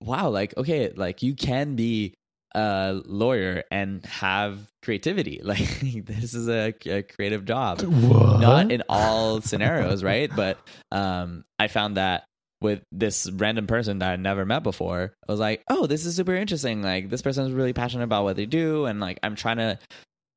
wow, 0.00 0.30
like 0.30 0.56
okay, 0.56 0.90
like 0.96 1.22
you 1.22 1.34
can 1.34 1.76
be 1.76 2.14
a 2.54 3.00
lawyer 3.04 3.64
and 3.70 4.04
have 4.06 4.58
creativity. 4.82 5.40
Like 5.44 6.04
this 6.06 6.34
is 6.34 6.48
a, 6.48 6.74
a 6.86 7.02
creative 7.02 7.44
job. 7.44 7.80
What? 7.82 8.40
Not 8.40 8.70
in 8.72 8.82
all 8.88 9.40
scenarios, 9.40 10.02
right? 10.04 10.30
But 10.34 10.58
um, 10.92 11.44
I 11.58 11.68
found 11.68 11.96
that 11.96 12.24
with 12.62 12.82
this 12.92 13.30
random 13.30 13.66
person 13.66 14.00
that 14.00 14.10
I 14.12 14.16
never 14.16 14.44
met 14.44 14.62
before, 14.62 15.12
I 15.28 15.32
was 15.32 15.40
like, 15.40 15.62
oh, 15.70 15.86
this 15.86 16.04
is 16.04 16.14
super 16.16 16.34
interesting. 16.34 16.82
Like 16.82 17.08
this 17.08 17.22
person 17.22 17.46
is 17.46 17.52
really 17.52 17.72
passionate 17.72 18.04
about 18.04 18.24
what 18.24 18.36
they 18.36 18.46
do, 18.46 18.84
and 18.86 19.00
like 19.00 19.18
I'm 19.22 19.34
trying 19.34 19.56
to 19.58 19.78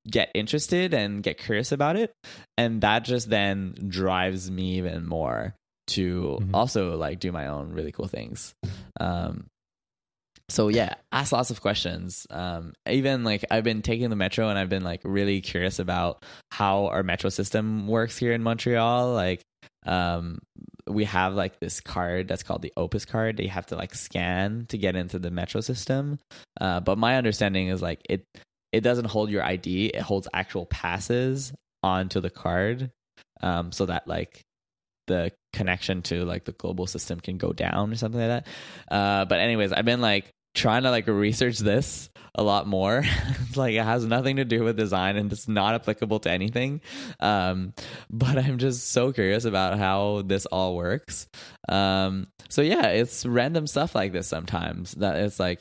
get 0.09 0.31
interested 0.33 0.93
and 0.93 1.23
get 1.23 1.37
curious 1.37 1.71
about 1.71 1.95
it, 1.95 2.11
and 2.57 2.81
that 2.81 3.05
just 3.05 3.29
then 3.29 3.75
drives 3.87 4.49
me 4.51 4.77
even 4.77 5.05
more 5.07 5.53
to 5.87 6.39
Mhm. 6.41 6.49
also 6.53 6.95
like 6.97 7.19
do 7.19 7.31
my 7.31 7.47
own 7.47 7.71
really 7.73 7.91
cool 7.91 8.07
things. 8.07 8.53
Um, 8.99 9.47
so 10.49 10.67
yeah, 10.67 10.95
ask 11.11 11.31
lots 11.31 11.51
of 11.51 11.61
questions. 11.61 12.27
Um, 12.29 12.73
even 12.87 13.23
like 13.23 13.45
I've 13.49 13.63
been 13.63 13.81
taking 13.81 14.09
the 14.09 14.15
metro 14.15 14.49
and 14.49 14.59
I've 14.59 14.69
been 14.69 14.83
like 14.83 15.01
really 15.03 15.41
curious 15.41 15.79
about 15.79 16.23
how 16.51 16.87
our 16.87 17.03
metro 17.03 17.29
system 17.29 17.87
works 17.87 18.17
here 18.17 18.33
in 18.33 18.43
Montreal. 18.43 19.13
Like, 19.13 19.41
um, 19.85 20.39
we 20.87 21.05
have 21.05 21.33
like 21.33 21.59
this 21.59 21.79
card 21.79 22.27
that's 22.27 22.43
called 22.43 22.61
the 22.61 22.73
Opus 22.75 23.05
card 23.05 23.37
that 23.37 23.43
you 23.43 23.49
have 23.49 23.67
to 23.67 23.75
like 23.75 23.95
scan 23.95 24.65
to 24.69 24.77
get 24.77 24.95
into 24.95 25.17
the 25.17 25.31
metro 25.31 25.61
system. 25.61 26.19
Uh, 26.59 26.81
but 26.81 26.97
my 26.97 27.15
understanding 27.15 27.69
is 27.69 27.81
like 27.81 28.01
it 28.09 28.25
it 28.71 28.81
doesn't 28.81 29.05
hold 29.05 29.29
your 29.29 29.43
ID; 29.43 29.87
it 29.87 30.01
holds 30.01 30.27
actual 30.33 30.65
passes 30.65 31.53
onto 31.83 32.19
the 32.19 32.29
card, 32.29 32.91
um, 33.41 33.71
so 33.71 33.85
that 33.85 34.07
like 34.07 34.41
the 35.07 35.31
connection 35.53 36.01
to 36.03 36.25
like 36.25 36.45
the 36.45 36.51
global 36.51 36.87
system 36.87 37.19
can 37.19 37.37
go 37.37 37.53
down 37.53 37.91
or 37.91 37.95
something 37.95 38.21
like 38.21 38.45
that. 38.45 38.47
Uh, 38.93 39.25
but 39.25 39.39
anyways, 39.39 39.71
I've 39.71 39.85
been 39.85 40.01
like 40.01 40.31
trying 40.55 40.83
to 40.83 40.91
like 40.91 41.07
research 41.07 41.59
this 41.59 42.09
a 42.35 42.43
lot 42.43 42.67
more. 42.67 43.03
like 43.55 43.73
it 43.73 43.83
has 43.83 44.05
nothing 44.05 44.37
to 44.37 44.45
do 44.45 44.63
with 44.63 44.77
design 44.77 45.17
and 45.17 45.31
it's 45.31 45.47
not 45.47 45.75
applicable 45.75 46.19
to 46.21 46.31
anything. 46.31 46.81
Um, 47.19 47.73
but 48.09 48.37
I'm 48.37 48.57
just 48.57 48.91
so 48.91 49.11
curious 49.11 49.45
about 49.45 49.77
how 49.77 50.23
this 50.25 50.45
all 50.47 50.75
works. 50.75 51.27
Um, 51.69 52.27
so 52.49 52.61
yeah, 52.61 52.87
it's 52.87 53.25
random 53.25 53.67
stuff 53.67 53.95
like 53.95 54.11
this 54.11 54.27
sometimes 54.27 54.93
that 54.93 55.17
it's 55.17 55.39
like 55.39 55.59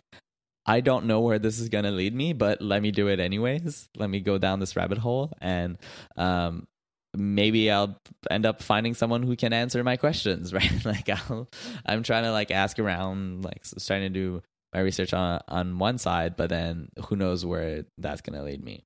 I 0.64 0.80
don't 0.80 1.06
know 1.06 1.20
where 1.20 1.40
this 1.40 1.58
is 1.58 1.68
going 1.68 1.84
to 1.84 1.90
lead 1.90 2.14
me, 2.14 2.34
but 2.34 2.62
let 2.62 2.82
me 2.82 2.92
do 2.92 3.08
it 3.08 3.18
anyways. 3.18 3.88
Let 3.96 4.08
me 4.08 4.20
go 4.20 4.38
down 4.38 4.60
this 4.60 4.76
rabbit 4.76 4.98
hole 4.98 5.32
and 5.40 5.78
um 6.16 6.66
maybe 7.16 7.70
I'll 7.70 7.98
end 8.30 8.46
up 8.46 8.62
finding 8.62 8.94
someone 8.94 9.22
who 9.22 9.36
can 9.36 9.52
answer 9.52 9.82
my 9.84 9.96
questions, 9.96 10.52
right? 10.54 10.84
like 10.84 11.08
I'll, 11.08 11.48
I'm 11.86 12.02
trying 12.02 12.24
to 12.24 12.32
like 12.32 12.50
ask 12.50 12.78
around, 12.78 13.44
like 13.44 13.62
trying 13.86 14.02
to 14.02 14.08
do 14.08 14.42
my 14.72 14.80
research 14.80 15.12
on 15.12 15.40
on 15.48 15.78
one 15.78 15.98
side, 15.98 16.36
but 16.36 16.48
then 16.48 16.88
who 17.06 17.16
knows 17.16 17.44
where 17.44 17.84
that's 17.98 18.20
going 18.22 18.38
to 18.38 18.44
lead 18.44 18.62
me. 18.64 18.84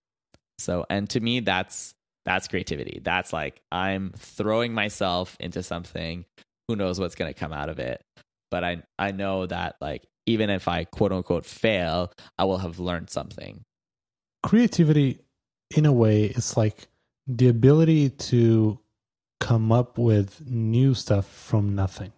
So, 0.58 0.86
and 0.90 1.08
to 1.10 1.20
me, 1.20 1.40
that's 1.40 1.94
that's 2.24 2.48
creativity. 2.48 3.00
That's 3.04 3.32
like 3.32 3.60
I'm 3.70 4.12
throwing 4.16 4.74
myself 4.74 5.36
into 5.38 5.62
something. 5.62 6.24
Who 6.68 6.76
knows 6.76 6.98
what's 6.98 7.14
going 7.14 7.32
to 7.32 7.38
come 7.38 7.52
out 7.52 7.68
of 7.68 7.78
it? 7.78 8.02
But 8.50 8.64
I 8.64 8.82
I 8.98 9.12
know 9.12 9.46
that 9.46 9.76
like 9.80 10.04
even 10.26 10.50
if 10.50 10.66
I 10.66 10.84
quote 10.84 11.12
unquote 11.12 11.46
fail, 11.46 12.12
I 12.38 12.44
will 12.44 12.58
have 12.58 12.78
learned 12.80 13.10
something. 13.10 13.62
creativity 14.42 15.20
in 15.76 15.86
a 15.86 15.92
way 15.92 16.24
is 16.26 16.56
like 16.56 16.88
the 17.26 17.48
ability 17.48 18.10
to 18.10 18.78
come 19.40 19.70
up 19.72 19.98
with 19.98 20.42
new 20.46 20.94
stuff 20.94 21.26
from 21.26 21.74
nothing 21.74 22.12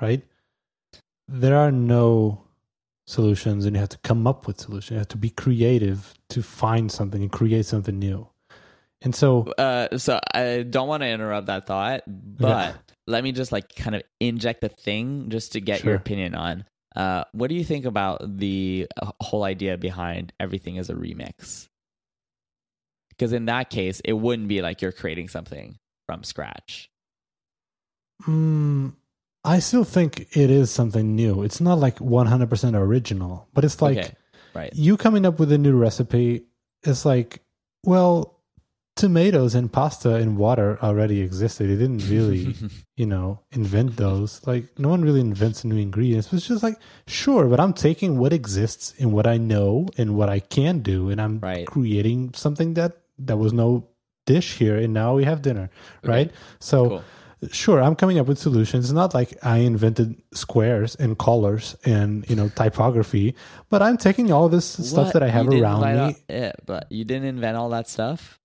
right? 0.00 0.22
There 1.28 1.56
are 1.56 1.72
no 1.72 2.42
solutions 3.06 3.64
and 3.64 3.76
you 3.76 3.80
have 3.80 3.90
to 3.90 3.98
come 3.98 4.26
up 4.26 4.46
with 4.46 4.60
solutions. 4.60 4.90
You 4.90 4.98
have 4.98 5.08
to 5.08 5.16
be 5.16 5.30
creative 5.30 6.14
to 6.30 6.42
find 6.42 6.90
something 6.90 7.22
and 7.22 7.30
create 7.30 7.66
something 7.66 7.98
new. 7.98 8.28
And 9.02 9.14
so 9.14 9.52
uh 9.58 9.98
so 9.98 10.18
i 10.32 10.62
don't 10.62 10.88
want 10.88 11.02
to 11.02 11.06
interrupt 11.06 11.48
that 11.48 11.66
thought 11.66 12.04
but 12.06 12.74
let 13.06 13.22
me 13.22 13.32
just 13.32 13.52
like 13.52 13.74
kind 13.74 13.94
of 13.94 14.02
inject 14.18 14.62
the 14.62 14.70
thing 14.70 15.28
just 15.28 15.52
to 15.52 15.60
get 15.60 15.84
your 15.84 15.94
opinion 15.94 16.34
on. 16.34 16.64
Uh 16.96 17.24
what 17.32 17.48
do 17.48 17.54
you 17.54 17.64
think 17.64 17.84
about 17.84 18.38
the 18.38 18.86
uh, 19.02 19.10
whole 19.20 19.44
idea 19.44 19.76
behind 19.76 20.32
everything 20.40 20.78
as 20.78 20.88
a 20.88 20.94
remix 20.94 21.68
because 23.16 23.32
in 23.32 23.46
that 23.46 23.70
case 23.70 24.00
it 24.04 24.12
wouldn't 24.14 24.48
be 24.48 24.60
like 24.62 24.82
you're 24.82 24.92
creating 24.92 25.28
something 25.28 25.78
from 26.06 26.22
scratch. 26.24 26.90
Mm, 28.28 28.94
i 29.44 29.58
still 29.58 29.84
think 29.84 30.20
it 30.36 30.50
is 30.50 30.70
something 30.70 31.14
new. 31.16 31.42
It's 31.42 31.60
not 31.60 31.78
like 31.78 31.96
100% 31.98 32.74
original 32.74 33.48
but 33.52 33.64
it's 33.64 33.82
like 33.82 33.98
okay 33.98 34.14
right. 34.54 34.72
you 34.74 34.96
coming 34.96 35.26
up 35.26 35.38
with 35.40 35.50
a 35.52 35.58
new 35.58 35.76
recipe 35.76 36.44
It's 36.84 37.04
like 37.04 37.42
well 37.84 38.30
tomatoes 38.96 39.56
and 39.56 39.72
pasta 39.72 40.14
and 40.14 40.36
water 40.38 40.78
already 40.80 41.20
existed. 41.20 41.68
It 41.68 41.78
didn't 41.78 42.08
really 42.08 42.54
you 42.96 43.06
know 43.06 43.40
invent 43.50 43.96
those. 43.96 44.40
Like 44.46 44.78
no 44.78 44.88
one 44.88 45.02
really 45.02 45.20
invents 45.20 45.64
new 45.64 45.76
ingredients 45.76 46.32
it's 46.32 46.46
just 46.46 46.62
like 46.62 46.78
sure 47.08 47.48
but 47.48 47.58
i'm 47.58 47.72
taking 47.74 48.18
what 48.18 48.32
exists 48.32 48.94
and 49.00 49.12
what 49.12 49.26
i 49.26 49.36
know 49.36 49.88
and 49.98 50.14
what 50.16 50.28
i 50.28 50.38
can 50.38 50.78
do 50.78 51.10
and 51.10 51.20
i'm 51.20 51.40
Right. 51.40 51.66
creating 51.66 52.32
something 52.34 52.74
that 52.74 52.92
that 53.18 53.36
was 53.36 53.52
no 53.52 53.88
dish 54.26 54.56
here 54.56 54.76
and 54.76 54.92
now 54.94 55.14
we 55.14 55.24
have 55.24 55.42
dinner 55.42 55.68
Okay. 56.02 56.12
right? 56.12 56.30
So 56.60 56.88
cool. 56.88 57.02
sure 57.50 57.82
i'm 57.82 57.94
coming 57.94 58.18
up 58.18 58.26
with 58.26 58.38
solutions. 58.38 58.86
It's 58.86 58.92
not 58.94 59.12
like 59.14 59.36
i 59.42 59.58
invented 59.58 60.16
squares 60.32 60.94
and 60.96 61.18
colors 61.18 61.76
and 61.84 62.28
you 62.30 62.36
know 62.36 62.48
typography 62.48 63.34
but 63.68 63.82
i'm 63.82 63.96
taking 63.98 64.32
all 64.32 64.48
this 64.48 64.64
stuff 64.64 65.12
that 65.12 65.22
i 65.22 65.28
have 65.28 65.46
around 65.48 65.82
me. 65.82 65.98
all- 66.00 66.14
yeah, 66.28 66.52
but 66.64 66.86
you 66.90 67.04
didn't 67.04 67.26
invent 67.28 67.56
all 67.56 67.68
that 67.70 67.88
stuff? 67.88 68.38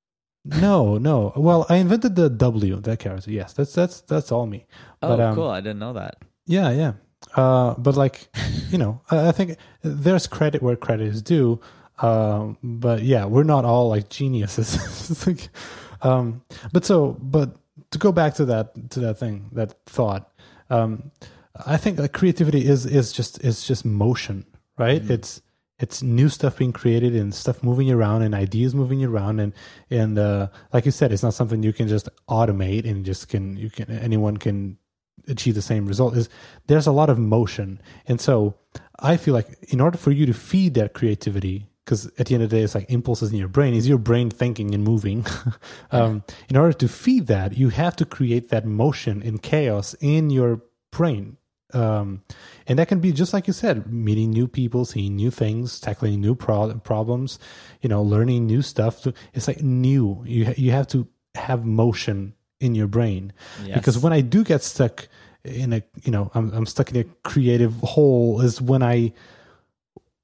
No 0.45 0.97
no. 0.97 1.33
Well 1.35 1.65
i 1.69 1.75
invented 1.77 2.15
the 2.15 2.29
w 2.29 2.79
that 2.81 2.99
character. 2.99 3.31
Yes 3.31 3.53
that's 3.53 3.73
that's 3.73 4.01
that's 4.01 4.31
all 4.31 4.45
me. 4.47 4.65
Oh 5.01 5.09
But, 5.09 5.19
um, 5.19 5.35
cool. 5.35 5.49
I 5.49 5.61
didn't 5.61 5.79
know 5.79 5.93
that. 5.93 6.15
Yeah 6.45 6.69
yeah. 6.71 6.93
Uh 7.35 7.75
but 7.77 7.95
like 7.95 8.27
you 8.69 8.77
know 8.77 9.01
i, 9.11 9.27
I 9.29 9.31
think 9.31 9.57
there's 9.83 10.27
credit 10.27 10.61
where 10.61 10.75
credit 10.75 11.07
is 11.07 11.21
due 11.21 11.59
um 12.01 12.57
but 12.63 13.03
yeah 13.03 13.25
we're 13.25 13.43
not 13.43 13.65
all 13.65 13.89
like 13.89 14.09
geniuses. 14.09 14.77
Like, 15.27 15.49
um 16.01 16.41
but 16.71 16.85
so 16.85 17.17
but 17.19 17.57
to 17.91 17.97
go 17.97 18.11
back 18.11 18.35
to 18.35 18.45
that 18.45 18.91
to 18.91 18.99
that 19.01 19.17
thing 19.17 19.49
that 19.53 19.75
thought 19.85 20.31
um 20.69 21.11
i 21.65 21.75
think 21.75 21.99
like 21.99 22.13
creativity 22.13 22.65
is 22.65 22.85
is 22.85 23.11
just 23.11 23.43
is 23.43 23.63
just 23.63 23.83
motion 23.83 24.45
right? 24.79 25.07
It's 25.11 25.41
it's 25.77 26.01
new 26.01 26.27
stuff 26.29 26.57
being 26.57 26.73
created 26.73 27.15
and 27.15 27.33
stuff 27.33 27.63
moving 27.63 27.91
around 27.91 28.21
and 28.23 28.33
ideas 28.33 28.73
moving 28.73 29.03
around 29.03 29.39
and 29.39 29.53
and 29.91 30.17
uh 30.17 30.47
like 30.73 30.85
you 30.85 30.91
said 30.91 31.11
it's 31.11 31.23
not 31.23 31.33
something 31.33 31.61
you 31.61 31.73
can 31.73 31.87
just 31.87 32.09
automate 32.27 32.89
and 32.89 33.05
just 33.05 33.29
can 33.29 33.55
you 33.55 33.69
can 33.69 33.91
anyone 33.91 34.37
can 34.37 34.77
achieve 35.27 35.53
the 35.53 35.61
same 35.61 35.85
result. 35.85 36.17
Is 36.17 36.29
there's 36.67 36.87
a 36.87 36.91
lot 36.91 37.09
of 37.09 37.19
motion. 37.19 37.79
And 38.07 38.19
so 38.19 38.55
i 39.01 39.15
feel 39.15 39.33
like 39.33 39.47
in 39.69 39.79
order 39.79 39.97
for 39.97 40.11
you 40.11 40.25
to 40.25 40.33
feed 40.33 40.73
that 40.73 40.93
creativity 40.93 41.68
because 41.89 42.05
at 42.19 42.27
the 42.27 42.35
end 42.35 42.43
of 42.43 42.51
the 42.51 42.55
day 42.55 42.61
it's 42.61 42.75
like 42.75 42.85
impulses 42.91 43.31
in 43.31 43.37
your 43.39 43.47
brain 43.47 43.73
is 43.73 43.89
your 43.89 43.97
brain 43.97 44.29
thinking 44.29 44.75
and 44.75 44.83
moving. 44.83 45.25
Um, 45.91 46.23
in 46.49 46.55
order 46.55 46.73
to 46.73 46.87
feed 46.87 47.27
that 47.27 47.57
you 47.57 47.69
have 47.69 47.95
to 47.95 48.05
create 48.05 48.49
that 48.49 48.63
motion 48.65 49.23
and 49.23 49.41
chaos 49.41 49.95
in 49.99 50.29
your 50.29 50.61
brain. 50.91 51.37
Um, 51.73 52.21
and 52.67 52.77
that 52.77 52.87
can 52.87 52.99
be 52.99 53.11
just 53.11 53.33
like 53.33 53.47
you 53.47 53.53
said 53.53 53.91
meeting 53.91 54.29
new 54.29 54.47
people 54.47 54.85
seeing 54.85 55.15
new 55.15 55.31
things 55.31 55.79
tackling 55.79 56.21
new 56.21 56.35
pro- 56.35 56.73
problems 56.79 57.39
you 57.81 57.89
know 57.89 58.03
learning 58.03 58.45
new 58.45 58.61
stuff. 58.61 59.07
It's 59.33 59.47
like 59.47 59.63
new. 59.63 60.23
You, 60.27 60.45
ha- 60.45 60.57
you 60.57 60.71
have 60.71 60.87
to 60.89 61.07
have 61.33 61.65
motion 61.65 62.35
in 62.59 62.75
your 62.75 62.87
brain. 62.87 63.33
Because 63.73 63.97
when 63.97 64.13
i 64.13 64.21
do 64.21 64.43
get 64.43 64.61
stuck 64.63 65.07
in 65.43 65.73
a 65.73 65.81
you 66.03 66.11
know 66.11 66.29
I'm, 66.35 66.51
I'm 66.53 66.65
stuck 66.67 66.91
in 66.91 66.97
a 66.97 67.05
creative 67.23 67.73
hole 67.81 68.41
is 68.41 68.61
when 68.61 68.83
i 68.83 69.11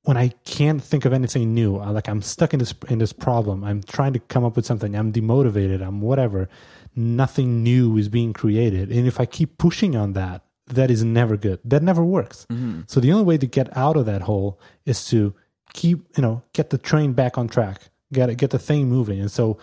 when 0.06 0.18
i 0.18 0.28
can't 0.46 0.82
think 0.84 1.04
of 1.06 1.12
anything 1.13 1.54
new 1.54 1.78
I, 1.78 1.89
like 1.89 2.08
i'm 2.08 2.22
stuck 2.22 2.54
in 2.54 2.60
this 2.60 2.74
in 2.89 2.98
this 3.00 3.13
problem 3.13 3.63
i'm 3.63 3.82
trying 3.84 4.13
to 4.13 4.20
come 4.34 4.44
up 4.48 4.56
with 4.56 4.65
something 4.65 4.96
i'm 4.96 5.12
demotivated 5.12 5.82
i'm 5.86 6.00
whatever 6.02 6.48
nothing 6.96 7.62
new 7.62 7.98
is 7.98 8.08
being 8.08 8.32
created. 8.34 8.89
And 8.91 9.06
if 9.08 9.20
i 9.20 9.26
keep 9.26 9.58
pushing 9.58 9.96
on 9.96 10.13
that 10.13 10.41
that 10.68 10.89
is 10.89 11.04
never 11.04 11.38
good. 11.38 11.60
That 11.63 11.84
never 11.84 12.04
works. 12.04 12.48
Mhm. 12.52 12.89
so 12.89 13.00
the 13.00 13.12
only 13.12 13.24
way 13.26 13.38
to 13.38 13.46
get 13.46 13.68
out 13.78 13.98
of 13.98 14.06
that 14.08 14.22
hole 14.24 14.60
is 14.86 15.06
to 15.10 15.34
keep 15.74 16.00
you 16.18 16.22
know 16.24 16.41
get 16.54 16.70
the 16.70 16.78
train 16.78 17.13
back 17.13 17.38
on 17.38 17.48
track 17.48 17.78
get 18.13 18.30
it 18.30 18.36
get 18.38 18.52
the 18.52 18.60
thing 18.60 18.88
moving. 18.89 19.20
And 19.20 19.32
so 19.32 19.58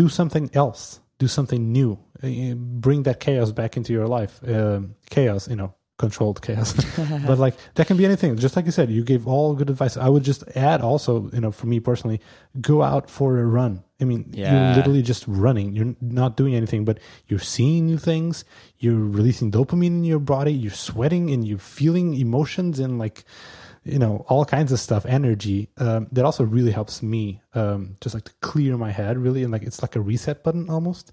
do 0.00 0.08
something 0.08 0.50
else 0.54 1.00
do 1.18 1.28
something 1.28 1.72
new 1.72 1.98
Uh, 2.22 2.54
bring 2.86 3.02
that 3.04 3.18
chaos 3.20 3.50
back 3.52 3.76
into 3.78 3.92
your 3.92 4.06
life 4.06 4.34
um 4.48 4.94
chaos 5.10 5.48
you 5.48 5.56
know 5.60 5.70
controlled 5.96 6.42
chaos. 6.42 6.72
but 7.26 7.38
like 7.38 7.54
that 7.74 7.86
can 7.86 7.96
be 7.96 8.04
anything. 8.04 8.36
Just 8.36 8.56
like 8.56 8.64
you 8.66 8.72
said, 8.72 8.90
you 8.90 9.04
gave 9.04 9.26
all 9.28 9.54
good 9.54 9.70
advice. 9.70 9.96
I 9.96 10.08
would 10.08 10.24
just 10.24 10.42
add 10.56 10.80
also, 10.80 11.30
you 11.32 11.40
know, 11.40 11.52
for 11.52 11.66
me 11.66 11.78
personally, 11.80 12.20
go 12.60 12.82
out 12.82 13.08
for 13.10 13.38
a 13.38 13.44
run. 13.46 13.84
I 14.00 14.04
mean, 14.04 14.30
Yeah. 14.32 14.68
you're 14.68 14.76
literally 14.76 15.02
just 15.02 15.24
running. 15.28 15.74
You're 15.76 15.94
not 16.00 16.36
doing 16.36 16.54
anything, 16.54 16.84
but 16.84 16.98
you're 17.28 17.38
seeing 17.38 17.86
new 17.86 17.98
things. 17.98 18.44
You're 18.78 18.98
releasing 18.98 19.52
dopamine 19.52 19.86
in 19.86 20.04
your 20.04 20.18
body. 20.18 20.52
You're 20.52 20.72
sweating 20.72 21.30
and 21.30 21.46
you're 21.46 21.58
feeling 21.58 22.14
emotions 22.14 22.80
and 22.80 22.98
like, 22.98 23.24
you 23.84 23.98
know, 23.98 24.24
all 24.28 24.44
kinds 24.44 24.72
of 24.72 24.80
stuff, 24.80 25.06
energy. 25.06 25.68
Um, 25.78 26.08
that 26.10 26.24
also 26.24 26.42
really 26.42 26.72
helps 26.72 27.02
me, 27.02 27.40
um, 27.54 27.96
just 28.00 28.14
like 28.14 28.24
to 28.24 28.32
clear 28.40 28.76
my 28.76 28.90
head 28.90 29.16
really. 29.16 29.44
And 29.44 29.52
like, 29.52 29.62
it's 29.62 29.80
like 29.80 29.94
a 29.94 30.00
reset 30.00 30.42
button 30.42 30.68
almost. 30.68 31.12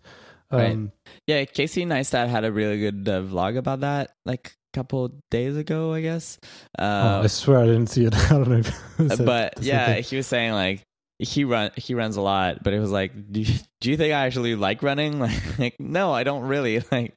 Right. 0.51 0.71
Um, 0.71 0.91
Yeah, 1.27 1.45
Casey 1.45 1.85
Neistat 1.85 2.27
had 2.29 2.43
a 2.45 2.51
really 2.51 2.79
good 2.79 3.07
uh, 3.07 3.21
vlog 3.21 3.57
about 3.57 3.81
that, 3.81 4.11
like 4.25 4.55
couple 4.73 5.11
days 5.29 5.55
ago, 5.57 5.93
I 5.93 6.01
guess. 6.01 6.39
oh, 6.79 6.83
Uh, 6.83 7.21
I 7.23 7.27
swear 7.27 7.59
I 7.59 7.65
didn't 7.65 7.87
see 7.87 8.05
it. 8.05 8.15
I 8.15 8.29
don't 8.29 8.49
know. 8.49 8.57
If 8.57 9.15
said 9.15 9.25
but 9.25 9.61
yeah, 9.61 9.95
he 9.95 10.15
was 10.17 10.27
saying 10.27 10.53
like 10.53 10.81
he 11.19 11.43
run 11.43 11.69
he 11.75 11.93
runs 11.93 12.17
a 12.17 12.21
lot, 12.21 12.63
but 12.63 12.73
it 12.73 12.79
was 12.79 12.91
like, 12.91 13.11
do 13.31 13.41
you, 13.41 13.53
do 13.79 13.91
you 13.91 13.97
think 13.97 14.13
I 14.13 14.25
actually 14.25 14.55
like 14.55 14.81
running? 14.83 15.19
Like, 15.19 15.59
like, 15.59 15.79
no, 15.79 16.11
I 16.13 16.23
don't 16.23 16.43
really. 16.43 16.81
Like, 16.91 17.13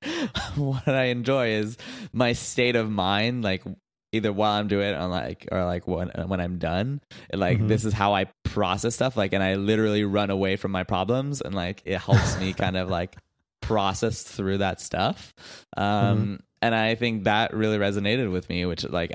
what 0.57 0.87
I 0.88 1.05
enjoy 1.05 1.49
is 1.51 1.77
my 2.12 2.33
state 2.35 2.77
of 2.77 2.90
mind, 2.90 3.45
like 3.45 3.64
either 4.12 4.33
while 4.33 4.53
I'm 4.53 4.69
doing 4.69 4.90
it 4.90 4.97
or 4.97 5.07
like 5.09 5.49
or 5.51 5.64
like 5.64 5.88
when 5.88 6.09
when 6.29 6.40
I'm 6.40 6.59
done. 6.59 7.01
Like 7.33 7.59
Mhm. 7.61 7.69
this 7.69 7.85
is 7.85 7.93
how 7.95 8.14
I 8.14 8.27
process 8.45 8.95
stuff. 8.95 9.17
Like, 9.17 9.33
and 9.33 9.43
I 9.43 9.55
literally 9.57 10.05
run 10.05 10.31
away 10.31 10.57
from 10.57 10.71
my 10.71 10.85
problems, 10.85 11.40
and 11.40 11.55
like 11.55 11.83
it 11.85 11.99
helps 11.99 12.38
me 12.38 12.53
kind 12.53 12.77
of 12.77 12.88
like 12.90 13.17
process 13.62 14.23
through 14.23 14.59
that 14.59 14.81
stuff. 14.81 15.33
Um, 15.77 16.40
and 16.64 16.74
I 16.74 16.94
think 16.94 17.24
that 17.24 17.53
really 17.55 17.79
resonated 17.79 18.31
with 18.33 18.48
me, 18.48 18.64
which 18.66 18.85
like 18.88 19.12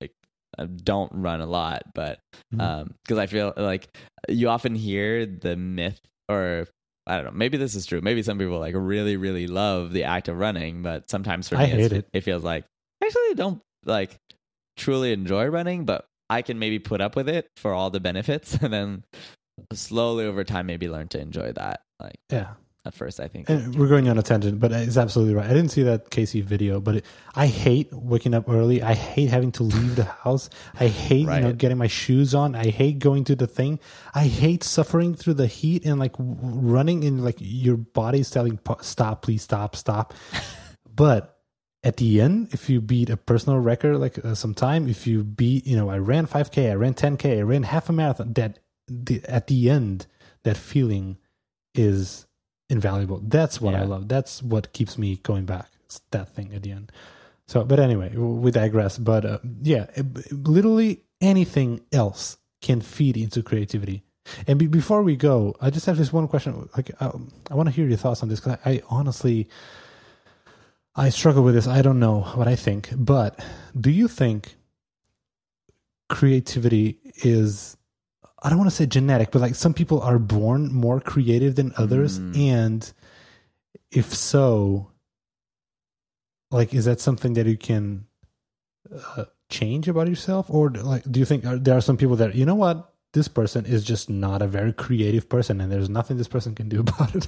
like 0.00 0.12
I 0.58 0.64
don't 0.66 1.10
run 1.14 1.40
a 1.40 1.46
lot, 1.46 1.82
but 1.94 2.18
Mhm. 2.54 2.60
um, 2.60 2.94
because 3.04 3.18
I 3.18 3.26
feel 3.26 3.52
like 3.56 3.88
you 4.28 4.48
often 4.48 4.74
hear 4.74 5.26
the 5.26 5.56
myth 5.56 6.00
or. 6.28 6.66
I 7.06 7.16
don't 7.16 7.26
know. 7.26 7.32
Maybe 7.32 7.58
this 7.58 7.74
is 7.74 7.84
true. 7.84 8.00
Maybe 8.00 8.22
some 8.22 8.38
people 8.38 8.58
like 8.58 8.72
really, 8.74 9.18
really 9.18 9.46
love 9.46 9.92
the 9.92 10.04
act 10.04 10.28
of 10.28 10.38
running, 10.38 10.80
but 10.82 11.10
sometimes 11.10 11.50
for 11.50 11.56
me, 11.56 11.60
I 11.60 11.66
it's- 11.66 11.80
hate 11.82 11.92
it. 11.92 12.08
it 12.14 12.20
feels 12.22 12.42
like 12.42 12.64
I 13.02 13.06
actually 13.06 13.34
don't 13.34 13.60
like 13.84 14.16
truly 14.78 15.12
enjoy 15.12 15.48
running, 15.48 15.84
but 15.84 16.06
I 16.30 16.40
can 16.40 16.58
maybe 16.58 16.78
put 16.78 17.02
up 17.02 17.14
with 17.14 17.28
it 17.28 17.46
for 17.58 17.74
all 17.74 17.90
the 17.90 18.00
benefits, 18.00 18.54
and 18.62 18.72
then 18.72 19.04
slowly 19.74 20.24
over 20.24 20.44
time, 20.44 20.64
maybe 20.64 20.88
learn 20.88 21.08
to 21.08 21.20
enjoy 21.20 21.52
that. 21.52 21.82
Like 22.00 22.16
yeah. 22.32 22.54
At 22.86 22.92
first, 22.92 23.18
I 23.18 23.28
think. 23.28 23.48
And 23.48 23.74
we're 23.76 23.88
going 23.88 24.08
on 24.08 24.18
a 24.18 24.22
tangent, 24.22 24.60
but 24.60 24.70
it's 24.70 24.98
absolutely 24.98 25.34
right. 25.34 25.46
I 25.46 25.54
didn't 25.54 25.70
see 25.70 25.82
that 25.84 26.10
Casey 26.10 26.42
video, 26.42 26.80
but 26.80 26.96
it, 26.96 27.06
I 27.34 27.46
hate 27.46 27.90
waking 27.92 28.34
up 28.34 28.48
early. 28.48 28.82
I 28.82 28.92
hate 28.92 29.30
having 29.30 29.52
to 29.52 29.62
leave 29.62 29.96
the 29.96 30.04
house. 30.04 30.50
I 30.78 30.88
hate 30.88 31.20
you 31.20 31.40
know 31.40 31.52
getting 31.52 31.78
my 31.78 31.86
shoes 31.86 32.34
on. 32.34 32.54
I 32.54 32.66
hate 32.66 32.98
going 32.98 33.24
to 33.24 33.36
the 33.36 33.46
thing. 33.46 33.80
I 34.14 34.24
hate 34.24 34.62
suffering 34.62 35.14
through 35.14 35.34
the 35.34 35.46
heat 35.46 35.86
and 35.86 35.98
like 35.98 36.12
w- 36.12 36.36
running 36.42 37.04
and 37.04 37.24
like 37.24 37.36
your 37.38 37.78
body's 37.78 38.28
telling 38.28 38.58
stop, 38.82 39.22
please 39.22 39.42
stop, 39.42 39.76
stop. 39.76 40.12
but 40.94 41.38
at 41.82 41.96
the 41.96 42.20
end, 42.20 42.52
if 42.52 42.68
you 42.68 42.82
beat 42.82 43.08
a 43.08 43.16
personal 43.16 43.58
record 43.60 43.96
like 43.96 44.22
uh, 44.22 44.34
some 44.34 44.52
time, 44.52 44.88
if 44.88 45.06
you 45.06 45.24
beat 45.24 45.66
you 45.66 45.76
know 45.76 45.88
I 45.88 45.98
ran 45.98 46.26
5k, 46.26 46.70
I 46.70 46.74
ran 46.74 46.92
10k, 46.92 47.38
I 47.38 47.42
ran 47.42 47.62
half 47.62 47.88
a 47.88 47.94
marathon. 47.94 48.34
That 48.34 48.58
the, 48.88 49.22
at 49.26 49.46
the 49.46 49.70
end, 49.70 50.06
that 50.42 50.58
feeling 50.58 51.16
is 51.74 52.26
invaluable. 52.74 53.20
That's 53.22 53.60
what 53.60 53.74
I 53.74 53.84
love. 53.84 54.08
That's 54.08 54.42
what 54.42 54.72
keeps 54.72 54.98
me 54.98 55.16
going 55.22 55.46
back. 55.46 55.68
It's 55.86 56.00
that 56.10 56.28
thing 56.34 56.52
at 56.54 56.62
the 56.62 56.72
end. 56.72 56.92
So, 57.46 57.64
but 57.64 57.78
anyway, 57.78 58.10
we 58.16 58.50
digress. 58.50 58.98
But 58.98 59.24
uh, 59.24 59.38
yeah, 59.62 59.86
it- 59.94 60.32
literally 60.32 61.02
anything 61.20 61.80
else 61.92 62.36
can 62.60 62.80
feed 62.80 63.16
into 63.16 63.42
creativity. 63.42 64.02
And 64.46 64.58
be, 64.58 64.66
before 64.66 65.02
we 65.02 65.16
go, 65.16 65.54
I 65.60 65.68
just 65.70 65.86
have 65.86 65.98
this 65.98 66.12
one 66.12 66.28
question. 66.28 66.68
Like, 66.76 66.90
um, 67.00 67.30
I 67.50 67.54
want 67.54 67.68
to 67.68 67.74
hear 67.74 67.86
your 67.86 67.98
thoughts 67.98 68.22
on 68.22 68.28
this 68.30 68.40
because 68.40 68.58
I, 68.64 68.70
I 68.70 68.82
honestly, 68.88 69.48
I 70.96 71.10
struggle 71.10 71.42
with 71.44 71.54
this. 71.54 71.66
I 71.66 71.82
don't 71.82 72.00
know 72.00 72.20
what 72.34 72.48
I 72.48 72.56
think, 72.56 72.88
but 72.96 73.38
do 73.78 73.90
you 73.90 74.08
think 74.08 74.56
creativity 76.08 76.98
is 77.16 77.76
I 78.44 78.50
don't 78.50 78.58
want 78.58 78.70
to 78.70 78.76
say 78.76 78.84
genetic, 78.84 79.30
but 79.30 79.40
like 79.40 79.54
some 79.54 79.72
people 79.72 80.02
are 80.02 80.18
born 80.18 80.70
more 80.70 81.00
creative 81.00 81.56
than 81.56 81.72
others. 81.78 82.18
Mm. 82.18 82.38
And 82.38 82.92
if 83.90 84.14
so, 84.14 84.90
like, 86.50 86.74
is 86.74 86.84
that 86.84 87.00
something 87.00 87.32
that 87.32 87.46
you 87.46 87.56
can 87.56 88.06
uh, 89.16 89.24
change 89.48 89.88
about 89.88 90.08
yourself? 90.08 90.46
Or 90.50 90.68
like, 90.68 91.10
do 91.10 91.20
you 91.20 91.26
think 91.26 91.46
are, 91.46 91.56
there 91.56 91.74
are 91.74 91.80
some 91.80 91.96
people 91.96 92.16
that, 92.16 92.34
you 92.34 92.44
know 92.44 92.54
what, 92.54 92.92
this 93.14 93.28
person 93.28 93.64
is 93.64 93.82
just 93.82 94.10
not 94.10 94.42
a 94.42 94.46
very 94.46 94.74
creative 94.74 95.26
person 95.26 95.60
and 95.62 95.72
there's 95.72 95.88
nothing 95.88 96.18
this 96.18 96.28
person 96.28 96.54
can 96.54 96.68
do 96.68 96.80
about 96.86 97.16
it? 97.16 97.26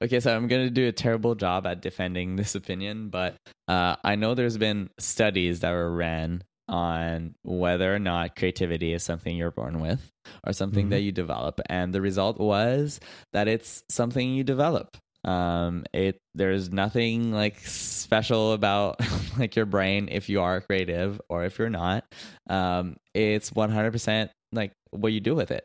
Okay, 0.00 0.20
so 0.20 0.36
I'm 0.36 0.46
going 0.46 0.64
to 0.64 0.70
do 0.70 0.86
a 0.86 0.92
terrible 0.92 1.34
job 1.34 1.66
at 1.66 1.82
defending 1.82 2.36
this 2.36 2.54
opinion, 2.54 3.08
but 3.08 3.34
uh, 3.66 3.96
I 4.04 4.14
know 4.14 4.34
there's 4.34 4.56
been 4.56 4.90
studies 5.00 5.58
that 5.60 5.72
were 5.72 5.90
ran 5.90 6.44
on 6.68 7.34
whether 7.44 7.94
or 7.94 7.98
not 7.98 8.36
creativity 8.36 8.92
is 8.92 9.02
something 9.02 9.36
you're 9.36 9.50
born 9.50 9.80
with 9.80 10.10
or 10.46 10.52
something 10.52 10.86
Mhm. 10.86 10.90
that 10.90 11.00
you 11.00 11.12
develop, 11.12 11.60
and 11.68 11.92
the 11.94 12.00
result 12.00 12.38
was 12.38 13.00
that 13.32 13.48
it's 13.48 13.82
something 13.90 14.34
you 14.34 14.44
develop. 14.44 14.96
Um, 15.24 15.84
it 15.92 16.18
there's 16.34 16.70
nothing 16.70 17.32
like 17.32 17.58
special 17.66 18.52
about 18.52 18.96
like 19.38 19.56
your 19.56 19.66
brain 19.66 20.08
if 20.10 20.28
you 20.28 20.40
are 20.40 20.60
creative 20.60 21.20
or 21.28 21.44
if 21.44 21.58
you're 21.58 21.70
not. 21.70 22.04
Um, 22.48 22.96
it's 23.14 23.50
100% 23.50 24.30
like 24.52 24.72
what 24.90 25.12
you 25.12 25.20
do 25.20 25.34
with 25.34 25.50
it. 25.50 25.64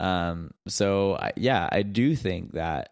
Um, 0.00 0.50
so 0.66 1.14
I, 1.16 1.32
yeah, 1.36 1.68
I 1.70 1.82
do 1.82 2.16
think 2.16 2.52
that 2.52 2.88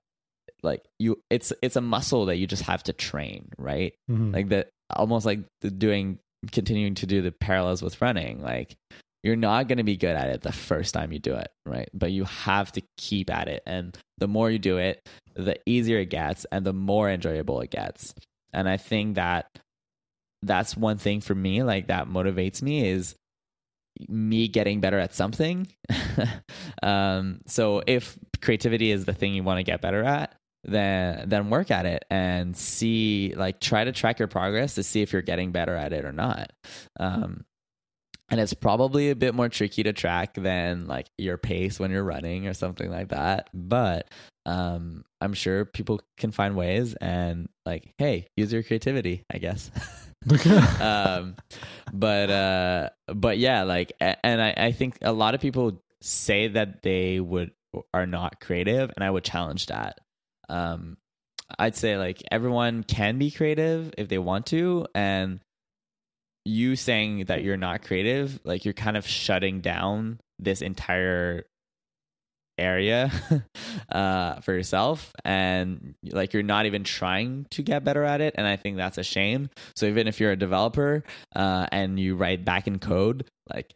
like 0.63 0.83
you 0.99 1.19
it's 1.31 1.53
it's 1.63 1.77
a 1.77 1.81
muscle 1.81 2.27
that 2.27 2.37
you 2.37 2.47
just 2.47 2.63
have 2.63 2.83
to 2.85 2.93
train 2.95 3.49
right 3.59 3.93
Mhm. 4.11 4.33
like 4.33 4.49
that 4.49 4.71
almost 4.91 5.27
like 5.27 5.41
the 5.61 5.71
doing 5.71 6.19
continuing 6.47 6.95
to 6.95 7.07
do 7.07 7.23
the 7.23 7.33
parallels 7.33 7.83
with 7.83 8.01
running 8.01 8.43
like 8.43 8.77
you're 9.23 9.37
not 9.37 9.69
going 9.69 9.79
to 9.79 9.85
be 9.85 9.97
good 9.97 10.15
at 10.15 10.29
it 10.29 10.43
the 10.43 10.53
first 10.53 10.93
time 10.93 11.13
you 11.13 11.19
do 11.19 11.35
it 11.35 11.49
right? 11.67 11.89
But 11.95 12.13
you 12.13 12.25
have 12.25 12.73
to 12.73 12.83
keep 12.97 13.31
at 13.31 13.49
it 13.49 13.63
and 13.67 13.97
the 14.19 14.29
more 14.29 14.51
you 14.51 14.59
do 14.59 14.79
it 14.79 15.09
the 15.35 15.59
easier 15.67 15.99
it 15.99 16.11
gets 16.11 16.45
and 16.53 16.65
the 16.65 16.73
more 16.73 17.11
enjoyable 17.11 17.61
it 17.61 17.71
gets. 17.71 18.15
And 18.53 18.69
i 18.69 18.77
think 18.77 19.17
that 19.17 19.47
that's 20.43 20.77
one 20.77 20.99
thing 20.99 21.21
for 21.21 21.35
me 21.35 21.63
like 21.63 21.89
that 21.89 22.07
motivates 22.07 22.63
me 22.63 22.87
is 22.89 23.15
me 24.09 24.49
getting 24.49 24.81
better 24.81 24.99
at 24.99 25.15
something. 25.15 25.69
Um 26.83 27.41
so 27.47 27.83
if 27.87 28.19
creativity 28.43 28.91
is 28.91 29.05
the 29.05 29.15
thing 29.15 29.33
you 29.35 29.43
want 29.43 29.59
to 29.59 29.63
get 29.63 29.81
better 29.81 30.03
at 30.03 30.35
then 30.65 31.29
then 31.29 31.51
work 31.51 31.71
at 31.71 31.87
it 31.87 32.05
and 32.11 32.57
see 32.57 33.35
like 33.37 33.61
try 33.61 33.85
to 33.85 33.93
track 33.93 34.19
your 34.19 34.29
progress 34.29 34.75
to 34.75 34.83
see 34.83 35.03
if 35.03 35.13
you're 35.13 35.23
getting 35.23 35.53
better 35.53 35.75
at 35.75 35.93
it 35.93 36.05
or 36.05 36.13
not. 36.13 36.53
Um 36.99 37.45
and 38.31 38.41
it's 38.41 38.55
probably 38.55 39.11
a 39.11 39.17
bit 39.17 39.35
more 39.35 39.49
tricky 39.49 39.83
to 39.83 39.93
track 39.93 40.35
than 40.35 40.87
like 40.87 41.07
your 41.19 41.37
pace 41.37 41.79
when 41.79 41.91
you're 41.91 42.03
running 42.03 42.47
or 42.47 42.55
something 42.55 42.91
like 42.91 43.09
that. 43.09 43.51
But 43.53 44.09
um 44.47 45.05
i'm 45.23 45.33
sure 45.33 45.65
people 45.65 46.01
can 46.19 46.31
find 46.31 46.55
ways 46.55 46.95
and 46.97 47.49
like 47.65 47.95
hey 47.97 48.27
use 48.37 48.53
your 48.53 48.63
creativity 48.63 49.25
i 49.33 49.39
guess. 49.39 49.71
Um 50.81 51.37
but 51.93 52.31
uh 52.31 52.91
but 53.09 53.37
yeah 53.39 53.63
like 53.65 53.93
and 54.01 54.43
I, 54.43 54.55
I 54.57 54.73
think 54.73 54.97
a 55.03 55.13
lot 55.13 55.35
of 55.35 55.41
people 55.43 55.83
say 56.01 56.49
that 56.49 56.83
they 56.83 57.21
would 57.21 57.53
are 57.93 58.07
not 58.07 58.41
creative 58.41 58.91
and 58.95 59.05
i 59.05 59.11
would 59.11 59.25
challenge 59.25 59.67
that 59.67 59.99
um 60.49 60.97
i'd 61.59 61.77
say 61.77 61.97
like 61.97 62.23
everyone 62.31 62.83
can 62.83 63.19
be 63.19 63.31
creative 63.31 63.93
if 63.99 64.09
they 64.09 64.19
want 64.19 64.47
to 64.47 64.87
and 64.95 65.41
you 66.45 66.77
saying 66.77 67.25
that 67.27 67.43
you're 67.43 67.57
not 67.57 67.83
creative 67.83 68.39
like 68.45 68.65
you're 68.65 68.75
kind 68.75 68.97
of 68.97 69.07
shutting 69.07 69.61
down 69.61 70.21
this 70.39 70.61
entire 70.61 71.47
area 72.57 73.11
uh 73.93 74.41
for 74.41 74.53
yourself 74.53 75.13
and 75.25 75.95
like 76.11 76.33
you're 76.33 76.43
not 76.43 76.67
even 76.67 76.85
trying 76.85 77.47
to 77.51 77.63
get 77.63 77.83
better 77.83 78.05
at 78.05 78.21
it 78.21 78.35
and 78.37 78.47
i 78.47 78.57
think 78.57 78.77
that's 78.77 78.99
a 78.99 79.03
shame. 79.03 79.51
So 79.75 79.87
even 79.87 80.07
if 80.07 80.21
you're 80.21 80.31
a 80.31 80.37
developer 80.37 81.03
uh 81.35 81.67
and 81.73 81.99
you 81.99 82.15
write 82.15 82.45
back 82.45 82.67
in 82.69 82.79
code 82.79 83.29
like 83.53 83.75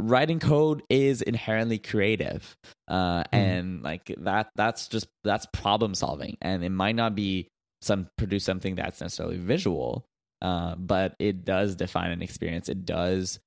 writing 0.00 0.38
code 0.40 0.82
is 0.88 1.22
inherently 1.22 1.78
creative 1.78 2.56
uh 2.88 3.22
and 3.32 3.82
like 3.82 4.14
that 4.18 4.50
that's 4.56 4.88
just 4.88 5.08
that's 5.24 5.46
problem 5.52 5.94
solving 5.94 6.36
and 6.40 6.64
it 6.64 6.70
might 6.70 6.94
not 6.94 7.14
be 7.14 7.48
some 7.82 8.08
produce 8.16 8.44
something 8.44 8.74
that's 8.74 9.00
necessarily 9.00 9.38
visual 9.38 10.04
uh 10.42 10.74
but 10.76 11.14
it 11.18 11.44
does 11.44 11.76
define 11.76 12.10
an 12.10 12.22
experience. 12.22 12.68
It 12.68 12.84
does 12.84 13.38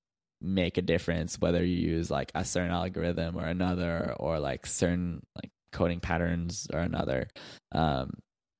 make 0.41 0.77
a 0.77 0.81
difference 0.81 1.39
whether 1.39 1.63
you 1.63 1.75
use 1.75 2.11
like 2.11 2.31
a 2.35 2.43
certain 2.43 2.71
algorithm 2.71 3.37
or 3.37 3.45
another 3.45 4.13
or 4.19 4.39
like 4.39 4.65
certain 4.65 5.21
like 5.35 5.49
coding 5.71 5.99
patterns 5.99 6.67
or 6.73 6.79
another. 6.79 7.27
Um 7.71 8.11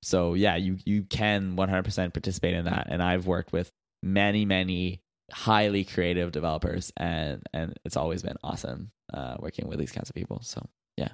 so 0.02 0.34
yeah 0.34 0.56
you 0.56 0.78
you 0.86 1.04
can 1.04 1.56
100% 1.56 2.14
participate 2.14 2.54
in 2.54 2.66
that 2.66 2.88
and 2.90 3.02
i've 3.02 3.26
worked 3.26 3.54
with 3.54 3.72
many, 4.04 4.46
many 4.46 5.02
highly 5.34 5.84
creative 5.84 6.32
developers, 6.32 6.92
and 6.98 7.42
and 7.54 7.74
it's 7.86 7.98
always 7.98 8.22
been 8.22 8.38
awesome 8.44 8.92
uh, 9.14 9.36
working 9.40 9.68
with 9.68 9.80
these 9.80 9.92
kinds 9.92 10.10
of 10.10 10.16
people. 10.16 10.40
So 10.44 10.66
yeah. 10.98 11.10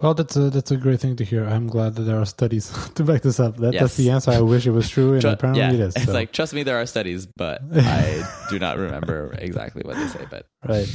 Well, 0.00 0.14
that's 0.14 0.36
a 0.36 0.50
that's 0.50 0.70
a 0.70 0.76
great 0.76 1.00
thing 1.00 1.16
to 1.16 1.24
hear. 1.24 1.44
I'm 1.44 1.68
glad 1.68 1.94
that 1.94 2.02
there 2.02 2.18
are 2.20 2.26
studies 2.26 2.72
to 2.94 3.04
back 3.04 3.22
this 3.22 3.38
up. 3.40 3.56
That, 3.58 3.72
Yes. 3.72 3.82
That's 3.82 3.96
the 3.96 4.10
answer. 4.10 4.30
I 4.32 4.40
wish 4.40 4.66
it 4.66 4.70
was 4.72 4.90
true, 4.90 5.12
and 5.12 5.22
Tru- 5.22 5.30
apparently 5.30 5.62
yeah, 5.62 5.72
it 5.72 5.80
is. 5.80 5.96
It's 5.96 6.08
like 6.08 6.32
trust 6.32 6.54
me, 6.54 6.62
there 6.62 6.76
are 6.80 6.86
studies, 6.86 7.26
but 7.26 7.62
I 7.72 8.22
do 8.50 8.58
not 8.58 8.78
remember 8.78 9.34
exactly 9.38 9.82
what 9.84 9.96
they 9.96 10.08
say. 10.08 10.26
But 10.30 10.46
Right. 10.68 10.88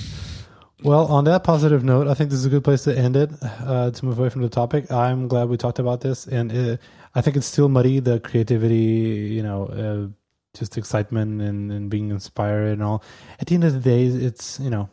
Well, 0.83 1.07
on 1.07 1.23
that 1.23 1.43
positive 1.43 1.83
note, 1.83 2.07
I 2.07 2.13
think 2.13 2.29
this 2.29 2.37
is 2.37 2.45
a 2.45 2.49
good 2.49 2.63
place 2.63 2.83
to 2.83 2.95
end 2.95 3.15
it 3.15 3.31
uh, 3.41 3.89
to 3.89 4.05
move 4.05 4.19
away 4.19 4.29
from 4.29 4.43
the 4.43 4.49
topic. 4.49 4.91
I'm 4.91 5.27
glad 5.27 5.49
we 5.49 5.57
talked 5.57 5.79
about 5.79 6.01
this, 6.01 6.27
and 6.27 6.51
uh 6.51 6.77
I 7.15 7.21
think 7.21 7.35
it's 7.35 7.47
still 7.47 7.67
muddy 7.67 7.99
the 7.99 8.19
creativity, 8.19 9.31
you 9.33 9.41
know, 9.41 9.65
uh, 9.65 10.13
just 10.59 10.77
excitement 10.77 11.41
and, 11.41 11.71
and 11.71 11.89
being 11.89 12.09
inspired 12.09 12.73
and 12.73 12.83
all. 12.83 13.03
At 13.39 13.47
the 13.47 13.55
end 13.55 13.63
of 13.63 13.73
the 13.73 13.79
day, 13.79 14.05
it's 14.05 14.59
you 14.59 14.69
know, 14.69 14.89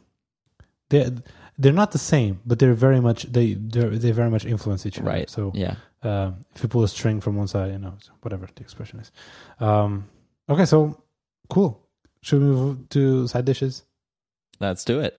they 0.90 1.10
they're 1.58 1.72
not 1.72 1.92
the 1.92 1.98
same, 1.98 2.40
but 2.46 2.58
they're 2.58 2.74
very 2.74 3.00
much 3.00 3.24
they 3.24 3.54
they 3.54 4.10
very 4.10 4.30
much 4.30 4.44
influence 4.44 4.86
each 4.86 4.98
other. 4.98 5.08
right, 5.08 5.30
So 5.30 5.52
yeah, 5.54 5.76
uh, 6.02 6.32
if 6.54 6.62
you 6.62 6.68
pull 6.68 6.84
a 6.84 6.88
string 6.88 7.20
from 7.20 7.36
one 7.36 7.48
side, 7.48 7.72
you 7.72 7.78
know, 7.78 7.94
whatever 8.22 8.48
the 8.54 8.62
expression 8.62 9.00
is. 9.00 9.12
Um, 9.60 10.08
okay, 10.48 10.64
so 10.64 11.00
cool. 11.48 11.80
Should 12.22 12.40
we 12.40 12.46
move 12.46 12.88
to 12.90 13.28
side 13.28 13.44
dishes? 13.44 13.84
let's 14.60 14.84
do 14.84 15.00
it. 15.00 15.18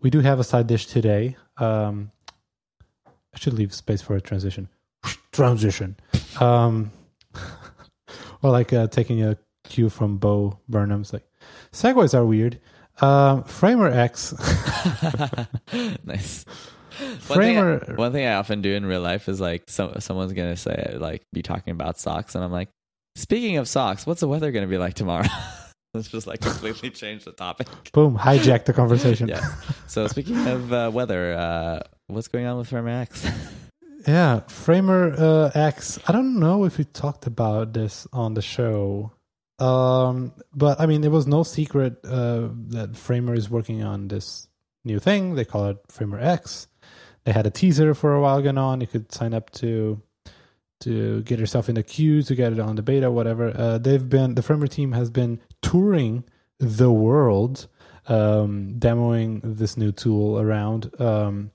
We 0.00 0.10
do 0.10 0.20
have 0.20 0.38
a 0.38 0.44
side 0.44 0.66
dish 0.66 0.86
today. 0.86 1.36
Um, 1.56 2.12
I 3.06 3.38
should 3.38 3.54
leave 3.54 3.74
space 3.74 4.02
for 4.02 4.14
a 4.14 4.20
transition. 4.20 4.68
Transition. 5.32 5.96
Um, 6.40 6.92
or 8.42 8.50
like 8.50 8.72
uh, 8.72 8.86
taking 8.88 9.22
a 9.22 9.36
cue 9.68 9.88
from 9.88 10.18
Bo 10.18 10.58
Burnham's 10.68 11.12
like, 11.12 11.24
segues 11.72 12.14
are 12.14 12.24
weird. 12.24 12.60
Um, 13.00 13.44
Framer 13.44 13.88
X. 13.88 14.34
nice. 16.04 16.44
One 17.28 17.38
thing, 17.38 17.58
I, 17.58 17.78
Framer. 17.78 17.94
one 17.94 18.12
thing 18.12 18.26
I 18.26 18.34
often 18.34 18.60
do 18.60 18.72
in 18.74 18.84
real 18.84 19.00
life 19.00 19.28
is 19.28 19.40
like 19.40 19.64
some 19.68 20.00
someone's 20.00 20.32
gonna 20.32 20.56
say 20.56 20.96
like 20.98 21.22
be 21.32 21.42
talking 21.42 21.70
about 21.70 22.00
socks, 22.00 22.34
and 22.34 22.42
I'm 22.42 22.50
like, 22.50 22.70
speaking 23.14 23.56
of 23.58 23.68
socks, 23.68 24.04
what's 24.04 24.20
the 24.20 24.28
weather 24.28 24.50
gonna 24.50 24.66
be 24.66 24.78
like 24.78 24.94
tomorrow? 24.94 25.28
Let's 25.94 26.08
just 26.08 26.26
like 26.26 26.40
completely 26.40 26.90
change 27.02 27.24
the 27.24 27.32
topic. 27.32 27.68
Boom. 27.92 28.18
Hijack 28.18 28.64
the 28.64 28.72
conversation. 28.72 29.28
Yeah. 29.28 29.46
So 29.86 30.06
speaking 30.08 30.46
of 30.46 30.72
uh, 30.72 30.90
weather, 30.92 31.34
uh, 31.34 31.80
what's 32.08 32.28
going 32.28 32.46
on 32.46 32.58
with 32.58 32.68
Framer 32.68 32.90
X? 32.90 33.26
Yeah, 34.06 34.40
Framer 34.48 35.14
uh, 35.16 35.50
X. 35.54 35.98
I 36.06 36.12
don't 36.12 36.38
know 36.38 36.64
if 36.64 36.78
we 36.78 36.84
talked 36.84 37.26
about 37.26 37.72
this 37.74 38.06
on 38.12 38.34
the 38.34 38.42
show, 38.42 39.12
um, 39.58 40.32
but 40.54 40.80
I 40.80 40.86
mean, 40.86 41.04
it 41.04 41.10
was 41.10 41.26
no 41.26 41.42
secret 41.42 41.98
uh, 42.04 42.48
that 42.68 42.96
Framer 42.96 43.34
is 43.34 43.50
working 43.50 43.82
on 43.82 44.08
this 44.08 44.48
new 44.84 44.98
thing. 44.98 45.34
They 45.34 45.44
call 45.44 45.66
it 45.66 45.78
Framer 45.88 46.20
X. 46.20 46.68
They 47.24 47.32
had 47.32 47.46
a 47.46 47.50
teaser 47.50 47.94
for 47.94 48.14
a 48.14 48.20
while 48.20 48.40
going 48.40 48.58
on. 48.58 48.80
You 48.80 48.86
could 48.86 49.12
sign 49.12 49.34
up 49.34 49.50
to 49.50 50.00
to 50.80 51.22
get 51.22 51.40
yourself 51.40 51.68
in 51.68 51.74
the 51.74 51.82
queue 51.82 52.22
to 52.22 52.34
get 52.36 52.52
it 52.52 52.60
on 52.60 52.76
the 52.76 52.82
beta, 52.82 53.10
whatever. 53.10 53.52
Uh, 53.54 53.78
they've 53.78 54.08
been 54.08 54.34
the 54.34 54.42
Framer 54.42 54.68
team 54.68 54.92
has 54.92 55.10
been 55.10 55.40
touring 55.60 56.24
the 56.58 56.90
world, 56.90 57.66
um, 58.06 58.76
demoing 58.78 59.40
this 59.42 59.76
new 59.76 59.90
tool 59.90 60.40
around. 60.40 60.90
Um, 61.00 61.50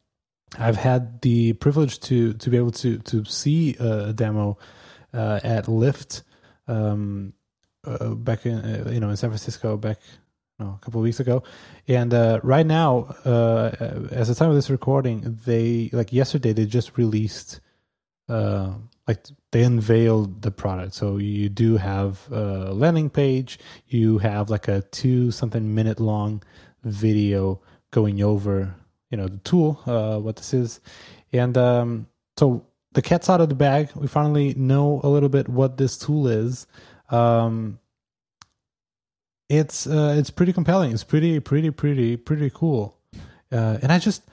I've 0.59 0.75
had 0.75 1.21
the 1.21 1.53
privilege 1.53 1.99
to 2.01 2.33
to 2.33 2.49
be 2.49 2.57
able 2.57 2.71
to 2.71 2.97
to 2.99 3.23
see 3.25 3.75
a 3.79 4.13
demo 4.13 4.57
uh, 5.13 5.39
at 5.43 5.65
Lyft 5.65 6.23
um, 6.67 7.33
uh, 7.85 8.09
back 8.09 8.45
in 8.45 8.55
uh, 8.55 8.89
you 8.91 8.99
know 8.99 9.09
in 9.09 9.17
San 9.17 9.29
Francisco 9.29 9.77
back 9.77 9.99
a 10.59 10.77
couple 10.81 11.01
of 11.01 11.03
weeks 11.03 11.19
ago, 11.19 11.43
and 11.87 12.13
uh, 12.13 12.39
right 12.43 12.65
now, 12.65 13.15
uh, 13.25 13.71
as 14.11 14.29
the 14.29 14.35
time 14.35 14.49
of 14.49 14.55
this 14.55 14.69
recording, 14.69 15.37
they 15.45 15.89
like 15.91 16.13
yesterday 16.13 16.53
they 16.53 16.65
just 16.65 16.97
released 16.97 17.59
uh, 18.29 18.73
like 19.07 19.25
they 19.51 19.63
unveiled 19.63 20.41
the 20.41 20.51
product. 20.51 20.93
So 20.93 21.17
you 21.17 21.49
do 21.49 21.77
have 21.77 22.31
a 22.31 22.73
landing 22.73 23.09
page, 23.09 23.59
you 23.87 24.19
have 24.19 24.49
like 24.49 24.67
a 24.67 24.81
two 24.81 25.31
something 25.31 25.73
minute 25.75 25.99
long 25.99 26.41
video 26.83 27.61
going 27.91 28.21
over 28.21 28.75
you 29.13 29.17
know 29.17 29.27
the 29.27 29.37
tool 29.37 29.79
uh 29.85 30.17
what 30.17 30.37
this 30.37 30.55
is. 30.55 30.79
And 31.31 31.55
um 31.55 32.07
so 32.35 32.65
the 32.93 33.01
cat's 33.01 33.29
out 33.29 33.41
of 33.41 33.49
the 33.49 33.55
bag. 33.55 33.89
We 33.93 34.07
finally 34.07 34.55
know 34.55 35.01
a 35.03 35.07
little 35.07 35.29
bit 35.29 35.47
what 35.47 35.77
this 35.77 35.97
tool 35.99 36.27
is 36.27 36.65
um 37.13 37.79
it's 39.49 39.85
uh 39.85 40.15
it's 40.17 40.29
pretty 40.29 40.51
compelling. 40.51 40.91
It's 40.91 41.03
pretty 41.03 41.39
pretty 41.39 41.69
pretty 41.71 42.17
pretty 42.17 42.49
cool. 42.49 42.97
Uh 43.51 43.77
and 43.81 43.91
i 43.91 43.99
just 43.99 44.23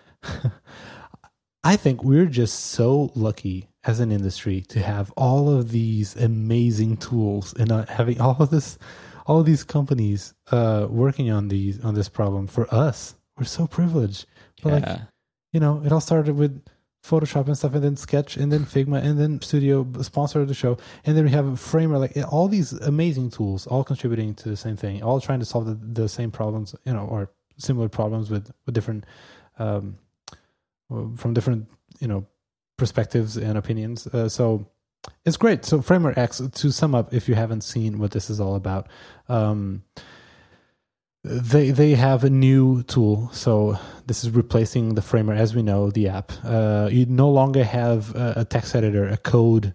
i 1.64 1.76
think 1.76 2.02
we're 2.02 2.26
just 2.26 2.58
so 2.58 3.12
lucky 3.14 3.68
as 3.84 4.00
an 4.00 4.10
industry 4.10 4.62
to 4.62 4.80
have 4.80 5.10
all 5.16 5.50
of 5.50 5.70
these 5.70 6.16
amazing 6.16 6.96
tools 6.96 7.54
and 7.54 7.70
uh, 7.70 7.84
having 7.86 8.20
all 8.24 8.36
of 8.40 8.50
this 8.50 8.78
all 9.26 9.40
of 9.40 9.46
these 9.46 9.62
companies 9.62 10.34
uh 10.50 10.86
working 10.88 11.30
on 11.30 11.48
these 11.48 11.80
on 11.84 11.94
this 11.94 12.08
problem 12.08 12.46
for 12.46 12.72
us. 12.74 13.14
We're 13.38 13.44
so 13.44 13.66
privileged. 13.66 14.26
But 14.62 14.72
like 14.72 14.82
yeah. 14.84 15.00
you 15.52 15.60
know, 15.60 15.82
it 15.84 15.92
all 15.92 16.00
started 16.00 16.34
with 16.36 16.62
Photoshop 17.02 17.46
and 17.46 17.56
stuff, 17.56 17.74
and 17.74 17.82
then 17.82 17.96
Sketch, 17.96 18.36
and 18.36 18.52
then 18.52 18.64
Figma, 18.64 19.02
and 19.02 19.18
then 19.18 19.40
Studio 19.40 19.86
sponsored 20.02 20.48
the 20.48 20.54
show, 20.54 20.76
and 21.04 21.16
then 21.16 21.24
we 21.24 21.30
have 21.30 21.58
Framer, 21.58 21.98
like 21.98 22.12
all 22.30 22.46
these 22.46 22.72
amazing 22.72 23.30
tools, 23.30 23.66
all 23.66 23.84
contributing 23.84 24.34
to 24.34 24.48
the 24.48 24.56
same 24.56 24.76
thing, 24.76 25.02
all 25.02 25.20
trying 25.20 25.40
to 25.40 25.46
solve 25.46 25.66
the, 25.66 26.02
the 26.02 26.08
same 26.08 26.30
problems, 26.30 26.74
you 26.84 26.92
know, 26.92 27.06
or 27.06 27.30
similar 27.56 27.88
problems 27.88 28.30
with 28.30 28.52
with 28.66 28.74
different, 28.74 29.04
um, 29.58 29.96
from 30.88 31.32
different 31.32 31.68
you 32.00 32.08
know 32.08 32.26
perspectives 32.76 33.36
and 33.36 33.56
opinions. 33.56 34.06
Uh, 34.08 34.28
so 34.28 34.66
it's 35.24 35.36
great. 35.36 35.64
So 35.64 35.80
Framer 35.80 36.12
X, 36.16 36.42
to 36.52 36.72
sum 36.72 36.94
up, 36.94 37.14
if 37.14 37.28
you 37.28 37.34
haven't 37.34 37.62
seen 37.62 37.98
what 37.98 38.10
this 38.10 38.30
is 38.30 38.40
all 38.40 38.56
about, 38.56 38.88
um, 39.28 39.82
they 41.22 41.70
they 41.70 41.94
have 41.94 42.24
a 42.24 42.30
new 42.30 42.82
tool. 42.84 43.30
So 43.32 43.78
this 44.06 44.24
is 44.24 44.30
replacing 44.30 44.94
the 44.94 45.02
framer 45.02 45.34
as 45.34 45.54
we 45.54 45.62
know 45.62 45.90
the 45.90 46.08
app. 46.08 46.32
Uh, 46.44 46.88
you 46.90 47.06
no 47.06 47.28
longer 47.30 47.62
have 47.64 48.14
a, 48.14 48.34
a 48.38 48.44
text 48.44 48.74
editor 48.74 49.06
a 49.08 49.16
code 49.16 49.74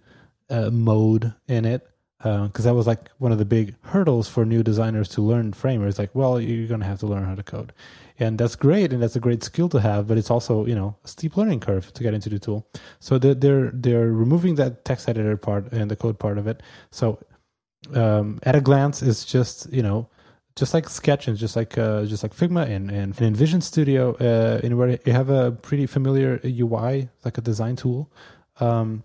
uh, 0.50 0.70
mode 0.72 1.34
in 1.48 1.66
it 1.66 1.88
because 2.18 2.64
that 2.64 2.74
was 2.74 2.88
like 2.88 3.10
one 3.20 3.32
of 3.32 3.38
the 3.38 3.46
big 3.46 3.76
hurdles 3.82 4.28
for 4.28 4.46
new 4.46 4.64
designers 4.64 5.08
to 5.08 5.22
learn 5.22 5.54
framer 5.54 5.88
it's 5.88 6.00
like 6.00 6.10
well 6.16 6.42
you're 6.42 6.68
going 6.68 6.80
to 6.80 6.86
have 6.86 7.00
to 7.00 7.06
learn 7.06 7.24
how 7.24 7.36
to 7.36 7.44
code. 7.44 7.74
And 8.18 8.40
that's 8.40 8.56
great 8.56 8.94
and 8.94 9.04
that's 9.04 9.16
a 9.18 9.20
great 9.20 9.44
skill 9.44 9.70
to 9.70 9.80
have 9.80 10.08
but 10.08 10.18
it's 10.18 10.32
also 10.32 10.66
you 10.66 10.74
know 10.74 10.96
a 11.04 11.08
steep 11.08 11.38
learning 11.38 11.60
curve 11.60 11.94
to 11.94 12.04
get 12.04 12.14
into 12.16 12.30
the 12.30 12.40
tool. 12.40 12.68
So 13.00 13.20
they're 13.20 13.36
they're, 13.36 13.72
they're 13.72 14.12
removing 14.12 14.56
that 14.56 14.86
text 14.86 15.08
editor 15.08 15.38
part 15.38 15.72
and 15.72 15.92
the 15.92 15.96
code 15.96 16.18
part 16.18 16.40
of 16.40 16.48
it. 16.48 16.64
So 16.90 17.20
um, 17.94 18.40
at 18.44 18.56
a 18.56 18.62
glance 18.62 19.04
it's 19.04 19.26
just 19.26 19.72
you 19.72 19.84
know 19.84 20.10
just 20.56 20.74
like 20.74 20.88
Sketch 20.88 21.28
and 21.28 21.38
just 21.38 21.56
like 21.56 21.78
uh, 21.78 22.06
just 22.06 22.24
like 22.24 22.34
Figma 22.34 22.68
and 22.70 22.90
and 22.90 23.16
InVision 23.16 23.62
Studio, 23.62 24.16
uh, 24.16 24.62
in 24.64 24.78
where 24.78 24.98
you 25.06 25.12
have 25.12 25.30
a 25.30 25.52
pretty 25.52 25.86
familiar 25.86 26.40
UI, 26.44 27.10
like 27.26 27.38
a 27.38 27.42
design 27.42 27.76
tool, 27.76 28.12
um, 28.60 29.04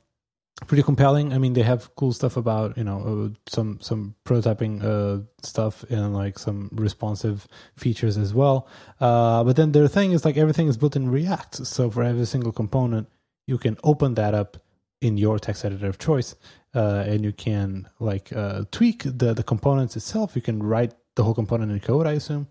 pretty 0.67 0.83
compelling. 0.83 1.33
I 1.33 1.39
mean, 1.39 1.55
they 1.55 1.63
have 1.63 1.95
cool 1.97 2.13
stuff 2.13 2.37
about 2.37 2.77
you 2.77 2.85
know 2.85 3.01
uh, 3.01 3.39
some 3.49 3.81
some 3.81 4.15
prototyping 4.25 4.83
uh, 4.83 5.25
stuff 5.43 5.83
and 5.91 6.15
like 6.15 6.39
some 6.39 6.71
responsive 6.73 7.49
features 7.77 8.17
as 8.17 8.33
well. 8.33 8.69
Uh, 9.01 9.43
but 9.43 9.57
then 9.57 9.73
their 9.73 9.89
thing 9.89 10.13
is 10.13 10.25
like 10.25 10.37
everything 10.37 10.69
is 10.69 10.77
built 10.77 10.95
in 10.95 11.11
React, 11.11 11.67
so 11.67 11.91
for 11.91 12.05
every 12.05 12.27
single 12.27 12.53
component, 12.53 13.09
you 13.47 13.59
can 13.59 13.77
open 13.83 14.15
that 14.15 14.35
up 14.35 14.57
in 15.01 15.17
your 15.17 15.39
text 15.39 15.65
editor 15.65 15.89
of 15.89 15.99
choice, 15.99 16.37
uh, 16.75 17.05
and 17.07 17.25
you 17.25 17.33
can 17.33 17.89
like 17.99 18.33
uh, 18.33 18.65
tweak 18.71 19.03
the 19.05 19.35
the 19.35 19.43
components 19.43 19.97
itself. 19.97 20.37
You 20.37 20.43
can 20.43 20.63
write 20.63 20.95
the 21.21 21.25
whole 21.25 21.35
component 21.35 21.71
in 21.71 21.81
code, 21.81 22.07
I 22.07 22.13
assume, 22.13 22.49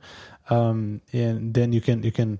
um, 0.51 1.01
and 1.11 1.55
then 1.55 1.73
you 1.73 1.81
can 1.81 2.03
you 2.03 2.11
can, 2.11 2.39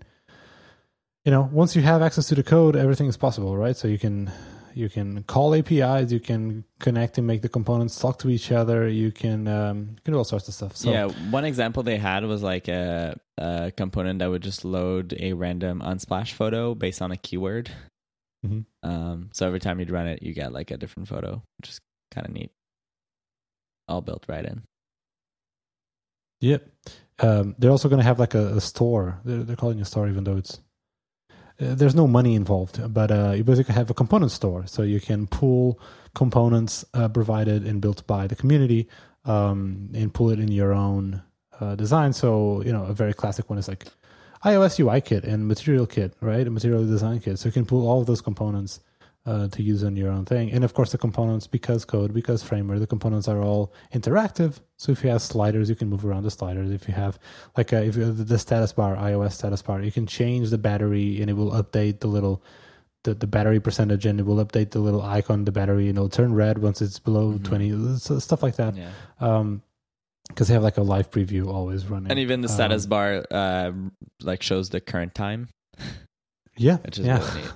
you 1.26 1.32
know, 1.32 1.50
once 1.52 1.76
you 1.76 1.82
have 1.82 2.04
access 2.04 2.28
to 2.28 2.36
the 2.36 2.44
code, 2.44 2.76
everything 2.76 3.08
is 3.08 3.18
possible, 3.18 3.58
right? 3.58 3.76
So 3.76 3.88
you 3.88 3.98
can 3.98 4.32
you 4.76 4.90
can 4.90 5.24
call 5.24 5.56
APIs, 5.56 6.12
you 6.12 6.20
can 6.20 6.64
connect 6.80 7.18
and 7.18 7.26
make 7.26 7.42
the 7.42 7.50
components 7.50 7.98
talk 8.00 8.20
to 8.20 8.30
each 8.30 8.52
other. 8.52 8.88
You 8.88 9.12
can 9.12 9.48
um, 9.48 9.78
you 9.96 10.02
can 10.04 10.14
do 10.14 10.18
all 10.20 10.24
sorts 10.24 10.48
of 10.48 10.54
stuff. 10.54 10.78
So, 10.78 10.92
yeah, 10.92 11.08
one 11.32 11.46
example 11.46 11.82
they 11.82 11.98
had 11.98 12.24
was 12.26 12.44
like 12.44 12.68
a, 12.68 13.20
a 13.40 13.72
component 13.76 14.20
that 14.20 14.30
would 14.30 14.44
just 14.44 14.64
load 14.64 15.16
a 15.20 15.34
random 15.34 15.82
unsplash 15.82 16.34
photo 16.34 16.76
based 16.76 17.02
on 17.02 17.12
a 17.12 17.18
keyword. 17.18 17.72
Mhm. 18.46 18.66
Um, 18.84 19.30
so 19.34 19.48
every 19.48 19.60
time 19.60 19.80
you'd 19.80 19.90
run 19.90 20.06
it, 20.06 20.22
you 20.22 20.34
get 20.34 20.54
like 20.54 20.70
a 20.70 20.78
different 20.78 21.10
photo, 21.10 21.42
which 21.58 21.70
is 21.70 21.82
kind 22.12 22.28
of 22.28 22.34
neat. 22.34 22.52
All 23.88 24.02
built 24.02 24.26
right 24.30 24.46
in. 24.46 24.62
Yep. 26.42 26.68
Um, 27.20 27.56
they're 27.58 27.72
also 27.72 27.90
going 27.90 28.00
to 28.00 28.06
have 28.06 28.20
like 28.20 28.34
a, 28.34 28.56
a 28.56 28.62
store. 28.62 29.20
They're, 29.26 29.44
they're 29.44 29.56
calling 29.56 29.80
it 29.80 29.84
a 29.84 29.86
store, 29.86 30.08
even 30.08 30.24
though 30.24 30.38
it's 30.38 30.60
uh, 31.60 31.76
there's 31.76 31.96
no 31.96 32.08
money 32.08 32.36
involved. 32.36 32.94
But 32.94 33.12
uh, 33.12 33.34
you 33.36 33.44
basically 33.44 33.76
have 33.76 33.90
a 33.90 33.94
component 33.94 34.32
store, 34.32 34.66
so 34.68 34.84
you 34.84 35.02
can 35.02 35.28
pull 35.28 35.80
components 36.16 36.86
uh, 36.94 37.10
provided 37.10 37.66
and 37.66 37.82
built 37.82 38.08
by 38.08 38.28
the 38.28 38.36
community 38.36 38.88
um, 39.26 39.90
and 39.94 40.14
pull 40.14 40.30
it 40.30 40.40
in 40.40 40.50
your 40.50 40.74
own 40.74 41.22
uh, 41.60 41.76
design. 41.76 42.14
So 42.14 42.64
you 42.64 42.72
know, 42.72 42.86
a 42.86 42.94
very 42.94 43.14
classic 43.14 43.50
one 43.50 43.60
is 43.60 43.68
like 43.68 43.86
iOS 44.46 44.80
UI 44.80 45.02
kit 45.02 45.26
and 45.26 45.48
Material 45.48 45.86
Kit, 45.86 46.14
right? 46.22 46.48
A 46.48 46.50
Material 46.50 46.86
Design 46.86 47.20
Kit. 47.20 47.38
So 47.40 47.50
you 47.50 47.54
can 47.54 47.66
pull 47.66 47.88
all 47.88 48.00
of 48.00 48.08
those 48.08 48.22
components 48.22 48.80
uh, 49.32 49.48
to 49.56 49.60
use 49.72 49.82
on 49.84 49.96
your 50.02 50.12
own 50.18 50.26
thing. 50.26 50.46
And 50.56 50.64
of 50.64 50.72
course, 50.74 50.92
the 50.92 50.98
components, 51.08 51.46
because 51.58 51.82
code, 51.94 52.12
because 52.14 52.40
Framer, 52.50 52.80
the 52.80 52.88
components 52.96 53.28
are 53.28 53.42
all 53.50 53.64
interactive. 53.94 54.52
So 54.78 54.92
if 54.92 55.04
you 55.04 55.10
have 55.12 55.22
sliders, 55.22 55.70
you 55.70 55.76
can 55.76 55.90
move 55.94 56.04
around 56.06 56.24
the 56.24 56.32
sliders. 56.32 56.70
If 56.72 56.88
you 56.88 56.94
have 56.96 57.14
like 57.58 57.72
a, 57.78 57.80
if 57.90 57.96
you 57.98 58.04
have 58.04 58.28
the 58.34 58.40
status 58.40 58.72
bar, 58.74 58.96
iOS 58.96 59.34
status 59.34 59.62
bar, 59.62 59.82
you 59.82 59.92
can 59.92 60.08
change 60.08 60.50
the 60.50 60.58
battery 60.58 61.22
and 61.22 61.30
it 61.30 61.34
will 61.40 61.52
update 61.62 62.00
the 62.00 62.08
little 62.08 62.42
the, 63.06 63.14
the 63.14 63.28
battery 63.28 63.60
percentage 63.62 64.06
and 64.06 64.20
it 64.20 64.26
will 64.26 64.44
update 64.46 64.72
the 64.72 64.80
little 64.88 65.02
icon 65.02 65.46
the 65.46 65.52
battery 65.54 65.88
and 65.90 65.98
it'll 65.98 66.10
turn 66.10 66.34
red 66.34 66.58
once 66.58 66.82
it's 66.82 67.00
below 67.00 67.32
Mhm. 67.32 67.44
20 67.46 67.98
so 67.98 68.20
stuff 68.20 68.44
like 68.44 68.58
that 68.58 68.76
Yeah. 68.76 68.92
um 69.22 69.62
because 70.28 70.48
they 70.50 70.54
have 70.54 70.64
like 70.70 70.78
a 70.78 70.84
live 70.84 71.10
preview 71.10 71.48
always 71.48 71.88
running 71.88 72.12
And 72.12 72.20
even 72.20 72.42
the 72.42 72.50
status 72.50 72.84
Um, 72.84 72.90
bar 72.90 73.10
uh, 73.32 73.72
like 74.22 74.44
shows 74.44 74.70
the 74.70 74.82
current 74.82 75.16
time, 75.16 75.48
yeah 76.58 76.78
which 76.86 77.00
is 77.00 77.06
yeah 77.06 77.20
really 77.20 77.42
neat. 77.42 77.52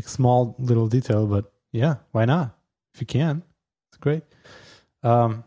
Like 0.00 0.08
small 0.08 0.56
little 0.58 0.88
detail, 0.88 1.26
but 1.26 1.52
yeah, 1.72 1.96
why 2.12 2.24
not? 2.24 2.56
If 2.94 3.02
you 3.02 3.06
can, 3.06 3.42
it's 3.90 3.98
great. 3.98 4.22
Um, 5.02 5.44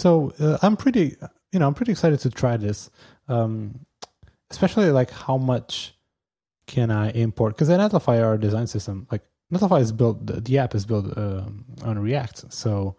so 0.00 0.32
uh, 0.40 0.58
I'm 0.62 0.76
pretty, 0.76 1.16
you 1.52 1.60
know, 1.60 1.68
I'm 1.68 1.74
pretty 1.74 1.92
excited 1.92 2.18
to 2.20 2.30
try 2.30 2.56
this, 2.56 2.90
um, 3.28 3.86
especially 4.50 4.90
like 4.90 5.10
how 5.10 5.36
much 5.36 5.94
can 6.66 6.90
I 6.90 7.10
import? 7.10 7.54
Because 7.54 7.70
at 7.70 7.78
Netlify, 7.78 8.20
our 8.20 8.36
design 8.36 8.66
system, 8.66 9.06
like 9.12 9.22
Netlify 9.52 9.80
is 9.80 9.92
built, 9.92 10.26
the, 10.26 10.58
app 10.58 10.74
is 10.74 10.84
built 10.84 11.16
um, 11.16 11.64
on 11.84 11.96
React, 12.00 12.52
so 12.52 12.96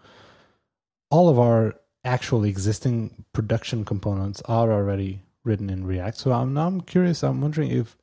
all 1.12 1.28
of 1.28 1.38
our 1.38 1.76
actual 2.06 2.46
existing 2.46 3.26
production 3.34 3.84
components 3.84 4.42
are 4.46 4.72
already 4.72 5.24
written 5.44 5.70
in 5.70 5.86
React. 5.86 6.18
So 6.18 6.32
I'm 6.32 6.54
now 6.54 6.68
I'm 6.68 6.82
curious. 6.82 7.22
I'm 7.24 7.42
wondering 7.42 7.70
if 7.70 7.98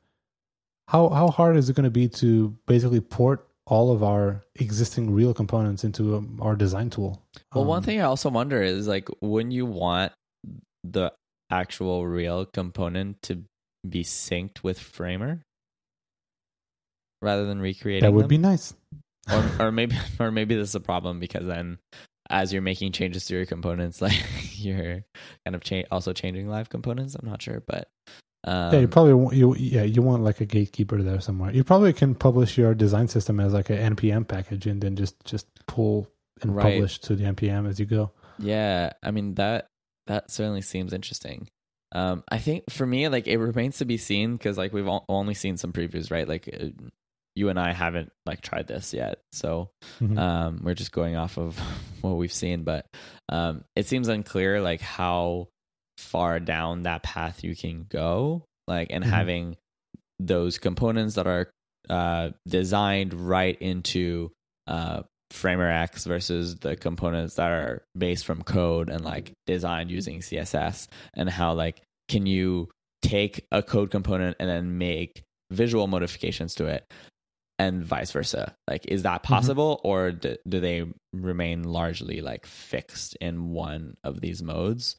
how 0.93 1.09
how 1.09 1.27
hard 1.29 1.57
is 1.57 1.69
it 1.69 1.75
going 1.75 1.83
to 1.85 1.89
be 1.91 2.07
to 2.07 2.55
basically 2.67 3.01
port 3.01 3.45
all 3.65 3.91
of 3.91 4.03
our 4.03 4.41
existing 4.55 5.11
real 5.13 5.33
components 5.33 5.83
into 5.83 6.15
um, 6.17 6.39
our 6.41 6.55
design 6.55 6.89
tool? 6.89 7.21
Well, 7.53 7.65
one 7.65 7.77
Um, 7.79 7.83
thing 7.83 7.99
I 7.99 8.03
also 8.03 8.29
wonder 8.29 8.61
is 8.61 8.87
like, 8.87 9.09
wouldn't 9.21 9.53
you 9.53 9.65
want 9.65 10.13
the 10.83 11.11
actual 11.49 12.05
real 12.05 12.45
component 12.45 13.21
to 13.23 13.41
be 13.87 14.03
synced 14.03 14.63
with 14.63 14.79
Framer 14.79 15.41
rather 17.21 17.45
than 17.45 17.59
recreating 17.59 18.03
that 18.03 18.11
would 18.13 18.23
them? 18.23 18.29
be 18.29 18.37
nice. 18.37 18.73
or, 19.31 19.45
or 19.67 19.71
maybe 19.71 19.95
or 20.19 20.31
maybe 20.31 20.55
this 20.55 20.69
is 20.69 20.75
a 20.75 20.79
problem 20.79 21.19
because 21.19 21.45
then 21.45 21.77
as 22.29 22.51
you're 22.53 22.61
making 22.61 22.91
changes 22.91 23.25
to 23.25 23.33
your 23.35 23.45
components 23.45 24.01
like 24.07 24.21
you're 24.57 25.03
kind 25.45 25.55
of 25.55 25.63
cha- 25.63 25.83
also 25.91 26.13
changing 26.13 26.47
live 26.47 26.69
components 26.69 27.15
i'm 27.15 27.27
not 27.29 27.41
sure 27.41 27.61
but 27.67 27.87
um, 28.45 28.73
yeah, 28.73 28.79
you 28.81 28.87
probably 28.87 29.13
want, 29.13 29.35
you 29.35 29.55
yeah 29.55 29.83
you 29.83 30.01
want 30.01 30.23
like 30.23 30.41
a 30.41 30.45
gatekeeper 30.45 31.01
there 31.01 31.21
somewhere. 31.21 31.51
You 31.51 31.63
probably 31.63 31.93
can 31.93 32.13
publish 32.15 32.57
your 32.57 32.73
design 32.73 33.07
system 33.07 33.39
as 33.39 33.53
like 33.53 33.69
an 33.69 33.95
npm 33.95 34.27
package 34.27 34.67
and 34.67 34.81
then 34.81 34.95
just 34.95 35.23
just 35.25 35.47
pull 35.67 36.07
and 36.41 36.55
Right. 36.55 36.63
publish 36.73 36.99
to 37.01 37.15
the 37.15 37.25
npm 37.25 37.67
as 37.69 37.79
you 37.79 37.85
go. 37.85 38.11
yeah 38.39 38.91
i 39.03 39.11
mean 39.11 39.35
that 39.35 39.67
that 40.07 40.29
certainly 40.31 40.61
seems 40.61 40.91
interesting 40.91 41.47
um 41.93 42.23
i 42.29 42.39
think 42.39 42.63
for 42.69 42.85
me 42.85 43.07
like 43.07 43.27
it 43.27 43.37
remains 43.37 43.77
to 43.77 43.85
be 43.85 43.97
seen 43.97 44.33
because 44.33 44.57
like 44.57 44.73
we've 44.73 44.87
o- 44.87 45.05
only 45.07 45.35
seen 45.35 45.55
some 45.57 45.71
previews 45.71 46.09
right 46.11 46.27
like 46.27 46.49
uh, 46.51 46.65
you 47.35 47.49
and 47.49 47.59
i 47.59 47.71
haven't 47.71 48.11
like 48.25 48.41
tried 48.41 48.67
this 48.67 48.93
yet 48.93 49.19
so 49.31 49.69
Mhm. 50.01 50.17
um, 50.17 50.59
we're 50.63 50.73
just 50.73 50.91
going 50.91 51.15
off 51.15 51.37
of 51.37 51.57
what 52.01 52.17
we've 52.17 52.33
seen 52.33 52.63
but 52.63 52.87
um, 53.29 53.63
it 53.75 53.85
seems 53.85 54.07
unclear 54.09 54.59
like 54.59 54.81
how 54.81 55.47
far 55.97 56.39
down 56.39 56.83
that 56.83 57.03
path 57.03 57.43
you 57.43 57.55
can 57.55 57.85
go 57.89 58.43
like 58.67 58.87
and 58.91 59.03
Mhm. 59.03 59.09
having 59.09 59.57
those 60.19 60.57
components 60.57 61.15
that 61.15 61.27
are 61.27 61.49
uh, 61.89 62.29
designed 62.47 63.13
right 63.13 63.57
into 63.61 64.31
uh, 64.67 65.03
framer 65.31 65.69
x 65.69 66.05
versus 66.05 66.55
the 66.57 66.75
components 66.75 67.35
that 67.35 67.51
are 67.51 67.83
based 67.97 68.25
from 68.25 68.41
code 68.43 68.87
and 68.89 69.03
like 69.03 69.33
designed 69.47 69.91
using 69.91 70.19
css 70.21 70.87
and 71.15 71.29
how 71.29 71.53
like 71.53 71.81
can 72.07 72.25
you 72.25 72.69
take 73.01 73.45
a 73.51 73.61
code 73.61 73.91
component 73.91 74.37
and 74.39 74.47
then 74.49 74.77
make 74.77 75.23
visual 75.51 75.87
modifications 75.87 76.55
to 76.55 76.65
it 76.67 76.85
and 77.59 77.83
vice 77.83 78.11
versa? 78.11 78.55
Like 78.67 78.85
is 78.87 79.03
that 79.03 79.23
possible 79.23 79.81
or 79.83 80.11
do, 80.11 80.37
do 80.47 80.59
they 80.59 80.85
remain 81.13 81.63
largely 81.63 82.21
like 82.21 82.45
fixed 82.45 83.17
in 83.19 83.49
one 83.49 83.95
of 84.03 84.21
these 84.21 84.41
modes 84.41 84.95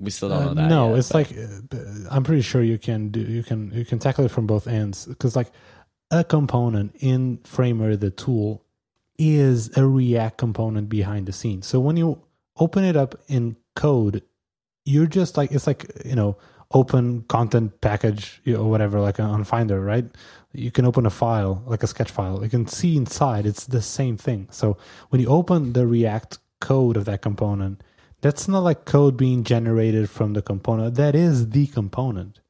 we 0.00 0.10
still 0.10 0.28
don't 0.28 0.38
Uh, 0.38 0.44
know 0.46 0.54
that 0.54 0.68
no, 0.68 0.88
yet, 0.90 0.98
it's 0.98 1.08
but- 1.12 1.30
like 1.30 1.38
uh, 1.38 1.78
I'm 2.10 2.24
pretty 2.24 2.42
sure 2.42 2.62
you 2.62 2.78
can 2.78 3.08
do 3.10 3.20
you 3.20 3.42
can 3.42 3.70
you 3.74 3.84
can 3.84 3.98
tackle 3.98 4.24
it 4.24 4.30
from 4.30 4.46
both 4.46 4.66
ends 4.66 5.06
because 5.06 5.36
like 5.36 5.50
a 6.10 6.24
component 6.24 6.94
in 7.00 7.38
Framer 7.44 7.96
the 7.96 8.10
tool 8.10 8.64
is 9.18 9.76
a 9.76 9.84
React 9.86 10.38
component 10.38 10.88
behind 10.88 11.26
the 11.26 11.32
scenes. 11.32 11.66
So 11.66 11.80
when 11.80 11.96
you 11.96 12.22
open 12.58 12.84
it 12.84 12.96
up 12.96 13.14
in 13.28 13.56
code, 13.74 14.22
you're 14.84 15.06
just 15.06 15.36
like 15.36 15.50
it's 15.52 15.66
like 15.66 15.90
you 16.04 16.14
know 16.14 16.36
open 16.72 17.22
content 17.28 17.80
package 17.80 18.40
you 18.44 18.52
know, 18.54 18.60
or 18.62 18.70
whatever 18.70 19.00
like 19.00 19.18
on 19.18 19.42
Finder, 19.44 19.80
right? 19.80 20.04
You 20.52 20.70
can 20.70 20.84
open 20.86 21.04
a 21.06 21.10
file 21.10 21.62
like 21.66 21.82
a 21.82 21.86
sketch 21.86 22.10
file. 22.10 22.42
You 22.42 22.48
can 22.50 22.66
see 22.66 22.96
inside 22.96 23.44
it's 23.46 23.66
the 23.66 23.82
same 23.82 24.16
thing. 24.16 24.48
So 24.50 24.76
when 25.10 25.20
you 25.20 25.28
open 25.28 25.72
the 25.72 25.86
React 25.86 26.38
code 26.60 26.96
of 26.96 27.04
that 27.06 27.22
component, 27.22 27.82
that's 28.20 28.48
not 28.48 28.60
like 28.60 28.84
code 28.84 29.16
being 29.16 29.44
generated 29.44 30.10
from 30.10 30.32
the 30.32 30.42
component. 30.42 30.94
That 30.96 31.14
is 31.14 31.50
the 31.50 31.66
component. 31.68 32.40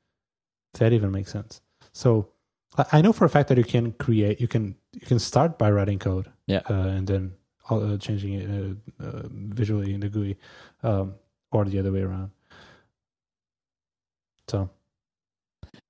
If 0.75 0.81
that 0.81 0.93
even 0.93 1.11
makes 1.11 1.31
sense. 1.33 1.61
So 1.93 2.29
I- 2.93 3.01
know 3.03 3.13
for 3.13 3.25
a 3.25 3.29
fact 3.29 3.49
that 3.49 3.59
you 3.59 3.65
can 3.65 3.93
create, 3.93 4.41
you 4.41 4.49
can 4.49 4.77
you 4.93 5.07
can 5.07 5.19
start 5.19 5.59
by 5.59 5.71
writing 5.71 5.99
code, 5.99 6.31
Yeah. 6.47 6.63
uh, 6.71 6.75
and 6.97 7.07
then 7.07 7.33
uh, 7.71 7.97
changing 7.99 8.35
it 8.35 8.49
uh, 9.01 9.05
uh, 9.05 9.23
visually 9.31 9.93
in 9.95 10.01
the 10.01 10.09
GUI, 10.09 10.37
um, 10.83 11.15
or 11.53 11.65
the 11.65 11.79
other 11.79 11.93
way 11.93 12.03
around. 12.03 12.31
So 14.49 14.71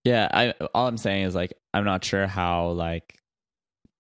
yeah 0.05 0.29
i 0.33 0.55
all 0.75 0.87
i'm 0.89 0.97
saying 0.97 1.25
is 1.25 1.35
like 1.35 1.53
i'm 1.75 1.85
not 1.85 2.05
sure 2.05 2.27
how 2.27 2.69
like 2.71 3.21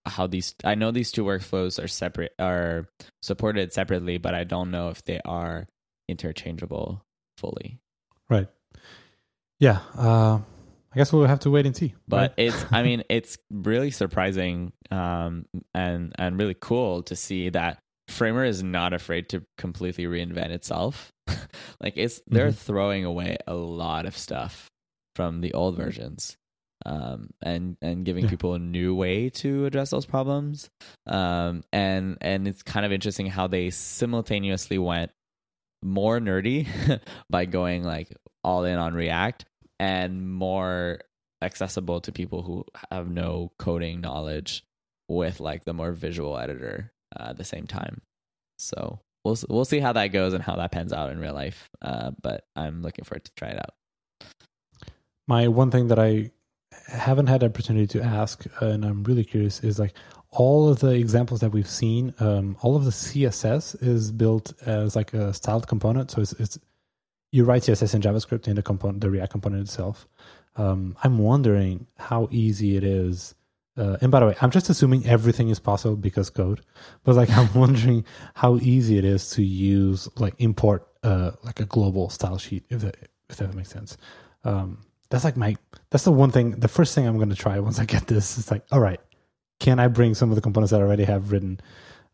how 0.09 0.26
these 0.26 0.54
i 0.64 0.74
know 0.74 0.90
these 0.90 1.12
two 1.12 1.24
workflows 1.24 1.82
are 1.82 1.88
separate 1.88 2.32
are 2.38 2.88
supported 3.22 3.72
separately 3.72 4.18
but 4.18 4.34
i 4.34 4.44
don't 4.44 4.70
know 4.70 4.88
if 4.90 5.04
they 5.04 5.20
are 5.24 5.66
interchangeable 6.09 7.02
fully 7.38 7.78
right, 8.30 8.48
yeah. 9.61 9.80
Uh, 9.96 10.40
I 10.92 10.96
guess 10.96 11.12
we'll 11.12 11.26
have 11.26 11.40
to 11.40 11.50
wait 11.50 11.66
and 11.66 11.76
see. 11.76 11.94
but 12.09 12.16
right? 12.16 12.32
it's 12.36 12.64
i 12.72 12.82
mean 12.82 13.02
it's 13.11 13.38
really 13.50 13.90
surprising 13.90 14.72
um 14.90 15.44
and 15.74 16.12
and 16.18 16.38
really 16.38 16.56
cool 16.59 17.02
to 17.04 17.14
see 17.16 17.50
that 17.50 17.78
framer 18.09 18.44
is 18.44 18.62
not 18.62 18.92
afraid 18.94 19.28
to 19.28 19.42
completely 19.59 20.04
reinvent 20.06 20.50
itself 20.50 21.12
like 21.80 21.92
it's 21.96 22.20
they're 22.26 22.48
Mhm. 22.52 22.56
throwing 22.56 23.04
away 23.04 23.36
a 23.46 23.54
lot 23.54 24.06
of 24.06 24.16
stuff 24.16 24.70
from 25.14 25.40
the 25.42 25.52
old 25.52 25.76
versions 25.76 26.36
um 26.89 27.28
and 27.43 27.76
and 27.82 28.05
giving 28.05 28.24
Yeah. 28.24 28.30
people 28.30 28.55
a 28.55 28.59
new 28.59 28.95
way 28.95 29.28
to 29.43 29.66
address 29.66 29.91
those 29.91 30.07
problems 30.07 30.70
um 31.07 31.62
and 31.72 32.16
and 32.20 32.49
it's 32.49 32.62
kind 32.62 32.86
of 32.86 32.93
interesting 32.93 33.26
how 33.26 33.47
they 33.47 33.70
simultaneously 33.70 34.78
went 34.78 35.11
more 35.82 36.18
nerdy 36.18 36.66
by 37.30 37.45
going 37.45 37.84
like 37.84 38.16
all 38.43 38.64
in 38.64 38.78
on 38.78 38.95
react 38.95 39.45
and 39.78 40.28
more 40.28 41.01
accessible 41.43 42.01
to 42.01 42.11
people 42.11 42.43
who 42.43 42.64
have 42.91 43.09
no 43.11 43.53
coding 43.59 44.01
knowledge 44.01 44.64
with 45.09 45.41
like 45.41 45.64
the 45.64 45.72
more 45.74 45.93
visual 45.93 46.36
editor 46.39 46.93
uh, 47.18 47.28
at 47.30 47.36
the 47.36 47.45
same 47.45 47.66
time. 47.66 48.01
So 48.59 48.99
we'll 49.24 49.39
we'll 49.49 49.64
see 49.64 49.78
how 49.78 49.93
that 49.93 50.09
goes 50.09 50.32
and 50.34 50.43
how 50.43 50.57
that 50.57 50.72
pans 50.72 50.93
out 50.93 51.11
in 51.12 51.20
real 51.20 51.32
life. 51.34 51.68
Uh, 51.80 52.11
but 52.20 52.45
I'm 52.57 52.82
looking 52.82 53.05
forward 53.05 53.24
to 53.26 53.32
try 53.36 53.51
it 53.51 53.59
out. 53.59 53.74
my 55.28 55.49
one 55.49 55.70
thing 55.70 55.89
that 55.89 55.99
I 55.99 56.30
haven't 56.86 57.26
had 57.26 57.40
the 57.40 57.46
opportunity 57.46 57.86
to 57.98 58.02
ask, 58.02 58.46
uh, 58.62 58.66
and 58.66 58.84
I'm 58.84 59.04
really 59.04 59.24
curious, 59.24 59.60
is 59.60 59.78
like 59.78 59.94
all 60.30 60.68
of 60.68 60.80
the 60.80 60.90
examples 60.90 61.40
that 61.40 61.50
we've 61.50 61.68
seen, 61.68 62.14
um, 62.20 62.56
all 62.60 62.76
of 62.76 62.84
the 62.84 62.90
CSS 62.90 63.82
is 63.82 64.12
built 64.12 64.52
as 64.66 64.94
like 64.94 65.14
a 65.14 65.32
styled 65.32 65.66
component. 65.66 66.10
So 66.10 66.20
it's, 66.20 66.32
it's 66.34 66.58
you 67.32 67.44
write 67.44 67.62
CSS 67.62 67.94
in 67.94 68.02
JavaScript 68.02 68.48
in 68.48 68.56
the 68.56 68.62
component, 68.62 69.00
the 69.00 69.10
React 69.10 69.32
component 69.32 69.62
itself. 69.62 70.06
Um, 70.56 70.96
I'm 71.02 71.18
wondering 71.18 71.86
how 71.96 72.28
easy 72.30 72.76
it 72.76 72.84
is. 72.84 73.34
Uh, 73.76 73.96
and 74.00 74.10
by 74.10 74.20
the 74.20 74.26
way, 74.26 74.34
I'm 74.40 74.50
just 74.50 74.68
assuming 74.68 75.06
everything 75.06 75.50
is 75.50 75.60
possible 75.60 75.96
because 75.96 76.30
code, 76.30 76.62
but 77.04 77.14
like 77.14 77.30
I'm 77.36 77.52
wondering 77.54 78.04
how 78.34 78.56
easy 78.56 78.98
it 78.98 79.04
is 79.04 79.30
to 79.30 79.42
use 79.42 80.08
like 80.16 80.34
import 80.38 80.86
uh, 81.04 81.32
like 81.44 81.60
a 81.60 81.64
global 81.64 82.10
style 82.10 82.38
sheet 82.38 82.64
if 82.70 82.80
that 82.80 82.96
if 83.30 83.36
that 83.36 83.54
makes 83.54 83.70
sense. 83.70 83.96
Um, 84.44 84.78
that's 85.11 85.24
like 85.24 85.36
my 85.36 85.56
that's 85.90 86.04
the 86.04 86.12
one 86.12 86.30
thing 86.30 86.50
the 86.52 86.68
first 86.68 86.94
thing 86.94 87.06
i'm 87.06 87.16
going 87.16 87.28
to 87.30 87.34
try 87.36 87.59
once 87.61 87.78
i 87.78 87.84
get 87.84 88.06
this 88.06 88.38
is 88.38 88.50
like 88.50 88.64
all 88.70 88.80
right 88.80 89.00
can 89.61 89.78
i 89.80 89.88
bring 89.88 90.14
some 90.14 90.28
of 90.30 90.34
the 90.36 90.42
components 90.42 90.70
that 90.70 90.80
i 90.80 90.84
already 90.84 91.04
have 91.04 91.32
written 91.32 91.59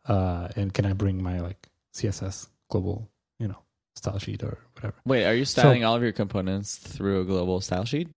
uh 0.07 0.49
and 0.57 0.73
can 0.75 0.85
i 0.87 0.93
bring 0.93 1.23
my 1.23 1.41
like 1.41 1.69
css 1.95 2.49
global, 2.71 3.09
you 3.39 3.47
know, 3.47 3.59
style 3.95 4.19
sheet 4.19 4.43
or 4.43 4.59
whatever. 4.75 4.95
Wait, 5.05 5.25
are 5.25 5.35
you 5.35 5.45
styling 5.45 5.85
all 5.85 5.95
of 5.95 6.03
your 6.03 6.11
components 6.13 6.77
through 6.77 7.21
a 7.21 7.25
global 7.25 7.61
style 7.61 7.85
sheet? 7.85 8.09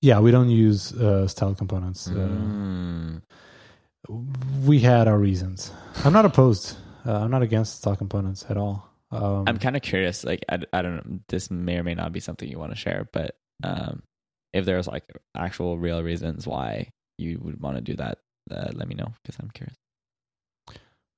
Yeah, 0.00 0.18
we 0.20 0.30
don't 0.30 0.48
use 0.48 0.92
uh, 0.94 1.28
style 1.28 1.54
components. 1.54 2.08
Uh, 2.08 2.12
Mm. 2.14 3.22
we 4.64 4.80
had 4.80 5.06
our 5.08 5.18
reasons. 5.18 5.70
I'm 6.04 6.12
not 6.12 6.24
opposed. 6.24 6.76
Uh, 7.06 7.18
I'm 7.20 7.30
not 7.30 7.42
against 7.42 7.78
style 7.78 7.96
components 7.96 8.44
at 8.48 8.56
all. 8.56 8.88
Um, 9.12 9.44
I'm 9.46 9.58
kind 9.58 9.76
of 9.76 9.82
curious. 9.82 10.24
Like, 10.24 10.44
I, 10.48 10.58
I 10.72 10.82
don't 10.82 10.96
know. 10.96 11.18
This 11.28 11.50
may 11.50 11.76
or 11.78 11.84
may 11.84 11.94
not 11.94 12.12
be 12.12 12.20
something 12.20 12.48
you 12.48 12.58
want 12.58 12.72
to 12.72 12.76
share, 12.78 13.08
but 13.12 13.36
um, 13.62 14.02
if 14.52 14.64
there's 14.64 14.86
like 14.88 15.04
actual 15.36 15.78
real 15.78 16.02
reasons 16.02 16.46
why 16.46 16.88
you 17.18 17.38
would 17.42 17.60
want 17.60 17.76
to 17.76 17.82
do 17.82 17.94
that, 17.96 18.18
uh, 18.50 18.70
let 18.72 18.88
me 18.88 18.94
know 18.94 19.12
because 19.22 19.38
I'm 19.38 19.50
curious. 19.50 19.76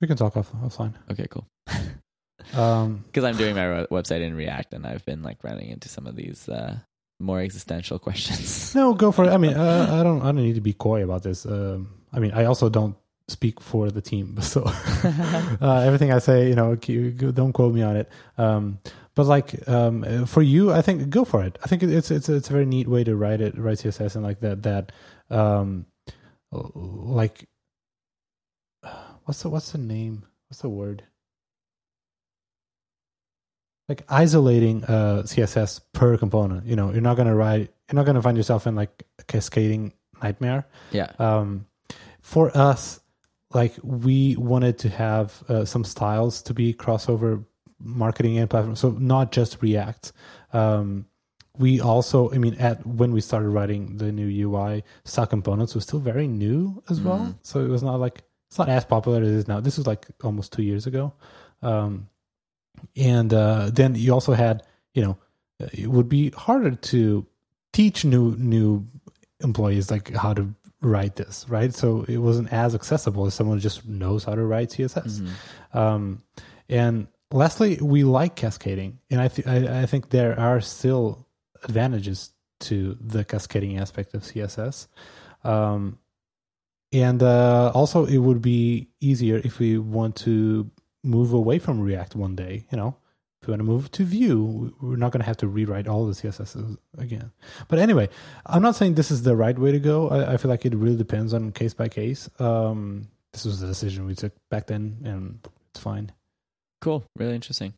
we 0.00 0.08
can 0.08 0.16
talk 0.16 0.36
off 0.36 0.52
offline. 0.52 0.94
Okay, 1.10 1.26
cool. 1.30 1.46
Um, 2.52 3.04
Because 3.06 3.24
I'm 3.24 3.36
doing 3.38 3.54
my 3.54 3.86
website 3.90 4.20
in 4.20 4.34
React, 4.34 4.74
and 4.74 4.86
I've 4.86 5.04
been 5.06 5.22
like 5.22 5.42
running 5.42 5.70
into 5.70 5.88
some 5.88 6.06
of 6.06 6.14
these 6.14 6.46
uh, 6.48 6.78
more 7.18 7.40
existential 7.40 7.98
questions. 8.06 8.74
no, 8.74 8.92
go 8.92 9.12
for 9.12 9.24
it. 9.24 9.30
I 9.30 9.38
mean, 9.38 9.54
uh, 9.54 9.88
I 9.98 10.02
don't. 10.02 10.20
I 10.20 10.26
don't 10.26 10.42
need 10.42 10.56
to 10.56 10.60
be 10.60 10.74
coy 10.74 11.02
about 11.02 11.22
this. 11.22 11.46
Um, 11.46 11.88
I 12.12 12.18
mean, 12.18 12.32
I 12.32 12.44
also 12.44 12.68
don't 12.68 12.96
speak 13.28 13.60
for 13.60 13.90
the 13.90 14.02
team, 14.02 14.38
so 14.40 14.62
uh, 15.60 15.82
everything 15.84 16.12
I 16.12 16.18
say, 16.18 16.48
you 16.48 16.54
know, 16.54 16.74
don't 16.74 17.52
quote 17.52 17.74
me 17.74 17.82
on 17.82 17.96
it. 17.96 18.10
Um, 18.38 18.78
but 19.14 19.26
like 19.26 19.68
um, 19.68 20.26
for 20.26 20.42
you, 20.42 20.72
I 20.72 20.82
think 20.82 21.08
go 21.08 21.24
for 21.24 21.44
it. 21.44 21.58
I 21.62 21.68
think 21.68 21.82
it's 21.82 22.10
it's 22.10 22.28
it's 22.28 22.50
a 22.50 22.52
very 22.52 22.66
neat 22.66 22.88
way 22.88 23.04
to 23.04 23.14
write 23.14 23.40
it, 23.40 23.56
write 23.56 23.78
CSS, 23.78 24.16
and 24.16 24.24
like 24.24 24.40
that 24.40 24.62
that 24.64 24.92
um, 25.30 25.86
like 26.50 27.48
what's 29.24 29.42
the 29.42 29.48
what's 29.48 29.72
the 29.72 29.78
name? 29.78 30.24
What's 30.48 30.62
the 30.62 30.68
word? 30.68 31.04
Like 33.88 34.02
isolating 34.08 34.82
uh, 34.84 35.22
CSS 35.24 35.80
per 35.92 36.16
component. 36.16 36.66
You 36.66 36.74
know, 36.74 36.90
you're 36.90 37.00
not 37.00 37.16
gonna 37.16 37.36
write. 37.36 37.72
You're 37.88 37.96
not 37.96 38.06
gonna 38.06 38.22
find 38.22 38.36
yourself 38.36 38.66
in 38.66 38.74
like 38.74 39.04
a 39.18 39.24
cascading 39.24 39.92
nightmare 40.22 40.66
yeah. 40.90 41.12
um, 41.18 41.66
for 42.20 42.56
us, 42.56 43.00
like 43.54 43.74
we 43.82 44.36
wanted 44.36 44.78
to 44.78 44.88
have 44.88 45.42
uh, 45.48 45.64
some 45.64 45.84
styles 45.84 46.42
to 46.42 46.54
be 46.54 46.74
crossover 46.74 47.44
marketing 47.78 48.38
and 48.38 48.48
platform. 48.48 48.76
So 48.76 48.90
not 48.90 49.32
just 49.32 49.62
React. 49.62 50.12
Um, 50.52 51.06
we 51.56 51.80
also, 51.80 52.32
I 52.32 52.38
mean, 52.38 52.54
at 52.54 52.84
when 52.84 53.12
we 53.12 53.20
started 53.20 53.48
writing 53.50 53.96
the 53.98 54.10
new 54.10 54.48
UI, 54.48 54.82
style 55.04 55.26
components 55.26 55.74
was 55.74 55.84
still 55.84 56.00
very 56.00 56.26
new 56.26 56.82
as 56.90 57.00
well. 57.00 57.18
Mhm. 57.18 57.34
So 57.42 57.64
it 57.64 57.68
was 57.68 57.82
not 57.82 58.00
like 58.00 58.24
it's 58.48 58.58
not 58.58 58.68
as 58.68 58.84
popular 58.84 59.22
as 59.22 59.28
it 59.28 59.34
is 59.34 59.48
now. 59.48 59.60
This 59.60 59.78
was 59.78 59.86
like 59.86 60.06
almost 60.22 60.52
two 60.52 60.62
years 60.62 60.86
ago. 60.86 61.12
Um, 61.62 62.08
and 62.96 63.32
uh, 63.32 63.70
then 63.72 63.94
you 63.94 64.12
also 64.12 64.32
had, 64.32 64.64
you 64.94 65.02
know, 65.02 65.16
it 65.72 65.88
would 65.88 66.08
be 66.08 66.30
harder 66.30 66.72
to 66.72 67.26
teach 67.72 68.04
new 68.04 68.34
new 68.36 68.86
employees 69.40 69.90
like 69.90 70.14
how 70.14 70.34
to 70.34 70.52
write 70.84 71.16
this, 71.16 71.46
right? 71.48 71.72
So 71.74 72.04
it 72.08 72.18
wasn't 72.18 72.52
as 72.52 72.74
accessible 72.74 73.26
as 73.26 73.34
someone 73.34 73.56
who 73.56 73.62
just 73.62 73.86
knows 73.86 74.24
how 74.24 74.34
to 74.34 74.44
write 74.44 74.70
CSS. 74.70 75.20
Mhm. 75.20 75.78
Um, 75.78 76.22
and 76.68 77.08
lastly, 77.32 77.78
we 77.80 78.04
like 78.04 78.36
cascading, 78.36 78.98
and 79.10 79.20
I, 79.20 79.28
th- 79.28 79.46
I 79.46 79.82
I 79.82 79.86
think 79.86 80.10
there 80.10 80.38
are 80.38 80.60
still 80.60 81.26
advantages 81.64 82.30
to 82.60 82.96
the 83.00 83.24
cascading 83.24 83.78
aspect 83.78 84.14
of 84.14 84.22
CSS. 84.22 84.86
Um, 85.42 85.98
and 86.92 87.22
uh, 87.22 87.72
also, 87.74 88.04
it 88.06 88.18
would 88.18 88.40
be 88.40 88.88
easier 89.00 89.40
if 89.44 89.58
we 89.58 89.78
want 89.78 90.16
to 90.16 90.70
move 91.02 91.32
away 91.32 91.58
from 91.58 91.80
React 91.80 92.14
one 92.16 92.36
day. 92.36 92.66
You 92.70 92.78
know, 92.78 92.96
if 93.44 93.48
we 93.48 93.52
want 93.52 93.60
to 93.60 93.64
move 93.64 93.90
to 93.92 94.04
Vue, 94.04 94.74
we're 94.80 94.96
not 94.96 95.12
going 95.12 95.20
to 95.20 95.26
have 95.26 95.36
to 95.36 95.46
rewrite 95.46 95.86
all 95.86 96.06
the 96.06 96.14
CSS 96.14 96.78
again. 96.96 97.30
But 97.68 97.78
anyway, 97.78 98.08
I'm 98.46 98.62
not 98.62 98.74
saying 98.74 98.94
this 98.94 99.10
is 99.10 99.22
the 99.22 99.36
right 99.36 99.58
way 99.58 99.70
to 99.70 99.78
go. 99.78 100.08
I, 100.08 100.32
I 100.32 100.36
feel 100.38 100.50
like 100.50 100.64
it 100.64 100.74
really 100.74 100.96
depends 100.96 101.34
on 101.34 101.52
case 101.52 101.74
by 101.74 101.88
case. 101.88 102.30
Um, 102.38 103.08
this 103.34 103.44
was 103.44 103.60
the 103.60 103.66
decision 103.66 104.06
we 104.06 104.14
took 104.14 104.32
back 104.48 104.66
then, 104.66 104.96
and 105.04 105.46
it's 105.70 105.80
fine. 105.80 106.10
Cool. 106.80 107.04
Really 107.16 107.34
interesting. 107.34 107.74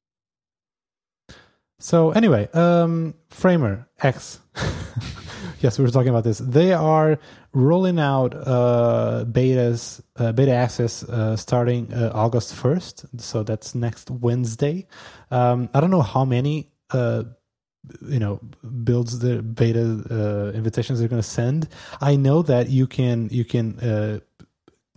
So 1.80 2.12
anyway, 2.12 2.48
um, 2.52 3.14
Framer 3.30 3.88
X. 4.00 4.38
yes, 5.60 5.78
we 5.78 5.84
were 5.84 5.90
talking 5.90 6.08
about 6.08 6.24
this. 6.24 6.38
They 6.38 6.72
are 6.72 7.18
rolling 7.52 7.98
out 7.98 8.34
uh, 8.34 9.24
betas, 9.26 10.00
uh, 10.16 10.32
beta 10.32 10.52
access 10.52 11.02
uh, 11.04 11.36
starting 11.36 11.92
uh, 11.92 12.10
August 12.14 12.54
first. 12.54 13.06
So 13.18 13.42
that's 13.42 13.74
next 13.74 14.10
Wednesday. 14.10 14.86
Um, 15.30 15.68
I 15.74 15.80
don't 15.80 15.90
know 15.90 16.02
how 16.02 16.24
many. 16.24 16.70
Uh, 16.90 17.24
you 18.02 18.18
know 18.18 18.40
builds 18.82 19.20
the 19.20 19.42
beta 19.42 20.02
uh, 20.10 20.56
invitations 20.56 20.98
they're 20.98 21.06
going 21.06 21.22
to 21.22 21.28
send 21.28 21.68
i 22.00 22.16
know 22.16 22.42
that 22.42 22.68
you 22.68 22.84
can 22.84 23.28
you 23.30 23.44
can 23.44 23.78
uh, 23.78 24.18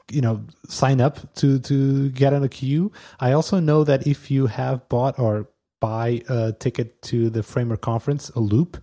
you 0.09 0.21
know 0.21 0.43
sign 0.67 0.99
up 0.99 1.31
to 1.35 1.59
to 1.59 2.09
get 2.09 2.33
on 2.33 2.43
a 2.43 2.49
queue 2.49 2.91
i 3.19 3.31
also 3.31 3.59
know 3.59 3.83
that 3.83 4.07
if 4.07 4.31
you 4.31 4.47
have 4.47 4.89
bought 4.89 5.19
or 5.19 5.47
buy 5.79 6.21
a 6.29 6.51
ticket 6.53 7.01
to 7.01 7.29
the 7.29 7.43
framer 7.43 7.77
conference 7.77 8.29
a 8.31 8.39
Loupe 8.39 8.77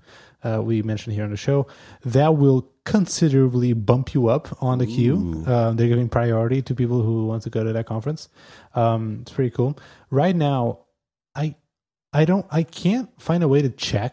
uh, 0.47 0.61
we 0.68 0.82
mentioned 0.90 1.14
here 1.16 1.24
on 1.24 1.30
the 1.30 1.36
show 1.49 1.66
that 2.14 2.30
will 2.42 2.61
considerably 2.84 3.72
bump 3.72 4.07
you 4.14 4.22
up 4.36 4.47
on 4.62 4.78
the 4.78 4.86
queue 4.86 5.44
uh, 5.47 5.72
they're 5.76 5.88
giving 5.94 6.09
priority 6.09 6.61
to 6.62 6.72
people 6.74 7.01
who 7.03 7.26
want 7.26 7.42
to 7.42 7.51
go 7.51 7.61
to 7.64 7.72
that 7.72 7.86
conference 7.86 8.28
um, 8.74 9.18
it's 9.22 9.32
pretty 9.32 9.51
cool 9.59 9.72
right 10.11 10.36
now 10.36 10.61
i 11.34 11.55
i 12.12 12.24
don't 12.24 12.47
i 12.51 12.62
can't 12.62 13.09
find 13.20 13.42
a 13.42 13.49
way 13.55 13.61
to 13.62 13.70
check 13.70 14.12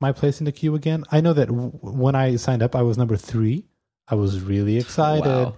my 0.00 0.10
place 0.12 0.40
in 0.40 0.44
the 0.46 0.52
queue 0.52 0.74
again 0.74 1.04
i 1.12 1.20
know 1.20 1.32
that 1.34 1.48
w- 1.48 1.70
when 1.82 2.14
i 2.14 2.36
signed 2.36 2.62
up 2.62 2.74
i 2.74 2.82
was 2.82 2.96
number 2.96 3.16
three 3.16 3.64
i 4.08 4.14
was 4.14 4.40
really 4.40 4.76
excited 4.78 5.26
Wow. 5.26 5.56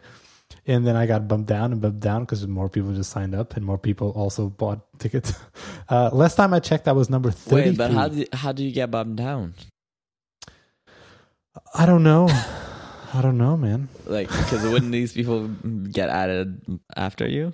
and 0.66 0.86
then 0.86 0.94
I 1.02 1.06
got 1.06 1.26
bumped 1.30 1.48
down 1.48 1.72
and 1.72 1.80
bumped 1.80 2.00
down 2.00 2.20
because 2.22 2.46
more 2.46 2.68
people 2.68 2.92
just 2.92 3.10
signed 3.10 3.34
up 3.34 3.56
and 3.56 3.64
more 3.70 3.78
people 3.78 4.10
also 4.22 4.48
bought 4.48 4.80
tickets. 4.98 5.32
Uh, 5.88 6.10
last 6.12 6.34
time 6.34 6.52
I 6.52 6.58
checked, 6.58 6.86
I 6.88 6.92
was 7.00 7.08
number 7.08 7.30
thirty. 7.30 7.70
Wait, 7.70 7.78
but 7.78 7.90
how 7.92 8.08
do 8.08 8.24
how 8.32 8.50
do 8.50 8.64
you 8.66 8.72
get 8.72 8.90
bumped 8.90 9.14
down? 9.16 9.54
I 11.78 11.84
don't 11.86 12.02
know. 12.02 12.28
I 13.12 13.20
don't 13.22 13.38
know, 13.38 13.56
man. 13.56 13.88
Like, 14.06 14.28
because 14.28 14.66
wouldn't 14.66 14.92
these 14.92 15.12
people 15.12 15.48
get 15.90 16.08
added 16.08 16.80
after 16.96 17.26
you? 17.26 17.52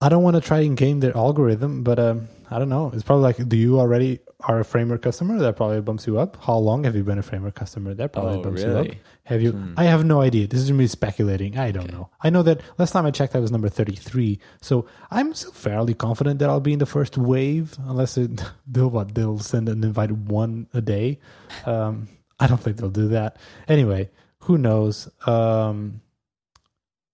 I 0.00 0.08
don't 0.08 0.22
want 0.22 0.36
to 0.36 0.40
try 0.40 0.60
and 0.60 0.76
game 0.76 1.00
their 1.00 1.16
algorithm, 1.16 1.82
but 1.82 1.98
um, 1.98 2.28
I 2.50 2.58
don't 2.58 2.68
know. 2.68 2.90
It's 2.92 3.02
probably 3.02 3.22
like, 3.22 3.48
do 3.48 3.56
you 3.56 3.80
already 3.80 4.20
are 4.40 4.60
a 4.60 4.64
Framer 4.64 4.98
customer? 4.98 5.38
That 5.38 5.56
probably 5.56 5.80
bumps 5.80 6.06
you 6.06 6.18
up. 6.18 6.36
How 6.42 6.56
long 6.58 6.84
have 6.84 6.94
you 6.94 7.02
been 7.02 7.18
a 7.18 7.22
Framer 7.22 7.50
customer? 7.50 7.94
That 7.94 8.12
probably 8.12 8.38
oh, 8.38 8.42
bumps 8.42 8.62
you 8.62 8.70
up. 8.70 8.86
Have 9.24 9.40
you? 9.40 9.52
Hmm. 9.52 9.74
I 9.78 9.84
have 9.84 10.04
no 10.04 10.20
idea. 10.20 10.46
This 10.46 10.60
is 10.60 10.70
me 10.70 10.86
speculating. 10.86 11.56
I 11.56 11.70
don't 11.70 11.84
Okay. 11.84 11.92
know. 11.92 12.10
I 12.22 12.28
know 12.28 12.42
that 12.42 12.60
last 12.76 12.92
time 12.92 13.06
I 13.06 13.10
checked, 13.10 13.34
I 13.34 13.38
was 13.38 13.50
number 13.50 13.70
thirty-three. 13.70 14.38
So 14.60 14.86
I'm 15.10 15.32
still 15.32 15.52
fairly 15.52 15.94
confident 15.94 16.38
that 16.40 16.50
I'll 16.50 16.60
be 16.60 16.74
in 16.74 16.78
the 16.78 16.86
first 16.86 17.16
wave, 17.16 17.76
unless 17.86 18.18
it, 18.18 18.42
they'll 18.66 18.90
what 18.90 19.14
they'll 19.14 19.38
send 19.38 19.70
an 19.70 19.82
invite 19.82 20.12
one 20.12 20.66
a 20.74 20.82
day. 20.82 21.18
Um, 21.64 22.08
I 22.40 22.46
don't 22.46 22.60
think 22.60 22.76
they'll 22.76 22.90
do 22.90 23.08
that. 23.08 23.36
Anyway, 23.68 24.10
who 24.40 24.58
knows? 24.58 25.08
Um, 25.26 26.00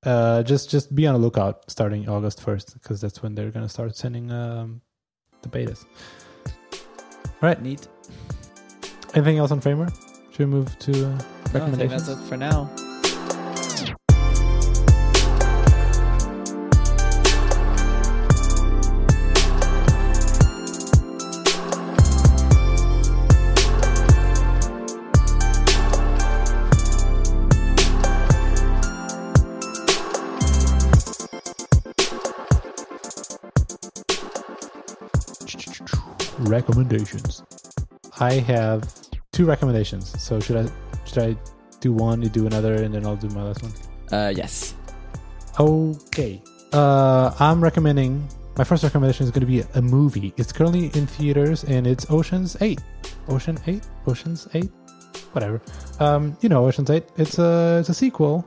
uh, 0.04 0.42
just 0.42 0.70
just 0.70 0.94
be 0.94 1.06
on 1.06 1.14
the 1.14 1.20
lookout 1.20 1.70
starting 1.70 2.08
August 2.08 2.40
first, 2.42 2.72
because 2.74 3.00
that's 3.00 3.22
when 3.22 3.34
they're 3.34 3.50
gonna 3.50 3.68
start 3.68 3.94
sending 3.96 4.30
um, 4.32 4.80
the 5.42 5.48
betas. 5.48 5.84
Right. 7.42 7.60
Neat. 7.62 7.86
Anything 9.14 9.38
else 9.38 9.50
on 9.50 9.60
Framer? 9.60 9.88
Should 10.30 10.38
we 10.40 10.46
move 10.46 10.78
to 10.80 10.92
uh, 10.92 10.94
No, 10.94 11.14
I 11.14 11.18
think 11.18 11.54
recommendations? 11.54 12.06
that's 12.06 12.20
it 12.20 12.24
for 12.28 12.36
now. 12.36 12.70
Recommendations. 36.50 37.42
I 38.18 38.34
have 38.34 38.92
two 39.32 39.46
recommendations. 39.46 40.20
So 40.20 40.40
should 40.40 40.56
I 40.56 40.70
should 41.04 41.22
I 41.22 41.36
do 41.80 41.92
one, 41.92 42.22
you 42.22 42.28
do 42.28 42.46
another, 42.46 42.74
and 42.74 42.92
then 42.94 43.06
I'll 43.06 43.16
do 43.16 43.28
my 43.28 43.42
last 43.44 43.62
one? 43.62 43.72
Uh, 44.12 44.32
yes. 44.34 44.74
Okay. 45.58 46.42
Uh, 46.72 47.34
I'm 47.38 47.62
recommending 47.62 48.28
my 48.56 48.64
first 48.64 48.82
recommendation 48.82 49.24
is 49.24 49.30
going 49.30 49.40
to 49.40 49.46
be 49.46 49.62
a 49.74 49.82
movie. 49.82 50.34
It's 50.36 50.52
currently 50.52 50.86
in 50.94 51.06
theaters 51.06 51.64
and 51.64 51.86
it's 51.86 52.10
Ocean's 52.10 52.56
8. 52.60 52.80
Ocean 53.28 53.58
8? 53.66 53.82
Ocean's 54.06 54.48
8? 54.52 54.64
Whatever. 55.32 55.60
Um, 55.98 56.36
you 56.40 56.48
know 56.48 56.66
Ocean's 56.66 56.90
8. 56.90 57.04
It's 57.16 57.38
a 57.38 57.78
it's 57.80 57.88
a 57.88 57.94
sequel 57.94 58.46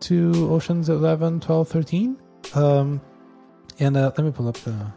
to 0.00 0.48
Ocean's 0.52 0.88
11, 0.88 1.40
12, 1.40 1.68
13. 1.68 2.18
Um, 2.54 3.00
and 3.80 3.96
uh, 3.96 4.12
let 4.16 4.24
me 4.24 4.30
pull 4.30 4.48
up 4.48 4.56
the 4.58 4.92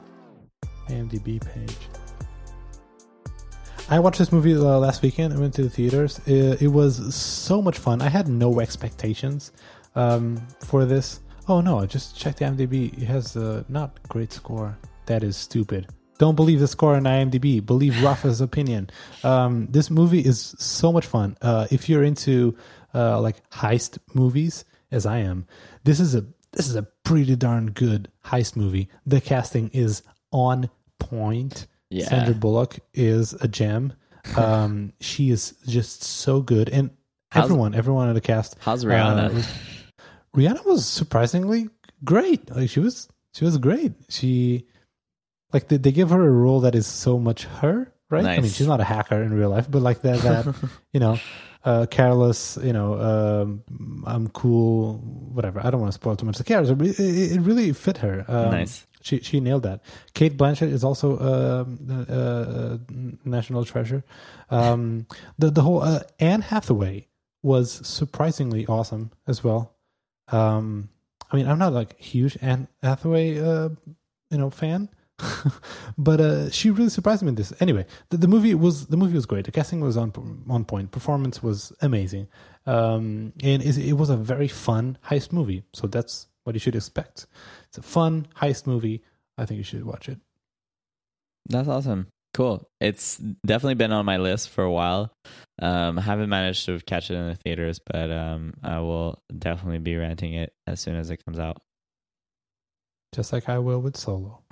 IMDb 0.90 1.44
page. 1.44 1.78
I 3.92 4.00
watched 4.00 4.20
this 4.20 4.32
movie 4.32 4.56
uh, 4.56 4.80
last 4.80 5.02
weekend. 5.02 5.34
I 5.34 5.38
went 5.38 5.54
to 5.56 5.64
the 5.64 5.70
theaters. 5.70 6.22
It, 6.26 6.62
it, 6.62 6.70
was 6.70 7.14
so 7.14 7.62
much 7.62 7.78
fun. 7.78 8.02
I 8.02 8.08
had 8.08 8.30
no 8.30 8.62
expectations 8.62 9.52
um, 9.96 10.42
for 10.60 10.86
this. 10.86 11.20
Oh 11.50 11.60
no! 11.60 11.86
Just 11.86 12.18
check 12.18 12.38
the 12.38 12.46
IMDb. 12.46 12.98
It 12.98 13.06
has 13.08 13.36
a 13.36 13.66
not 13.68 14.02
great 14.08 14.32
score. 14.32 14.78
That 15.08 15.26
is 15.26 15.36
stupid. 15.36 15.90
Don't 16.20 16.36
believe 16.36 16.62
the 16.62 16.70
score 16.70 16.96
on 16.96 17.04
IMDb. 17.04 17.66
Believe 17.66 18.02
Rafa's 18.04 18.40
opinion. 18.40 18.90
Um, 19.26 19.68
this 19.70 19.90
movie 19.90 20.22
is 20.22 20.56
so 20.58 20.94
much 20.94 21.06
fun. 21.06 21.36
Uh, 21.42 21.68
if 21.70 21.90
you're 21.90 22.04
into 22.04 22.56
uh, 22.96 23.20
like 23.20 23.44
heist 23.50 23.98
movies, 24.14 24.64
as 24.92 25.06
I 25.06 25.18
am, 25.18 25.48
this 25.84 26.00
is 26.00 26.16
a 26.16 26.26
this 26.54 26.70
is 26.70 26.78
a 26.78 26.84
pretty 27.04 27.36
darn 27.36 27.72
good 27.72 28.08
heist 28.24 28.56
movie. 28.56 28.88
The 29.06 29.20
casting 29.20 29.70
is 29.74 30.02
on 30.32 30.70
point. 30.98 31.68
Yeah. 31.92 32.06
Sandra 32.08 32.34
Bullock 32.34 32.80
is 32.94 33.34
a 33.34 33.48
gem. 33.48 33.94
Um, 34.38 34.94
she 35.02 35.30
is 35.30 35.54
just 35.68 36.04
so 36.04 36.42
good, 36.42 36.70
and 36.70 36.90
How's- 37.32 37.46
everyone, 37.46 37.76
everyone 37.76 38.08
in 38.08 38.16
the 38.16 38.22
cast. 38.22 38.56
How's 38.60 38.84
Rihanna? 38.86 39.30
uh, 39.30 39.34
was- 39.34 39.48
Rihanna 40.36 40.66
was 40.66 40.86
surprisingly 40.86 41.68
great. 42.04 42.50
Like 42.50 42.70
she 42.70 42.80
was, 42.80 43.08
she 43.34 43.44
was 43.46 43.58
great. 43.58 43.92
She, 44.10 44.66
like 45.52 45.68
they, 45.68 45.78
they 45.78 45.92
give 45.92 46.10
her 46.12 46.26
a 46.26 46.30
role 46.32 46.62
that 46.62 46.74
is 46.76 46.88
so 46.88 47.20
much 47.20 47.44
her, 47.44 47.94
right? 48.10 48.24
I 48.26 48.40
mean, 48.40 48.50
she's 48.52 48.68
not 48.68 48.80
a 48.80 48.86
hacker 48.86 49.22
in 49.22 49.34
real 49.34 49.50
life, 49.50 49.70
but 49.70 49.82
like 49.82 50.02
that, 50.04 50.20
that 50.22 50.56
you 50.94 51.00
know, 51.02 51.20
uh, 51.66 51.86
careless, 51.92 52.58
you 52.64 52.72
know, 52.74 52.94
um, 53.00 54.04
I'm 54.06 54.30
cool, 54.30 55.00
whatever. 55.00 55.60
I 55.64 55.70
don't 55.70 55.82
want 55.82 55.92
to 55.92 55.96
spoil 55.96 56.16
too 56.16 56.26
much 56.26 56.38
the 56.38 56.44
character, 56.46 56.74
but 56.76 56.88
it, 56.88 57.00
it 57.00 57.34
it 57.34 57.42
really 57.42 57.74
fit 57.74 57.98
her. 57.98 58.24
Um, 58.28 58.52
Nice. 58.52 58.88
She 59.02 59.20
she 59.20 59.40
nailed 59.40 59.64
that. 59.64 59.82
Cate 60.14 60.38
Blanchett 60.38 60.72
is 60.72 60.84
also 60.84 61.18
a, 61.18 61.66
uh, 61.92 62.14
uh, 62.14 62.78
national 63.26 63.66
treasure. 63.66 64.04
Um, 64.50 65.08
the 65.38 65.50
the 65.50 65.62
whole 65.62 65.82
uh, 65.82 66.02
Anne 66.20 66.42
Hathaway 66.42 67.08
was 67.44 67.86
surprisingly 67.88 68.66
awesome 68.68 69.12
as 69.28 69.44
well. 69.44 69.76
Um, 70.28 70.90
I 71.32 71.36
mean, 71.36 71.48
I'm 71.48 71.60
not 71.60 71.74
like 71.74 72.00
huge 72.00 72.38
Anne 72.42 72.68
Hathaway, 72.84 73.40
uh, 73.40 73.70
you 74.30 74.38
know, 74.38 74.50
fan, 74.50 74.90
but 75.98 76.20
uh, 76.20 76.50
she 76.50 76.70
really 76.70 76.90
surprised 76.90 77.22
me 77.24 77.30
in 77.30 77.36
this. 77.36 77.54
Anyway, 77.60 77.86
the, 78.10 78.18
the 78.18 78.28
movie 78.28 78.54
was 78.54 78.88
the 78.88 78.98
movie 78.98 79.16
was 79.16 79.26
great. 79.26 79.46
The 79.46 79.52
casting 79.52 79.82
was 79.82 79.98
on 79.98 80.14
on 80.50 80.66
point. 80.66 80.92
Performance 80.92 81.42
was 81.42 81.74
amazing, 81.82 82.28
um, 82.66 83.34
and 83.42 83.62
it, 83.64 83.78
it 83.78 83.94
was 83.94 84.10
a 84.10 84.18
very 84.18 84.48
fun 84.48 84.98
heist 85.10 85.32
movie. 85.32 85.64
So 85.74 85.88
that's 85.88 86.28
what 86.44 86.56
you 86.56 86.60
should 86.60 86.76
expect. 86.76 87.28
It's 87.72 87.78
a 87.78 87.82
fun 87.82 88.28
heist 88.36 88.68
movie. 88.68 89.02
I 89.38 89.46
think 89.46 89.58
you 89.58 89.64
should 89.64 89.86
watch 89.86 90.10
it. 90.10 90.20
That's 91.48 91.68
awesome. 91.68 92.08
Cool. 92.34 92.68
It's 92.80 93.18
definitely 93.46 93.76
been 93.76 93.92
on 93.92 94.06
my 94.06 94.18
list 94.18 94.50
for 94.50 94.64
a 94.64 94.72
while. 94.72 95.12
Um, 95.62 96.00
I 96.00 96.02
haven't 96.02 96.30
managed 96.30 96.66
to 96.66 96.80
catch 96.82 97.12
it 97.12 97.16
in 97.16 97.28
the 97.28 97.36
theaters, 97.36 97.80
but 97.80 98.12
um, 98.12 98.54
I 98.64 98.80
will 98.80 99.22
definitely 99.38 99.80
be 99.80 99.96
renting 99.98 100.34
it 100.34 100.54
as 100.68 100.80
soon 100.80 100.96
as 100.96 101.10
it 101.10 101.24
comes 101.26 101.40
out. 101.40 101.58
Just 103.14 103.34
like 103.34 103.50
I 103.50 103.60
will 103.60 103.80
with 103.80 103.98
Solo. 103.98 104.42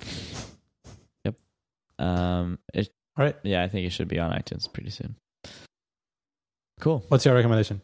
Yep. 1.26 1.36
Um, 1.98 2.58
it, 2.72 2.88
All 3.18 3.24
right. 3.26 3.36
yeah, 3.42 3.62
I 3.62 3.68
think 3.68 3.86
it 3.86 3.90
should 3.90 4.08
be 4.08 4.18
on 4.18 4.32
iTunes 4.32 4.72
pretty 4.72 4.88
soon. 4.88 5.16
Cool. 6.80 7.04
What's 7.08 7.26
your 7.26 7.34
recommendation? 7.34 7.82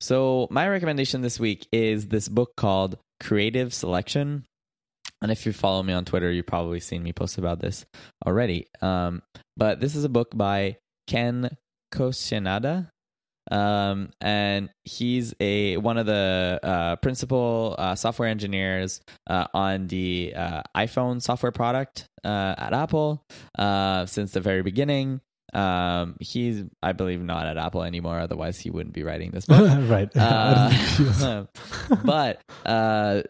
So 0.00 0.48
my 0.50 0.68
recommendation 0.68 1.22
this 1.22 1.38
week 1.38 1.68
is 1.72 2.08
this 2.08 2.28
book 2.28 2.56
called 2.56 2.98
Creative 3.20 3.72
Selection. 3.72 4.44
And 5.20 5.32
if 5.32 5.46
you 5.46 5.52
follow 5.52 5.82
me 5.82 5.92
on 5.92 6.04
Twitter, 6.04 6.30
you've 6.30 6.46
probably 6.46 6.80
seen 6.80 7.02
me 7.02 7.12
post 7.12 7.38
about 7.38 7.60
this 7.60 7.84
already. 8.26 8.68
Um, 8.80 9.22
but 9.56 9.80
this 9.80 9.96
is 9.96 10.04
a 10.04 10.08
book 10.08 10.36
by 10.36 10.76
Ken 11.06 11.56
Kocienda. 11.92 12.90
Um, 13.50 14.10
and 14.20 14.68
he's 14.84 15.34
a 15.40 15.78
one 15.78 15.96
of 15.96 16.06
the 16.06 16.60
uh, 16.62 16.96
principal 16.96 17.74
uh, 17.78 17.94
software 17.94 18.28
engineers 18.28 19.00
uh, 19.26 19.46
on 19.54 19.86
the 19.86 20.34
uh, 20.36 20.62
iPhone 20.76 21.22
software 21.22 21.52
product 21.52 22.06
uh, 22.24 22.54
at 22.58 22.74
Apple 22.74 23.24
uh, 23.58 24.04
since 24.06 24.32
the 24.32 24.40
very 24.40 24.62
beginning. 24.62 25.20
Um, 25.54 26.16
he's, 26.20 26.64
I 26.82 26.92
believe, 26.92 27.22
not 27.22 27.46
at 27.46 27.56
Apple 27.56 27.82
anymore. 27.82 28.18
Otherwise, 28.18 28.58
he 28.58 28.70
wouldn't 28.70 28.94
be 28.94 29.02
writing 29.02 29.30
this 29.30 29.46
book. 29.46 29.60
right. 29.88 30.10
I 30.16 30.54
don't 30.54 30.70
think 30.72 30.88
she 30.90 31.02
was. 31.04 31.22
Uh, 31.22 31.46
but 32.04 32.42
uh, 32.66 33.22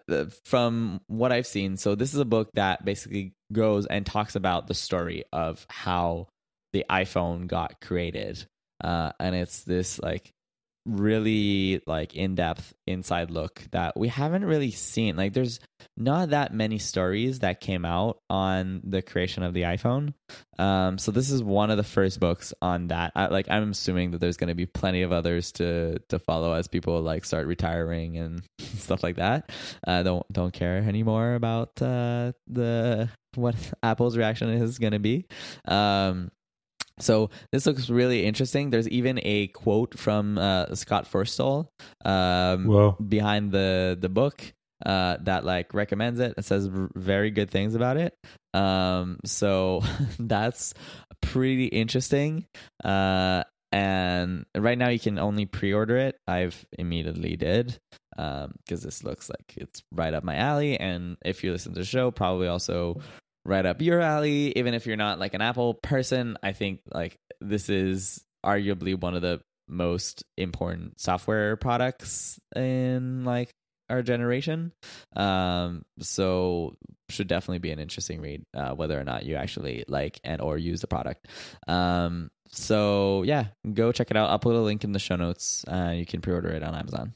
from 0.45 1.01
what 1.07 1.33
I've 1.33 1.47
seen, 1.47 1.77
so 1.77 1.95
this 1.95 2.15
is 2.15 2.21
a 2.21 2.25
book 2.25 2.51
that 2.55 2.85
basically 2.85 3.35
goes 3.53 3.87
and 3.87 4.05
talks 4.05 4.37
about 4.37 4.67
the 4.67 4.75
story 4.75 5.25
of 5.33 5.65
how 5.69 6.29
the 6.73 6.85
iPhone 6.91 7.47
got 7.47 7.81
created, 7.81 8.45
uh, 8.83 9.13
and 9.19 9.35
it's 9.35 9.65
this 9.65 9.99
like 9.99 10.33
really 10.89 11.83
like 11.87 12.15
in-depth 12.15 12.73
inside 12.87 13.31
look 13.31 13.63
that 13.73 13.99
we 13.99 14.09
haven't 14.09 14.45
really 14.45 14.71
seen. 14.71 15.17
Like 15.17 15.35
there's 15.35 15.61
not 15.97 16.31
that 16.31 16.55
many 16.55 16.79
stories 16.79 17.41
that 17.41 17.61
came 17.61 17.85
out 17.85 18.19
on 18.31 18.81
the 18.85 19.03
creation 19.03 19.43
of 19.43 19.55
the 19.55 19.63
iphone. 19.63 20.15
Um 20.59 20.99
so 20.99 21.13
this 21.13 21.31
is 21.31 21.43
one 21.43 21.71
of 21.71 21.77
the 21.77 21.85
first 21.85 22.21
books 22.21 22.55
on 22.63 22.89
that. 22.89 23.13
I, 23.15 23.27
like 23.27 23.47
i'm 23.51 23.71
assuming 23.71 24.13
that 24.13 24.19
there's 24.19 24.37
going 24.37 24.49
to 24.49 24.55
be 24.55 24.67
plenty 24.67 25.03
of 25.03 25.13
others 25.13 25.53
to 25.53 25.99
to 26.09 26.19
follow 26.19 26.53
as 26.53 26.69
people 26.69 27.01
like 27.03 27.25
start 27.25 27.47
retiring 27.47 28.17
and 28.17 28.43
stuff 28.59 29.03
like 29.03 29.17
that. 29.17 29.51
Uh 29.87 30.03
don't 30.03 30.33
don't 30.33 30.53
care 30.53 30.79
anymore 30.79 31.35
about 31.35 31.81
uh 31.83 32.33
the 32.47 33.09
what 33.35 33.55
apple's 33.83 34.17
reaction 34.17 34.49
is 34.49 34.79
going 34.79 34.93
to 34.93 34.99
be. 34.99 35.27
Um 35.67 36.31
so 37.01 37.31
this 37.53 37.67
looks 37.67 37.91
really 37.91 38.25
interesting. 38.25 38.71
There's 38.71 38.89
even 38.89 39.21
a 39.23 39.49
quote 39.49 39.99
from 39.99 40.39
uh, 40.39 40.75
Scott 40.75 41.07
Forstall 41.11 41.69
um, 42.05 42.67
behind 43.09 43.53
the 43.53 43.97
the 44.01 44.09
book 44.09 44.53
uh, 44.85 45.17
that 45.23 45.45
like 45.45 45.75
recommends 45.75 46.21
it. 46.21 46.35
It 46.37 46.45
says 46.45 46.67
v- 46.67 46.89
very 46.95 47.31
good 47.31 47.51
things 47.51 47.75
about 47.75 47.97
it. 47.97 48.15
Um, 48.55 49.19
so 49.25 49.83
that's 50.19 50.75
pretty 51.21 51.67
interesting. 51.67 52.47
Uh, 52.83 53.45
and 53.71 54.47
right 54.57 54.79
now 54.79 54.89
you 54.89 54.99
can 54.99 55.19
only 55.19 55.45
pre-order 55.47 55.97
it. 55.97 56.17
I've 56.27 56.65
immediately 56.79 57.37
did 57.37 57.79
because 58.11 58.83
this 58.83 59.05
looks 59.05 59.29
like 59.29 59.55
it's 59.57 59.83
right 59.93 60.15
up 60.15 60.25
my 60.25 60.37
alley. 60.37 60.79
And 60.79 61.17
if 61.25 61.45
you 61.45 61.53
listen 61.53 61.75
to 61.75 61.81
the 61.81 61.85
show, 61.85 62.11
probably 62.11 62.49
also 62.49 63.01
right 63.45 63.65
up 63.65 63.81
your 63.81 64.01
alley. 64.01 64.57
Even 64.57 64.75
if 64.75 64.87
you're 64.87 64.97
not 64.97 65.19
like 65.19 65.35
an 65.35 65.43
Apple 65.43 65.75
person, 65.75 66.37
I 66.43 66.53
think 66.53 66.81
like 66.93 67.17
this 67.41 67.69
is 67.69 68.25
arguably 68.45 68.99
one 68.99 69.15
of 69.15 69.23
the 69.23 69.41
most 69.69 70.25
important 70.37 71.01
software 71.01 71.57
products 71.57 72.41
in 72.57 73.25
like 73.25 73.51
our 73.91 74.03
generation. 74.03 74.73
Um, 75.17 75.83
so 76.01 76.77
should 77.09 77.29
definitely 77.29 77.59
be 77.59 77.71
an 77.71 77.79
interesting 77.79 78.21
read, 78.21 78.45
uh, 78.55 78.75
whether 78.75 78.99
or 78.99 79.05
not 79.05 79.25
you 79.25 79.37
actually 79.37 79.85
like 79.89 80.21
and 80.25 80.41
or 80.41 80.59
use 80.59 80.81
the 80.81 80.87
product. 80.87 81.27
Um, 81.67 82.31
so 82.51 83.23
yeah, 83.23 83.47
go 83.73 83.93
check 83.93 84.11
it 84.11 84.17
out. 84.17 84.31
I'll 84.31 84.39
put 84.39 84.55
a 84.55 84.61
link 84.61 84.85
in 84.85 84.93
the 84.93 84.99
show 84.99 85.17
notes. 85.17 85.65
Uh, 85.67 85.93
you 85.95 86.07
can 86.07 86.21
pre-order 86.21 86.51
it 86.51 86.63
on 86.63 86.75
Amazon. 86.75 87.15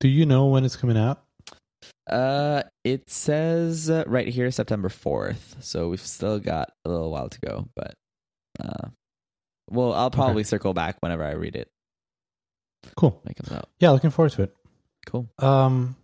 Do 0.00 0.08
you 0.08 0.26
know 0.26 0.46
when 0.46 0.64
it's 0.64 0.76
coming 0.76 0.96
out? 0.98 1.22
Uh, 2.10 2.62
it 2.84 3.08
says 3.08 3.88
uh, 3.88 4.04
right 4.06 4.28
here 4.28 4.50
September 4.50 4.88
fourth, 4.88 5.56
so 5.60 5.88
we've 5.88 6.00
still 6.00 6.38
got 6.38 6.70
a 6.84 6.88
little 6.90 7.10
while 7.10 7.28
to 7.28 7.40
go. 7.40 7.68
But 7.76 7.94
uh, 8.62 8.88
well, 9.70 9.92
I'll 9.92 10.10
probably 10.10 10.44
circle 10.44 10.74
back 10.74 10.96
whenever 11.00 11.24
I 11.24 11.32
read 11.32 11.56
it 11.56 11.68
Cool. 12.96 13.18
when 13.22 13.30
it 13.30 13.36
comes 13.36 13.56
out. 13.56 13.68
Yeah, 13.78 13.90
looking 13.90 14.10
forward 14.10 14.32
to 14.32 14.42
it. 14.42 14.56
Cool. 15.06 15.28
Um. 15.38 15.96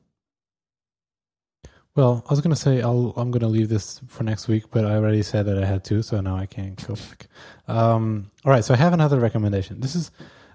Well, 1.97 2.22
I 2.29 2.33
was 2.33 2.41
gonna 2.41 2.55
say 2.55 2.81
I'll 2.81 3.12
I'm 3.16 3.33
gonna 3.33 3.49
leave 3.49 3.68
this 3.68 4.01
for 4.07 4.22
next 4.22 4.47
week, 4.47 4.64
but 4.70 4.85
I 4.85 4.95
already 4.95 5.22
said 5.22 5.47
that 5.47 5.62
I 5.62 5.66
had 5.66 5.83
to, 5.87 6.03
so 6.03 6.20
now 6.20 6.37
I 6.37 6.47
can't 6.47 6.76
go 6.87 6.95
back. 6.95 7.26
Um. 7.66 8.31
All 8.45 8.53
right, 8.53 8.64
so 8.64 8.72
I 8.72 8.76
have 8.76 8.93
another 8.93 9.18
recommendation. 9.18 9.81
This 9.81 9.97
is, 9.97 10.12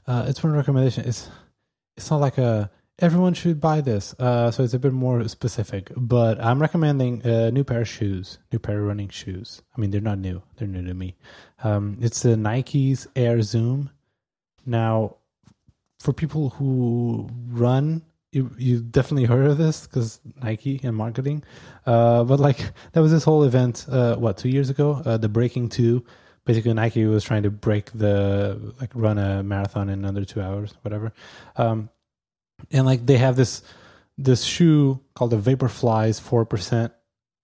uh, 0.07 0.25
it's 0.27 0.41
one 0.41 0.53
recommendation. 0.53 1.03
It's 1.05 1.29
it's 1.97 2.09
not 2.09 2.21
like 2.21 2.37
a 2.37 2.71
everyone 2.99 3.33
should 3.33 3.59
buy 3.59 3.81
this. 3.81 4.15
Uh, 4.19 4.51
so 4.51 4.63
it's 4.63 4.73
a 4.73 4.79
bit 4.79 4.93
more 4.93 5.27
specific. 5.27 5.91
But 5.95 6.39
I'm 6.43 6.61
recommending 6.61 7.21
a 7.25 7.51
new 7.51 7.63
pair 7.63 7.81
of 7.81 7.87
shoes, 7.87 8.37
new 8.51 8.59
pair 8.59 8.79
of 8.79 8.85
running 8.85 9.09
shoes. 9.09 9.61
I 9.75 9.81
mean, 9.81 9.91
they're 9.91 10.01
not 10.01 10.19
new; 10.19 10.41
they're 10.57 10.67
new 10.67 10.85
to 10.85 10.93
me. 10.93 11.15
Um, 11.63 11.97
it's 12.01 12.21
the 12.21 12.35
Nikes 12.35 13.07
Air 13.15 13.41
Zoom. 13.41 13.89
Now, 14.65 15.17
for 15.99 16.13
people 16.13 16.49
who 16.49 17.29
run, 17.47 18.03
you 18.31 18.51
you 18.57 18.81
definitely 18.81 19.25
heard 19.25 19.47
of 19.47 19.57
this 19.57 19.87
because 19.87 20.19
Nike 20.41 20.79
and 20.83 20.95
marketing. 20.95 21.43
Uh, 21.85 22.23
but 22.23 22.39
like 22.39 22.71
there 22.93 23.03
was 23.03 23.11
this 23.11 23.23
whole 23.23 23.43
event, 23.43 23.85
uh, 23.89 24.15
what 24.15 24.37
two 24.37 24.49
years 24.49 24.69
ago, 24.69 25.01
uh, 25.05 25.17
the 25.17 25.29
Breaking 25.29 25.69
Two. 25.69 26.03
Basically, 26.45 26.73
Nike 26.73 27.05
was 27.05 27.23
trying 27.23 27.43
to 27.43 27.49
break 27.49 27.89
the 27.93 28.73
like 28.81 28.91
run 28.93 29.17
a 29.17 29.41
marathon 29.43 29.87
in 29.87 30.03
under 30.03 30.25
two 30.25 30.41
hours, 30.41 30.73
whatever. 30.81 31.13
Um, 31.55 31.89
and 32.71 32.85
like 32.85 33.05
they 33.05 33.17
have 33.17 33.35
this 33.35 33.61
this 34.17 34.43
shoe 34.43 34.99
called 35.15 35.31
the 35.31 35.37
Vaporflies 35.37 36.19
four 36.21 36.45
percent. 36.45 36.93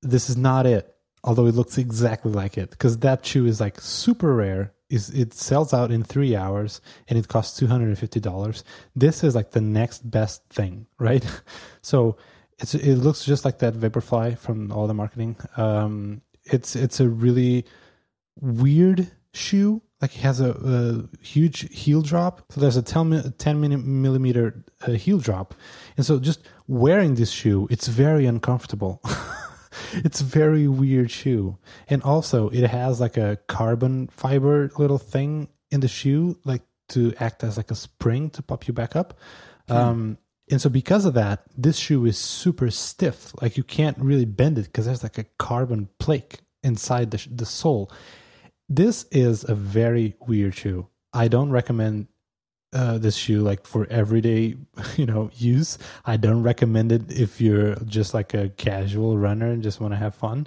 This 0.02 0.30
is 0.30 0.38
not 0.38 0.66
it. 0.66 0.96
although 1.24 1.48
it 1.48 1.56
looks 1.56 1.78
exactly 1.78 2.32
like 2.32 2.58
it 2.58 2.70
because 2.72 2.98
that 3.00 3.26
shoe 3.26 3.46
is 3.46 3.60
like 3.60 3.80
super 3.82 4.36
rare. 4.36 4.74
Is 4.90 5.10
it 5.12 5.34
sells 5.34 5.74
out 5.74 5.92
in 5.92 6.04
three 6.04 6.36
hours 6.36 6.82
and 7.08 7.20
it 7.20 7.28
costs 7.28 7.58
two 7.60 7.68
hundred 7.68 7.90
and 7.90 8.00
fifty 8.00 8.20
dollars. 8.20 8.64
This 8.96 9.24
is 9.24 9.36
like 9.36 9.52
the 9.52 9.62
next 9.62 10.10
best 10.10 10.44
thing, 10.50 10.88
right? 11.00 11.26
So 11.82 12.18
it's 12.60 12.76
it 12.76 12.96
looks 12.96 13.24
just 13.26 13.46
like 13.46 13.60
that 13.60 13.74
Vaporfly 13.74 14.38
from 14.38 14.72
all 14.72 14.88
the 14.88 14.94
marketing. 14.94 15.38
Um, 15.58 16.22
it's 16.46 16.76
it's 16.76 17.00
a 17.00 17.08
really 17.10 17.66
weird 18.42 19.12
shoe. 19.34 19.82
Like 20.02 20.16
it 20.16 20.22
has 20.22 20.40
a, 20.40 20.52
a 20.52 21.24
huge 21.24 21.72
heel 21.74 22.02
drop. 22.02 22.44
So 22.52 22.62
there's 22.62 22.78
a 22.78 22.82
10, 22.82 23.34
10 23.38 24.02
millimeter 24.02 24.64
uh, 24.88 24.92
heel 24.92 25.18
drop, 25.18 25.54
and 25.98 26.06
so 26.06 26.20
just 26.20 26.42
wearing 26.68 27.16
this 27.16 27.32
shoe, 27.32 27.68
it's 27.70 27.88
very 27.88 28.26
uncomfortable. 28.26 29.02
it's 29.94 30.22
a 30.22 30.24
very 30.24 30.68
weird 30.68 31.12
shoe, 31.12 31.58
and 31.90 32.02
also 32.04 32.50
it 32.50 32.68
has 32.70 33.02
like 33.02 33.18
a 33.18 33.38
carbon 33.48 34.08
fiber 34.08 34.72
little 34.78 34.98
thing 34.98 35.50
in 35.72 35.82
the 35.82 35.88
shoe, 35.88 36.40
like 36.46 36.62
to 36.90 37.14
act 37.20 37.44
as 37.44 37.58
like 37.58 37.72
a 37.72 37.76
spring 37.76 38.30
to 38.32 38.42
pop 38.42 38.68
you 38.68 38.74
back 38.74 38.96
up. 38.96 39.18
Um, 39.68 40.18
and 40.50 40.60
so 40.60 40.70
because 40.70 41.06
of 41.06 41.14
that, 41.14 41.44
this 41.56 41.78
shoe 41.78 42.06
is 42.06 42.18
super 42.18 42.72
stiff. 42.72 43.34
Like 43.42 43.56
you 43.58 43.64
can't 43.64 43.98
really 44.00 44.26
bend 44.26 44.58
it 44.58 44.66
because 44.66 44.86
there's 44.86 45.04
like 45.04 45.18
a 45.18 45.26
carbon 45.38 45.90
plate 46.00 46.42
inside 46.64 47.12
the 47.12 47.28
the 47.32 47.46
sole. 47.46 47.92
This 48.70 49.06
is 49.12 49.44
a 49.50 49.56
very 49.56 50.16
weird 50.28 50.54
shoe. 50.54 50.88
I 51.12 51.28
don't 51.28 51.50
recommend 51.50 52.08
uh, 52.72 53.00
this 53.00 53.16
shoe 53.16 53.42
like 53.42 53.66
for 53.66 53.88
everyday, 53.90 54.58
you 54.96 55.08
know, 55.08 55.32
use. 55.36 55.80
I 56.06 56.18
don't 56.18 56.44
recommend 56.44 56.92
it 56.92 57.12
if 57.12 57.42
you're 57.42 57.76
just 57.86 58.14
like 58.14 58.36
a 58.36 58.50
casual 58.50 59.18
runner 59.18 59.50
and 59.50 59.64
just 59.64 59.82
want 59.82 59.94
to 59.94 59.98
have 59.98 60.14
fun. 60.14 60.46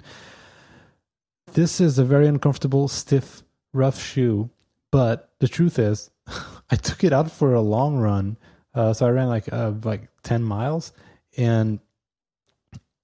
This 1.51 1.81
is 1.81 1.99
a 1.99 2.05
very 2.05 2.27
uncomfortable, 2.27 2.87
stiff, 2.87 3.43
rough 3.73 4.01
shoe. 4.01 4.49
But 4.89 5.33
the 5.39 5.49
truth 5.49 5.77
is, 5.77 6.09
I 6.71 6.77
took 6.77 7.03
it 7.03 7.11
out 7.11 7.29
for 7.29 7.53
a 7.53 7.61
long 7.61 7.97
run. 7.97 8.37
Uh, 8.73 8.93
so 8.93 9.05
I 9.05 9.09
ran 9.09 9.27
like 9.27 9.51
uh, 9.51 9.73
like 9.83 10.07
ten 10.23 10.41
miles, 10.43 10.93
and 11.37 11.79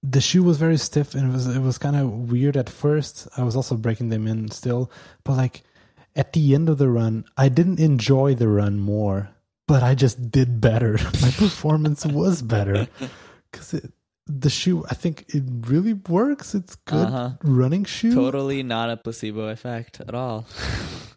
the 0.02 0.20
shoe 0.20 0.42
was 0.42 0.56
very 0.56 0.78
stiff 0.78 1.14
and 1.14 1.28
it 1.28 1.32
was 1.32 1.46
it 1.46 1.60
was 1.60 1.76
kind 1.78 1.96
of 1.96 2.30
weird 2.32 2.56
at 2.56 2.70
first. 2.70 3.28
I 3.36 3.42
was 3.42 3.54
also 3.56 3.76
breaking 3.76 4.08
them 4.08 4.26
in 4.26 4.50
still, 4.50 4.90
but 5.24 5.36
like 5.36 5.62
at 6.16 6.32
the 6.32 6.54
end 6.54 6.68
of 6.68 6.78
the 6.78 6.88
run, 6.88 7.24
I 7.36 7.48
didn't 7.48 7.78
enjoy 7.80 8.34
the 8.34 8.48
run 8.48 8.78
more, 8.80 9.30
but 9.68 9.82
I 9.82 9.94
just 9.94 10.30
did 10.30 10.60
better. 10.60 10.92
My 11.22 11.30
performance 11.30 12.04
was 12.06 12.42
better 12.42 12.88
because 13.52 13.80
the 14.26 14.50
shoe. 14.50 14.84
I 14.88 14.94
think 14.94 15.24
it 15.34 15.42
really 15.66 15.94
works. 15.94 16.54
It's 16.54 16.76
good 16.76 17.06
Uh-huh. 17.06 17.30
running 17.42 17.84
shoe. 17.84 18.14
Totally 18.14 18.62
not 18.62 18.88
a 18.90 18.96
placebo 18.96 19.48
effect 19.48 20.00
at 20.00 20.14
all. 20.14 20.46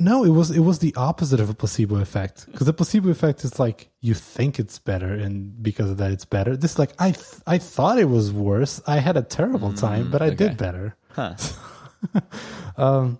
No, 0.00 0.22
it 0.22 0.30
was 0.30 0.50
it 0.52 0.60
was 0.60 0.78
the 0.78 0.94
opposite 0.94 1.40
of 1.40 1.50
a 1.50 1.54
placebo 1.54 1.96
effect 1.96 2.46
because 2.46 2.66
the 2.66 2.72
placebo 2.72 3.10
effect 3.10 3.44
is 3.44 3.58
like 3.58 3.90
you 4.00 4.14
think 4.14 4.60
it's 4.60 4.78
better 4.78 5.12
and 5.12 5.60
because 5.60 5.90
of 5.90 5.96
that 5.96 6.12
it's 6.12 6.24
better. 6.24 6.56
This 6.56 6.72
is 6.72 6.78
like 6.78 6.92
I 7.00 7.10
th- 7.10 7.42
I 7.48 7.58
thought 7.58 7.98
it 7.98 8.08
was 8.08 8.32
worse. 8.32 8.80
I 8.86 8.98
had 8.98 9.16
a 9.16 9.22
terrible 9.22 9.72
time, 9.72 10.08
but 10.10 10.22
I 10.22 10.26
okay. 10.26 10.36
did 10.36 10.56
better. 10.56 10.96
Huh. 11.10 11.34
Um, 12.76 13.18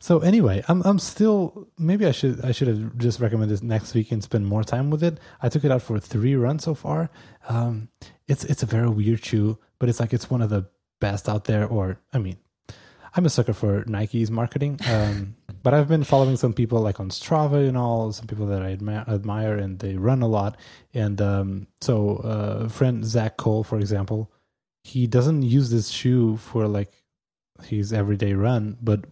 so 0.00 0.20
anyway, 0.20 0.62
I'm 0.68 0.82
I'm 0.82 0.98
still 0.98 1.66
maybe 1.78 2.06
I 2.06 2.12
should 2.12 2.44
I 2.44 2.52
should 2.52 2.68
have 2.68 2.98
just 2.98 3.20
recommended 3.20 3.52
this 3.54 3.62
next 3.62 3.94
week 3.94 4.12
and 4.12 4.22
spend 4.22 4.46
more 4.46 4.62
time 4.62 4.90
with 4.90 5.02
it. 5.02 5.18
I 5.42 5.48
took 5.48 5.64
it 5.64 5.72
out 5.72 5.82
for 5.82 5.98
three 5.98 6.36
runs 6.36 6.64
so 6.64 6.74
far. 6.74 7.10
Um, 7.48 7.88
it's 8.28 8.44
it's 8.44 8.62
a 8.62 8.66
very 8.66 8.88
weird 8.88 9.24
shoe, 9.24 9.58
but 9.78 9.88
it's 9.88 9.98
like 9.98 10.12
it's 10.12 10.30
one 10.30 10.42
of 10.42 10.50
the 10.50 10.66
best 11.00 11.28
out 11.28 11.44
there. 11.44 11.66
Or 11.66 12.00
I 12.12 12.18
mean, 12.18 12.36
I'm 13.18 13.26
a 13.26 13.30
sucker 13.30 13.52
for 13.52 13.82
Nike's 13.88 14.30
marketing. 14.30 14.78
Um, 14.88 15.34
but 15.64 15.74
I've 15.74 15.88
been 15.88 16.04
following 16.04 16.36
some 16.36 16.52
people 16.52 16.80
like 16.80 17.00
on 17.00 17.10
Strava 17.10 17.66
and 17.66 17.76
all, 17.76 18.12
some 18.12 18.28
people 18.28 18.46
that 18.46 18.62
I 18.62 18.70
admire, 18.70 19.04
admire 19.08 19.56
and 19.56 19.76
they 19.80 19.96
run 19.96 20.22
a 20.22 20.28
lot. 20.28 20.56
And 20.94 21.20
um, 21.20 21.66
so, 21.80 22.18
uh, 22.18 22.68
friend 22.68 23.04
Zach 23.04 23.36
Cole, 23.36 23.64
for 23.64 23.80
example, 23.80 24.30
he 24.84 25.08
doesn't 25.08 25.42
use 25.42 25.68
this 25.68 25.88
shoe 25.88 26.36
for 26.36 26.68
like 26.68 26.92
his 27.64 27.92
everyday 27.92 28.34
run, 28.34 28.78
but 28.80 29.04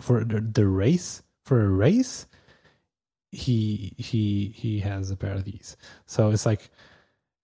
for 0.00 0.24
the, 0.24 0.40
the 0.40 0.66
race, 0.66 1.22
for 1.44 1.60
a 1.60 1.68
race, 1.68 2.24
he 3.32 3.92
he 3.98 4.54
he 4.56 4.80
has 4.80 5.10
a 5.10 5.16
pair 5.16 5.34
of 5.34 5.44
these. 5.44 5.76
So 6.06 6.30
it's 6.30 6.46
like 6.46 6.70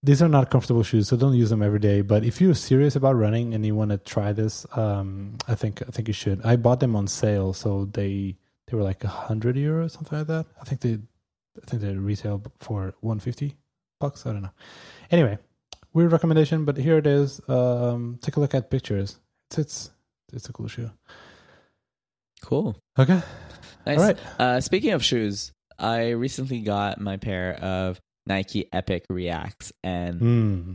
these 0.03 0.23
are 0.23 0.29
not 0.29 0.51
comfortable 0.51 0.83
shoes, 0.83 1.09
so 1.09 1.17
don't 1.17 1.35
use 1.35 1.51
them 1.51 1.63
every 1.63 1.81
day. 1.81 2.03
But 2.03 2.25
if 2.25 2.41
you're 2.41 2.55
serious 2.55 2.95
about 2.97 3.17
running 3.17 3.55
and 3.55 3.67
you 3.67 3.75
want 3.75 3.91
to 3.91 3.99
try 3.99 4.33
this, 4.33 4.65
um, 4.77 5.37
I 5.49 5.55
think 5.55 5.83
I 5.83 5.91
think 5.91 6.09
you 6.09 6.15
should. 6.15 6.45
I 6.45 6.57
bought 6.57 6.81
them 6.81 6.95
on 6.95 7.07
sale, 7.07 7.53
so 7.53 7.87
they 7.87 8.37
they 8.67 8.77
were 8.77 8.83
like 8.85 9.03
a 9.05 9.09
hundred 9.09 9.57
euros, 9.57 9.93
something 9.93 10.19
like 10.19 10.29
that. 10.29 10.47
I 10.61 10.65
think 10.65 10.81
they 10.81 10.99
I 11.63 11.67
think 11.67 11.83
they 11.83 11.95
retail 11.95 12.43
for 12.61 12.95
one 13.01 13.19
fifty 13.19 13.57
bucks. 13.99 14.25
I 14.27 14.33
don't 14.33 14.43
know. 14.43 14.53
Anyway, 15.11 15.39
weird 15.93 16.13
recommendation, 16.13 16.65
but 16.65 16.77
here 16.77 16.99
it 16.99 17.07
is. 17.07 17.41
Um, 17.49 18.19
take 18.23 18.37
a 18.37 18.41
look 18.41 18.55
at 18.55 18.71
pictures. 18.71 19.19
It's 19.51 19.59
it's 19.59 19.91
it's 20.33 20.49
a 20.49 20.53
cool 20.53 20.69
shoe. 20.69 20.91
Cool. 22.43 22.77
Okay. 22.99 23.21
Nice. 23.85 23.99
All 23.99 24.05
right. 24.05 24.19
Uh, 24.39 24.61
speaking 24.61 24.93
of 24.93 25.03
shoes, 25.03 25.51
I 25.79 26.11
recently 26.11 26.61
got 26.61 27.01
my 27.01 27.17
pair 27.17 27.55
of 27.55 28.01
Nike 28.29 28.69
Epic 28.73 29.05
Reacts, 29.11 29.73
and 29.83 30.21
Hmm. 30.21 30.73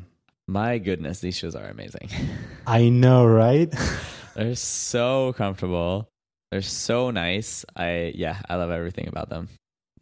my 0.47 0.77
goodness, 0.79 1.19
these 1.19 1.37
shoes 1.37 1.55
are 1.55 1.65
amazing. 1.67 2.09
I 2.67 2.89
know, 2.89 3.25
right? 3.25 3.73
They're 4.35 4.55
so 4.55 5.33
comfortable. 5.33 6.09
They're 6.51 6.61
so 6.61 7.11
nice. 7.11 7.63
I 7.75 8.11
yeah, 8.15 8.37
I 8.49 8.55
love 8.55 8.71
everything 8.71 9.07
about 9.07 9.29
them. 9.29 9.47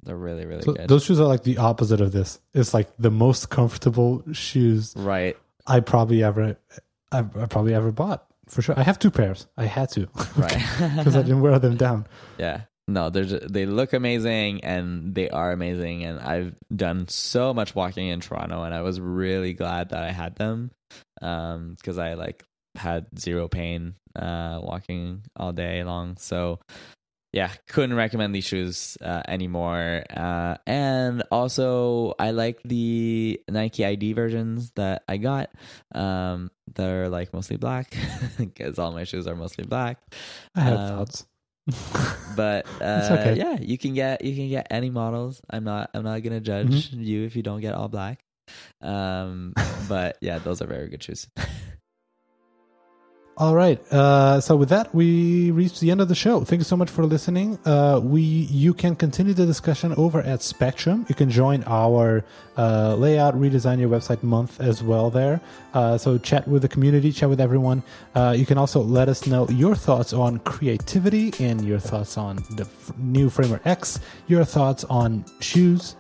They're 0.04 0.16
really 0.18 0.46
really 0.46 0.64
so 0.64 0.74
good. 0.74 0.88
those 0.88 1.04
shoes 1.04 1.20
are 1.20 1.28
like 1.28 1.44
the 1.44 1.58
opposite 1.60 2.02
of 2.02 2.12
this. 2.12 2.40
It's 2.54 2.74
like 2.74 2.90
the 2.98 3.12
most 3.12 3.50
comfortable 3.50 4.24
shoes 4.32 4.94
right. 4.98 5.38
I 5.68 5.80
probably 5.80 6.24
ever, 6.24 6.58
I, 7.12 7.20
I 7.20 7.46
probably 7.46 7.76
ever 7.76 7.92
bought 7.92 8.26
for 8.50 8.62
sure. 8.64 8.74
I 8.78 8.84
have 8.84 8.98
two 8.98 9.12
pairs. 9.12 9.46
I 9.58 9.66
had 9.66 9.90
to, 9.92 10.08
Right. 10.36 10.58
Because 10.98 11.16
I 11.16 11.22
didn't 11.22 11.42
wear 11.42 11.60
them 11.60 11.78
down. 11.78 12.08
Yeah. 12.40 12.62
No, 12.92 13.10
they're 13.10 13.26
just, 13.26 13.52
they 13.54 13.66
look 13.66 13.94
amazing 13.94 14.64
and 14.64 15.16
they 15.16 15.30
are 15.30 15.52
amazing 15.52 16.04
and 16.04 16.20
I've 16.20 16.56
done 16.76 17.08
so 17.08 17.54
much 17.54 17.74
walking 17.76 18.08
in 18.10 18.20
Toronto 18.20 18.64
and 18.64 18.74
I 18.76 18.82
was 18.82 19.00
really 19.00 19.54
glad 19.54 19.90
that 19.90 20.04
I 20.04 20.12
had 20.12 20.36
them 20.36 20.72
um 21.22 21.76
cuz 21.84 21.98
I 21.98 22.14
like 22.16 22.44
had 22.76 23.06
zero 23.18 23.48
pain 23.48 23.96
uh 24.16 24.60
walking 24.62 25.24
all 25.38 25.54
day 25.54 25.84
long. 25.84 26.18
So 26.18 26.60
yeah, 27.34 27.50
couldn't 27.70 27.96
recommend 27.96 28.36
these 28.36 28.44
shoes 28.44 28.98
uh, 29.00 29.22
anymore. 29.26 30.04
Uh, 30.10 30.58
and 30.68 31.24
also, 31.32 32.14
I 32.20 32.32
like 32.32 32.60
the 32.66 33.40
Nike 33.50 33.86
ID 33.86 34.12
versions 34.12 34.72
that 34.76 35.04
I 35.08 35.16
got. 35.16 35.50
Um, 35.96 36.52
they're 36.76 37.08
like 37.08 37.32
mostly 37.34 37.56
black 37.56 37.96
because 38.38 38.78
all 38.80 38.92
my 38.92 39.06
shoes 39.06 39.28
are 39.28 39.36
mostly 39.36 39.64
black. 39.64 40.00
I 40.56 40.60
had 40.62 40.74
Um, 40.78 40.88
thoughts. 40.90 41.26
but 42.36 42.66
uh, 42.82 43.08
okay. 43.12 43.36
yeah, 43.38 43.58
you 43.60 43.78
can 43.78 43.94
get 43.94 44.24
you 44.24 44.36
can 44.36 44.50
get 44.50 44.68
any 44.72 44.90
models. 44.90 45.42
I'm 45.50 45.64
not 45.64 45.90
I'm 45.94 46.04
not 46.04 46.22
gonna 46.24 46.40
judge 46.42 46.92
Mm-hmm. 46.92 47.02
you 47.02 47.24
if 47.26 47.36
you 47.36 47.44
don't 47.44 47.62
get 47.62 47.74
all 47.74 47.88
black. 47.90 48.20
Um, 48.82 49.54
but 49.88 50.18
yeah, 50.22 50.40
those 50.40 50.62
are 50.62 50.68
very 50.68 50.90
good 50.90 51.04
shoes. 51.04 51.28
All 53.38 53.56
right. 53.56 53.80
Uh, 53.92 54.42
so 54.42 54.58
with 54.58 54.70
that, 54.70 54.94
we 54.94 55.52
reached 55.52 55.80
the 55.80 55.90
end 55.90 56.02
of 56.02 56.10
the 56.10 56.16
show. 56.16 56.44
Thank 56.44 56.60
you 56.60 56.66
so 56.66 56.76
much 56.76 56.90
for 56.90 57.06
listening. 57.06 57.58
Uh, 57.66 58.02
we 58.04 58.22
you 58.22 58.74
can 58.74 58.94
continue 58.94 59.34
the 59.34 59.46
discussion 59.46 59.94
over 59.96 60.22
at 60.22 60.44
Spectrum. 60.44 61.06
You 61.08 61.16
can 61.16 61.30
join 61.30 61.64
our 61.64 62.26
uh, 62.58 62.96
layout 62.96 63.36
redesign 63.36 63.80
your 63.80 63.90
website 63.90 64.22
month 64.22 64.60
as 64.60 64.84
well 64.84 65.10
there. 65.10 65.40
Uh, 65.74 65.98
so 65.98 66.18
chat 66.18 66.46
with 66.46 66.62
the 66.62 66.68
community, 66.68 67.12
chat 67.12 67.30
with 67.30 67.40
everyone. 67.40 67.84
Uh, 68.16 68.36
you 68.38 68.46
can 68.46 68.58
also 68.58 68.82
let 68.82 69.08
us 69.08 69.26
know 69.26 69.48
your 69.50 69.76
thoughts 69.76 70.12
on 70.12 70.40
creativity 70.40 71.34
and 71.40 71.64
your 71.64 71.80
thoughts 71.80 72.18
on 72.18 72.36
the 72.58 72.64
f- 72.64 72.98
new 72.98 73.30
Framer 73.30 73.62
X. 73.64 74.02
Your 74.28 74.44
thoughts 74.44 74.84
on 74.84 75.24
shoes. 75.40 75.96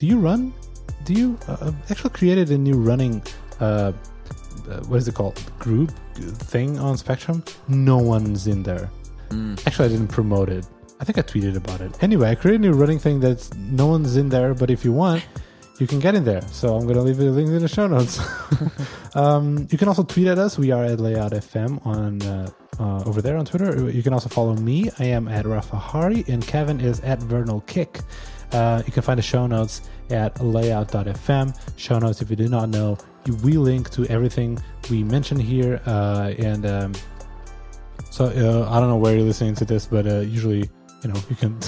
Do 0.00 0.06
you 0.08 0.18
run? 0.18 0.52
Do 1.04 1.14
you 1.14 1.38
uh, 1.46 1.70
actually 1.90 2.10
created 2.10 2.50
a 2.50 2.58
new 2.58 2.74
running? 2.74 3.22
What 3.58 4.96
is 4.96 5.06
it 5.06 5.14
called 5.14 5.40
group 5.60 5.92
thing 6.14 6.78
on 6.78 6.96
spectrum 6.96 7.42
no 7.68 7.98
one's 7.98 8.46
in 8.46 8.62
there. 8.62 8.90
Actually 9.66 9.86
i 9.86 9.88
didn't 9.88 10.08
promote 10.08 10.48
it. 10.48 10.66
I 11.00 11.04
think 11.04 11.18
i 11.18 11.22
tweeted 11.22 11.56
about 11.56 11.80
it. 11.80 12.02
Anyway 12.02 12.30
i 12.30 12.34
created 12.34 12.60
a 12.60 12.64
new 12.70 12.72
running 12.72 12.98
thing 12.98 13.20
that's 13.20 13.52
no 13.54 13.86
one's 13.86 14.16
in 14.16 14.28
there 14.28 14.54
but 14.54 14.70
if 14.70 14.84
you 14.84 14.92
want 14.92 15.24
you 15.78 15.86
can 15.86 15.98
get 15.98 16.14
in 16.14 16.24
there. 16.24 16.42
So 16.52 16.76
i'm 16.76 16.82
going 16.84 16.96
to 16.96 17.02
leave 17.02 17.16
the 17.16 17.30
link 17.30 17.48
in 17.48 17.58
the 17.60 17.68
show 17.68 17.86
notes. 17.86 18.20
Um, 19.14 19.68
you 19.70 19.76
can 19.76 19.88
also 19.88 20.04
tweet 20.04 20.26
at 20.26 20.38
us. 20.38 20.56
We 20.56 20.70
are 20.70 20.84
at 20.84 20.98
layout 20.98 21.32
fm 21.32 21.84
on 21.86 22.22
uh, 22.22 22.48
uh, 22.80 23.04
over 23.04 23.20
there 23.20 23.36
on 23.36 23.44
twitter. 23.44 23.90
You 23.90 24.02
can 24.02 24.14
also 24.14 24.30
follow 24.30 24.54
me. 24.54 24.90
I 24.98 25.04
am 25.04 25.28
at 25.28 25.44
rafa 25.44 25.76
hari 25.76 26.24
and 26.28 26.40
kevin 26.46 26.80
is 26.80 26.98
at 27.00 27.18
vernal 27.18 27.60
kick. 27.66 28.00
Uh, 28.52 28.82
you 28.86 28.92
can 28.92 29.02
find 29.02 29.18
the 29.18 29.22
show 29.22 29.46
notes 29.46 29.82
at 30.10 30.40
layout.fm. 30.42 31.54
Show 31.76 31.98
notes, 31.98 32.20
if 32.22 32.30
you 32.30 32.36
do 32.36 32.48
not 32.48 32.68
know, 32.68 32.96
we 33.42 33.56
link 33.56 33.90
to 33.90 34.06
everything 34.06 34.58
we 34.90 35.02
mentioned 35.04 35.42
here. 35.42 35.80
Uh, 35.86 36.34
and 36.38 36.66
um, 36.66 36.92
So 38.10 38.26
uh, 38.26 38.70
I 38.70 38.78
don't 38.78 38.90
know 38.90 38.96
where 38.98 39.14
you're 39.14 39.24
listening 39.24 39.54
to 39.56 39.64
this, 39.64 39.86
but 39.86 40.06
uh, 40.06 40.20
usually, 40.20 40.68
you 41.02 41.08
know, 41.08 41.14
you 41.30 41.36
can 41.36 41.58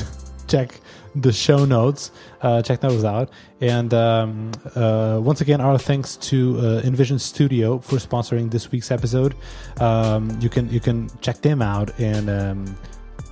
check 0.46 0.78
the 1.14 1.32
show 1.32 1.64
notes, 1.64 2.10
uh, 2.42 2.60
check 2.60 2.80
those 2.80 3.04
out. 3.04 3.30
And 3.60 3.94
um, 3.94 4.52
uh, 4.74 5.20
once 5.22 5.40
again, 5.40 5.60
our 5.60 5.78
thanks 5.78 6.16
to 6.16 6.58
uh, 6.58 6.82
InVision 6.82 7.18
Studio 7.20 7.78
for 7.78 7.96
sponsoring 7.96 8.50
this 8.50 8.70
week's 8.70 8.90
episode. 8.90 9.34
Um, 9.80 10.36
you 10.40 10.50
can 10.50 10.68
you 10.70 10.80
can 10.80 11.10
check 11.20 11.40
them 11.40 11.62
out 11.62 11.98
and. 11.98 12.28
Um, 12.30 12.76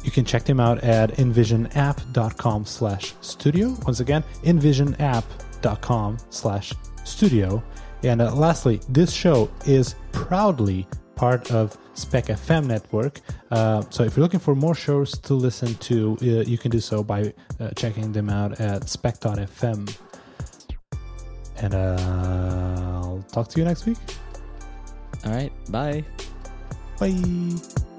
you 0.04 0.10
can 0.10 0.24
check 0.24 0.42
them 0.42 0.58
out 0.58 0.82
at 0.82 1.12
invisionapp.com 1.12 2.66
slash 2.66 3.14
studio. 3.20 3.76
Once 3.86 4.00
again, 4.00 4.24
invisionapp.com 4.42 6.18
slash 6.28 6.72
studio. 7.04 7.62
And 8.02 8.20
uh, 8.20 8.34
lastly, 8.34 8.80
this 8.88 9.12
show 9.12 9.50
is 9.66 9.94
proudly 10.12 10.86
part 11.14 11.50
of 11.52 11.76
Spec 11.94 12.26
FM 12.26 12.66
network. 12.66 13.20
Uh, 13.50 13.82
so 13.90 14.02
if 14.02 14.16
you're 14.16 14.22
looking 14.22 14.40
for 14.40 14.54
more 14.54 14.74
shows 14.74 15.16
to 15.18 15.34
listen 15.34 15.74
to, 15.76 16.16
uh, 16.22 16.24
you 16.24 16.58
can 16.58 16.70
do 16.70 16.80
so 16.80 17.02
by 17.02 17.32
uh, 17.60 17.70
checking 17.76 18.12
them 18.12 18.28
out 18.28 18.60
at 18.60 18.88
spec.fm. 18.88 19.96
And 21.58 21.74
uh, 21.74 23.00
I'll 23.02 23.24
talk 23.30 23.48
to 23.48 23.58
you 23.60 23.64
next 23.64 23.86
week. 23.86 23.98
All 25.24 25.32
right. 25.32 25.52
Bye. 25.70 26.04
Bye. 26.98 27.91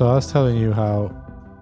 So 0.00 0.08
I 0.08 0.14
was 0.14 0.32
telling 0.32 0.56
you 0.56 0.72
how 0.72 1.14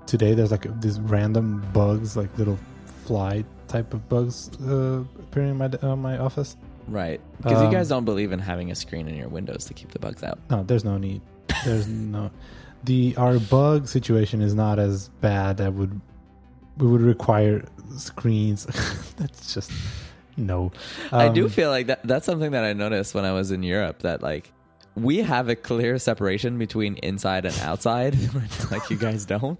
today 0.06 0.32
there's 0.32 0.52
like 0.52 0.80
these 0.80 1.00
random 1.00 1.60
bugs, 1.72 2.16
like 2.16 2.30
little 2.38 2.56
fly 3.04 3.44
type 3.66 3.92
of 3.92 4.08
bugs 4.08 4.48
uh, 4.64 5.02
appearing 5.18 5.50
in 5.50 5.56
my 5.56 5.66
uh, 5.82 5.96
my 5.96 6.18
office. 6.18 6.56
Right. 6.86 7.20
Because 7.38 7.60
you 7.60 7.66
Um, 7.66 7.72
guys 7.72 7.88
don't 7.88 8.04
believe 8.04 8.30
in 8.30 8.38
having 8.38 8.70
a 8.70 8.76
screen 8.76 9.08
in 9.08 9.16
your 9.16 9.26
windows 9.26 9.64
to 9.64 9.74
keep 9.74 9.90
the 9.90 9.98
bugs 9.98 10.22
out. 10.22 10.38
No, 10.50 10.62
there's 10.62 10.84
no 10.84 10.98
need. 10.98 11.20
There's 11.64 11.88
no 11.88 12.30
the 12.84 13.12
our 13.16 13.40
bug 13.40 13.88
situation 13.88 14.40
is 14.40 14.54
not 14.54 14.78
as 14.78 15.08
bad 15.20 15.56
that 15.56 15.74
would 15.74 16.00
we 16.76 16.86
would 16.86 17.00
require 17.00 17.64
screens. 17.96 18.66
That's 19.16 19.52
just 19.52 19.72
no. 20.36 20.70
I 21.10 21.28
do 21.28 21.46
Um, 21.46 21.50
feel 21.50 21.70
like 21.70 21.88
that 21.88 22.06
that's 22.06 22.24
something 22.24 22.52
that 22.52 22.62
I 22.62 22.72
noticed 22.72 23.16
when 23.16 23.24
I 23.24 23.32
was 23.32 23.50
in 23.50 23.64
Europe 23.64 24.02
that 24.02 24.22
like 24.22 24.52
we 25.02 25.18
have 25.18 25.48
a 25.48 25.56
clear 25.56 25.98
separation 25.98 26.58
between 26.58 26.96
inside 26.96 27.44
and 27.44 27.58
outside, 27.60 28.16
like 28.70 28.88
you 28.90 28.96
guys 28.96 29.24
don't. 29.24 29.58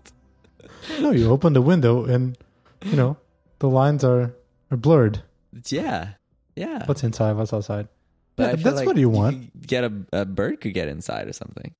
no. 1.00 1.10
You 1.10 1.30
open 1.30 1.52
the 1.52 1.62
window 1.62 2.04
and 2.04 2.36
you 2.84 2.96
know 2.96 3.16
the 3.58 3.68
lines 3.68 4.04
are 4.04 4.34
are 4.70 4.76
blurred. 4.76 5.22
Yeah. 5.66 6.10
Yeah. 6.56 6.84
What's 6.86 7.02
inside? 7.04 7.36
What's 7.36 7.52
outside? 7.52 7.88
But 8.36 8.58
Yeah, 8.58 8.64
that's 8.64 8.76
like 8.76 8.86
what 8.86 8.96
you 8.96 9.08
want. 9.08 9.50
could 9.52 9.66
get 9.66 9.84
a, 9.84 9.92
a 10.12 10.24
bird 10.24 10.60
could 10.60 10.74
get 10.74 10.88
inside 10.88 11.26
or 11.28 11.32
something. 11.32 11.74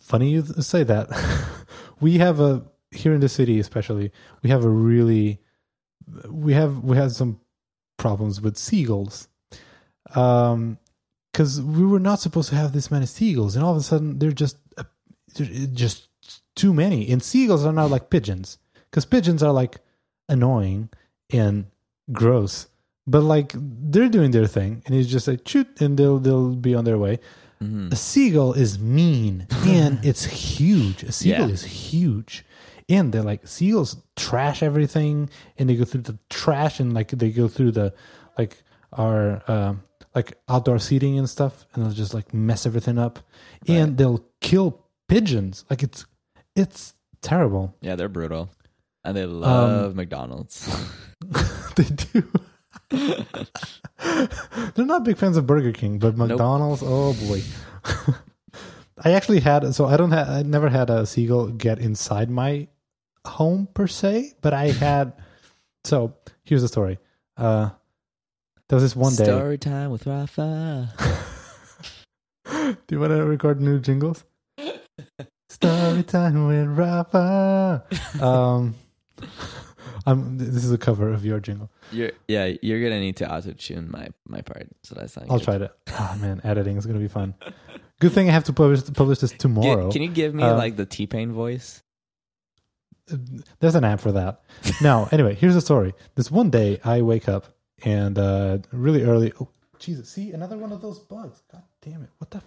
Funny 0.00 0.30
you 0.30 0.42
say 0.42 0.82
that. 0.84 1.08
we 2.00 2.18
have 2.18 2.40
a 2.40 2.64
here 2.90 3.12
in 3.14 3.20
the 3.20 3.28
city, 3.28 3.58
especially. 3.58 4.12
We 4.42 4.50
have 4.50 4.64
a 4.64 4.68
really 4.70 5.40
we 6.30 6.52
have 6.52 6.84
we 6.84 6.96
had 6.96 7.12
some 7.12 7.40
problems 7.96 8.40
with 8.40 8.56
seagulls. 8.56 9.28
Um, 10.14 10.78
because 11.36 11.60
we 11.60 11.84
were 11.84 12.00
not 12.00 12.18
supposed 12.18 12.48
to 12.48 12.56
have 12.56 12.72
this 12.72 12.90
many 12.90 13.04
seagulls, 13.04 13.56
and 13.56 13.62
all 13.64 13.72
of 13.72 13.76
a 13.76 13.82
sudden 13.82 14.18
they're 14.18 14.32
just 14.32 14.56
uh, 14.78 14.84
they're 15.34 15.66
just 15.66 16.08
too 16.54 16.72
many. 16.72 17.10
And 17.10 17.22
seagulls 17.22 17.66
are 17.66 17.74
not 17.74 17.90
like 17.90 18.08
pigeons, 18.08 18.56
because 18.90 19.04
pigeons 19.04 19.42
are 19.42 19.52
like 19.52 19.76
annoying 20.30 20.88
and 21.30 21.66
gross. 22.10 22.68
But 23.06 23.20
like 23.20 23.52
they're 23.54 24.08
doing 24.08 24.30
their 24.30 24.46
thing, 24.46 24.82
and 24.86 24.94
it's 24.94 25.10
just 25.10 25.28
like 25.28 25.46
shoot, 25.46 25.78
and 25.82 25.98
they'll 25.98 26.18
they'll 26.18 26.54
be 26.56 26.74
on 26.74 26.84
their 26.86 26.96
way. 26.96 27.18
Mhm. 27.62 27.92
A 27.92 27.96
seagull 27.96 28.54
is 28.54 28.78
mean 28.78 29.46
and 29.66 29.98
it's 30.10 30.24
huge. 30.24 31.02
A 31.02 31.12
seagull 31.12 31.48
Yeah. 31.48 31.52
is 31.54 31.64
huge. 31.64 32.44
And 32.88 33.12
they're 33.12 33.22
like 33.22 33.46
seagulls 33.46 33.96
trash 34.14 34.62
everything 34.62 35.28
and 35.58 35.68
they 35.68 35.74
go 35.76 35.84
through 35.84 36.02
the 36.02 36.18
trash 36.30 36.80
and 36.80 36.92
like 36.94 37.08
they 37.10 37.30
go 37.30 37.48
through 37.48 37.72
the 37.72 37.94
like 38.38 38.62
our 38.92 39.42
um 39.50 39.82
like 40.16 40.36
outdoor 40.48 40.78
seating 40.80 41.18
and 41.18 41.28
stuff 41.30 41.64
and 41.74 41.84
they'll 41.84 41.92
just 41.92 42.12
like 42.14 42.34
mess 42.34 42.66
everything 42.66 42.98
up. 42.98 43.20
And 43.68 43.96
they'll 43.98 44.24
kill 44.40 44.82
pigeons. 45.08 45.64
Like 45.70 45.82
it's 45.84 46.06
it's 46.56 46.94
terrible. 47.22 47.76
Yeah, 47.82 47.94
they're 47.96 48.08
brutal. 48.08 48.48
And 49.04 49.16
they 49.16 49.22
Um, 49.24 49.40
love 49.40 49.94
McDonald's. 49.94 50.66
they 51.76 51.84
do. 51.84 52.28
They're 54.74 54.84
not 54.86 55.04
big 55.04 55.16
fans 55.16 55.36
of 55.36 55.46
Burger 55.46 55.72
King, 55.72 55.98
but 55.98 56.16
McDonald's, 56.16 56.82
oh 56.84 57.14
boy. 57.26 57.42
I 59.04 59.12
actually 59.12 59.40
had 59.40 59.74
so 59.74 59.86
I 59.86 59.96
don't 59.96 60.12
have 60.12 60.28
I 60.28 60.42
never 60.42 60.68
had 60.68 60.88
a 60.90 61.04
seagull 61.06 61.48
get 61.48 61.78
inside 61.78 62.30
my 62.30 62.68
home 63.26 63.68
per 63.74 63.86
se, 63.86 64.34
but 64.40 64.54
I 64.54 64.70
had 64.70 65.12
so 65.84 66.14
here's 66.44 66.62
the 66.62 66.68
story. 66.68 66.98
Uh 67.36 67.70
there 68.68 68.76
was 68.76 68.82
this 68.82 68.96
one 68.96 69.14
day. 69.14 69.24
Story 69.24 69.58
time 69.58 69.90
with 69.90 70.06
Rafa. 70.06 70.92
Do 72.46 72.76
you 72.90 73.00
want 73.00 73.12
to 73.12 73.24
record 73.24 73.60
new 73.60 73.78
jingles? 73.80 74.24
Story 75.48 76.02
time 76.02 76.46
with 76.46 76.66
Rafa. 76.68 77.84
Um, 78.20 78.74
I'm. 80.06 80.38
This 80.38 80.64
is 80.64 80.72
a 80.72 80.78
cover 80.78 81.12
of 81.12 81.24
your 81.24 81.40
jingle. 81.40 81.70
You're 81.92 82.10
yeah, 82.28 82.52
you're 82.62 82.82
gonna 82.82 83.00
need 83.00 83.16
to 83.18 83.32
auto 83.32 83.52
tune 83.52 83.90
my 83.90 84.08
my 84.26 84.40
part. 84.40 84.68
So 84.84 84.94
that's 84.94 85.16
not 85.16 85.26
I'll 85.30 85.38
good. 85.38 85.44
try 85.44 85.58
to. 85.58 85.72
Oh 85.98 86.18
man, 86.20 86.40
editing 86.44 86.76
is 86.76 86.86
gonna 86.86 86.98
be 86.98 87.08
fun. 87.08 87.34
Good 88.00 88.12
thing 88.12 88.28
I 88.28 88.32
have 88.32 88.44
to 88.44 88.52
publish 88.52 88.84
publish 88.92 89.18
this 89.20 89.32
Gi- 89.32 89.38
tomorrow. 89.38 89.90
can 89.90 90.02
you 90.02 90.08
give 90.08 90.34
me 90.34 90.42
Uh, 90.42 90.56
like 90.56 90.76
the 90.76 90.86
T 90.86 91.06
Pain 91.06 91.32
voice? 91.32 91.82
There's 93.60 93.76
an 93.76 93.84
app 93.84 94.00
for 94.00 94.12
that. 94.12 94.42
Now, 94.82 95.08
anyway, 95.12 95.34
here's 95.36 95.54
the 95.54 95.60
story. 95.60 95.94
This 96.16 96.28
one 96.30 96.50
day, 96.50 96.80
I 96.84 97.02
wake 97.02 97.28
up 97.28 97.46
and 97.84 98.18
uh 98.18 98.58
really 98.72 99.02
early. 99.02 99.32
Oh, 99.40 99.48
Jesus! 99.78 100.08
See 100.08 100.32
another 100.32 100.56
one 100.56 100.72
of 100.72 100.80
those 100.80 100.98
bugs. 100.98 101.42
God 101.52 101.62
damn 101.82 102.02
it! 102.02 102.10
What 102.18 102.30
the? 102.30 102.42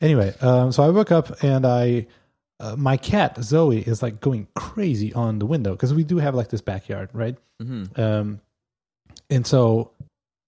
anyway, 0.00 0.34
um, 0.40 0.72
so 0.72 0.82
I 0.82 0.88
woke 0.88 1.12
up 1.12 1.42
and 1.42 1.66
I, 1.66 2.06
uh, 2.58 2.76
my 2.76 2.96
cat 2.96 3.36
Zoe 3.42 3.80
is 3.80 4.02
like 4.02 4.20
going 4.20 4.46
crazy 4.56 5.12
on 5.12 5.38
the 5.38 5.46
window 5.46 5.72
because 5.72 5.94
we 5.94 6.04
do 6.04 6.18
have 6.18 6.34
like 6.34 6.48
this 6.48 6.60
backyard, 6.60 7.10
right? 7.12 7.36
hmm 7.60 7.84
Um, 7.96 8.40
and 9.28 9.46
so 9.46 9.92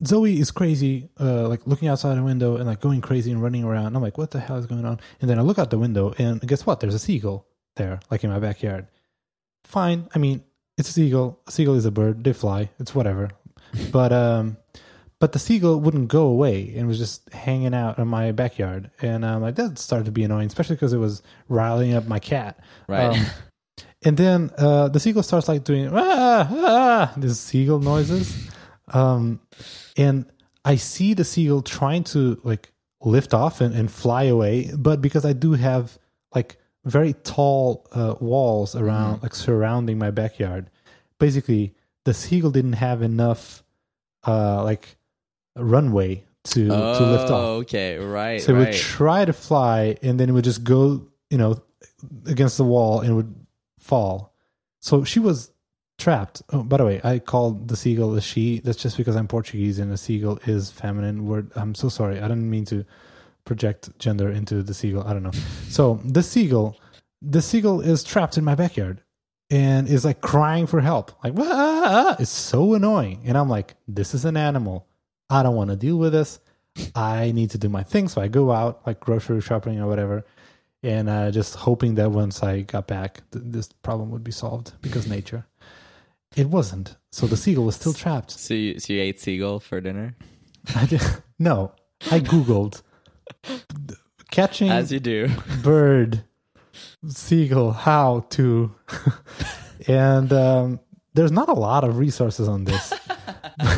Zoe 0.04 0.38
is 0.40 0.50
crazy, 0.50 1.08
uh, 1.20 1.48
like 1.48 1.66
looking 1.66 1.88
outside 1.88 2.16
the 2.16 2.22
window 2.22 2.56
and 2.56 2.66
like 2.66 2.80
going 2.80 3.00
crazy 3.00 3.30
and 3.30 3.42
running 3.42 3.64
around. 3.64 3.94
I'm 3.94 4.02
like, 4.02 4.18
what 4.18 4.30
the 4.30 4.40
hell 4.40 4.56
is 4.56 4.66
going 4.66 4.84
on? 4.84 5.00
And 5.20 5.30
then 5.30 5.38
I 5.38 5.42
look 5.42 5.58
out 5.58 5.70
the 5.70 5.78
window 5.78 6.14
and 6.18 6.40
guess 6.40 6.66
what? 6.66 6.80
There's 6.80 6.94
a 6.94 6.98
seagull 6.98 7.46
there, 7.76 8.00
like 8.10 8.24
in 8.24 8.30
my 8.30 8.38
backyard. 8.38 8.86
Fine. 9.64 10.08
I 10.14 10.18
mean, 10.18 10.42
it's 10.78 10.88
a 10.88 10.92
seagull. 10.92 11.40
A 11.46 11.50
seagull 11.50 11.74
is 11.74 11.84
a 11.84 11.90
bird. 11.90 12.24
They 12.24 12.32
fly. 12.32 12.70
It's 12.78 12.94
whatever. 12.94 13.30
But 13.90 14.12
um, 14.12 14.56
but 15.22 15.32
the 15.32 15.38
seagull 15.38 15.80
wouldn't 15.80 16.08
go 16.08 16.26
away 16.26 16.74
and 16.76 16.88
was 16.88 16.98
just 16.98 17.32
hanging 17.32 17.74
out 17.74 17.98
in 17.98 18.08
my 18.08 18.32
backyard. 18.32 18.90
And 19.00 19.24
um, 19.24 19.42
like 19.42 19.54
that 19.54 19.78
started 19.78 20.06
to 20.06 20.10
be 20.10 20.24
annoying, 20.24 20.48
especially 20.48 20.74
because 20.76 20.92
it 20.92 20.98
was 20.98 21.22
riling 21.48 21.94
up 21.94 22.06
my 22.06 22.18
cat. 22.18 22.58
Right. 22.88 23.16
Um, 23.16 23.26
and 24.04 24.16
then 24.16 24.50
uh, 24.58 24.88
the 24.88 24.98
seagull 24.98 25.22
starts 25.22 25.48
like 25.48 25.64
doing 25.64 25.90
ah, 25.92 26.48
ah, 26.50 27.14
these 27.16 27.38
seagull 27.38 27.78
noises. 27.78 28.50
Um, 28.88 29.40
and 29.96 30.26
I 30.64 30.76
see 30.76 31.14
the 31.14 31.24
seagull 31.24 31.62
trying 31.62 32.04
to 32.04 32.40
like 32.42 32.72
lift 33.00 33.34
off 33.34 33.60
and, 33.60 33.74
and 33.74 33.90
fly 33.90 34.24
away, 34.24 34.70
but 34.76 35.00
because 35.00 35.24
I 35.24 35.32
do 35.32 35.52
have 35.52 35.98
like 36.34 36.56
very 36.84 37.12
tall 37.12 37.86
uh, 37.92 38.14
walls 38.20 38.74
around, 38.74 39.22
like 39.22 39.34
surrounding 39.34 39.98
my 39.98 40.10
backyard, 40.10 40.70
basically 41.18 41.74
the 42.04 42.14
seagull 42.14 42.50
didn't 42.50 42.74
have 42.74 43.02
enough, 43.02 43.62
uh, 44.26 44.62
like 44.64 44.96
runway 45.56 46.24
to 46.44 46.68
oh, 46.72 46.98
to 46.98 47.06
lift 47.06 47.30
off. 47.30 47.44
okay, 47.62 47.98
right, 47.98 48.42
So 48.42 48.52
it 48.52 48.58
right. 48.58 48.66
would 48.66 48.74
try 48.74 49.24
to 49.24 49.32
fly, 49.32 49.96
and 50.02 50.18
then 50.18 50.28
it 50.28 50.32
would 50.32 50.44
just 50.44 50.64
go, 50.64 51.06
you 51.30 51.38
know, 51.38 51.62
against 52.26 52.56
the 52.56 52.64
wall 52.64 53.00
and 53.00 53.14
would 53.14 53.34
fall. 53.78 54.34
So 54.80 55.04
she 55.04 55.20
was 55.20 55.52
trapped. 55.98 56.42
Oh, 56.52 56.64
by 56.64 56.78
the 56.78 56.84
way, 56.84 57.00
I 57.04 57.20
called 57.20 57.68
the 57.68 57.76
seagull 57.76 58.14
a 58.16 58.20
she. 58.20 58.58
That's 58.58 58.78
just 58.82 58.96
because 58.96 59.14
I'm 59.14 59.28
Portuguese 59.28 59.78
and 59.78 59.92
a 59.92 59.96
seagull 59.96 60.40
is 60.46 60.70
feminine 60.70 61.26
word. 61.26 61.52
I'm 61.54 61.74
so 61.76 61.88
sorry. 61.88 62.18
I 62.18 62.22
didn't 62.22 62.50
mean 62.50 62.64
to 62.66 62.84
project 63.44 63.96
gender 63.98 64.30
into 64.30 64.62
the 64.62 64.74
seagull. 64.74 65.06
I 65.06 65.12
don't 65.12 65.22
know. 65.22 65.32
So 65.68 66.00
the 66.04 66.22
seagull, 66.22 66.78
the 67.20 67.42
seagull 67.42 67.80
is 67.80 68.04
trapped 68.04 68.38
in 68.38 68.44
my 68.44 68.54
backyard 68.54 69.02
and 69.50 69.88
is 69.88 70.04
like 70.04 70.20
crying 70.20 70.66
for 70.66 70.80
help. 70.80 71.12
Like, 71.22 71.34
"Wah!" 71.34 71.44
Ah, 71.46 71.82
ah, 71.84 72.06
ah. 72.10 72.16
it's 72.18 72.30
so 72.30 72.74
annoying. 72.74 73.22
And 73.24 73.36
I'm 73.36 73.48
like, 73.48 73.74
this 73.86 74.14
is 74.14 74.24
an 74.24 74.36
animal. 74.36 74.86
I 75.28 75.42
don't 75.42 75.54
want 75.54 75.70
to 75.70 75.76
deal 75.76 75.98
with 75.98 76.12
this. 76.12 76.40
I 76.94 77.32
need 77.32 77.50
to 77.50 77.58
do 77.58 77.68
my 77.68 77.82
thing. 77.82 78.08
So 78.08 78.20
I 78.20 78.28
go 78.28 78.50
out, 78.50 78.80
like 78.86 79.00
grocery 79.00 79.40
shopping 79.40 79.78
or 79.78 79.86
whatever, 79.86 80.24
and 80.82 81.08
uh, 81.08 81.30
just 81.30 81.54
hoping 81.54 81.94
that 81.96 82.10
once 82.10 82.42
I 82.42 82.62
got 82.62 82.86
back, 82.86 83.22
th- 83.30 83.44
this 83.46 83.68
problem 83.82 84.10
would 84.10 84.24
be 84.24 84.32
solved 84.32 84.72
because 84.80 85.06
nature. 85.06 85.44
It 86.34 86.48
wasn't. 86.48 86.96
So 87.10 87.26
the 87.26 87.36
seagull 87.36 87.64
was 87.64 87.76
still 87.76 87.92
trapped. 87.92 88.30
so, 88.30 88.54
you, 88.54 88.78
so 88.80 88.94
you 88.94 89.02
ate 89.02 89.20
seagull 89.20 89.60
for 89.60 89.80
dinner, 89.82 90.16
I 90.74 90.86
did, 90.86 91.02
no, 91.38 91.72
I 92.10 92.20
Googled 92.20 92.80
catching 94.30 94.70
as 94.70 94.92
you 94.92 95.00
do. 95.00 95.28
bird, 95.62 96.24
seagull, 97.08 97.72
how 97.72 98.26
to. 98.30 98.74
and 99.88 100.32
um, 100.32 100.80
there's 101.14 101.32
not 101.32 101.48
a 101.48 101.54
lot 101.54 101.84
of 101.84 101.98
resources 101.98 102.48
on 102.48 102.64
this. 102.64 102.92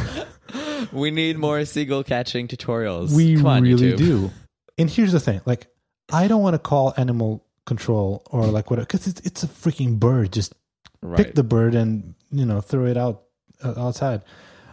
we 0.92 1.10
need 1.10 1.38
more 1.38 1.64
seagull 1.64 2.04
catching 2.04 2.48
tutorials. 2.48 3.12
We 3.14 3.42
on, 3.44 3.62
really 3.62 3.92
YouTube. 3.92 3.96
do. 3.98 4.30
And 4.78 4.90
here's 4.90 5.12
the 5.12 5.20
thing: 5.20 5.40
like, 5.46 5.66
I 6.12 6.28
don't 6.28 6.42
want 6.42 6.54
to 6.54 6.58
call 6.58 6.94
animal 6.96 7.44
control 7.66 8.22
or 8.30 8.44
like 8.46 8.70
whatever 8.70 8.86
because 8.86 9.06
it's 9.06 9.20
it's 9.20 9.42
a 9.42 9.46
freaking 9.48 9.98
bird. 9.98 10.32
Just 10.32 10.54
Right. 11.02 11.18
pick 11.18 11.34
the 11.34 11.44
bird 11.44 11.74
and 11.74 12.14
you 12.30 12.46
know 12.46 12.62
throw 12.62 12.86
it 12.86 12.96
out 12.96 13.24
uh, 13.62 13.74
outside. 13.76 14.22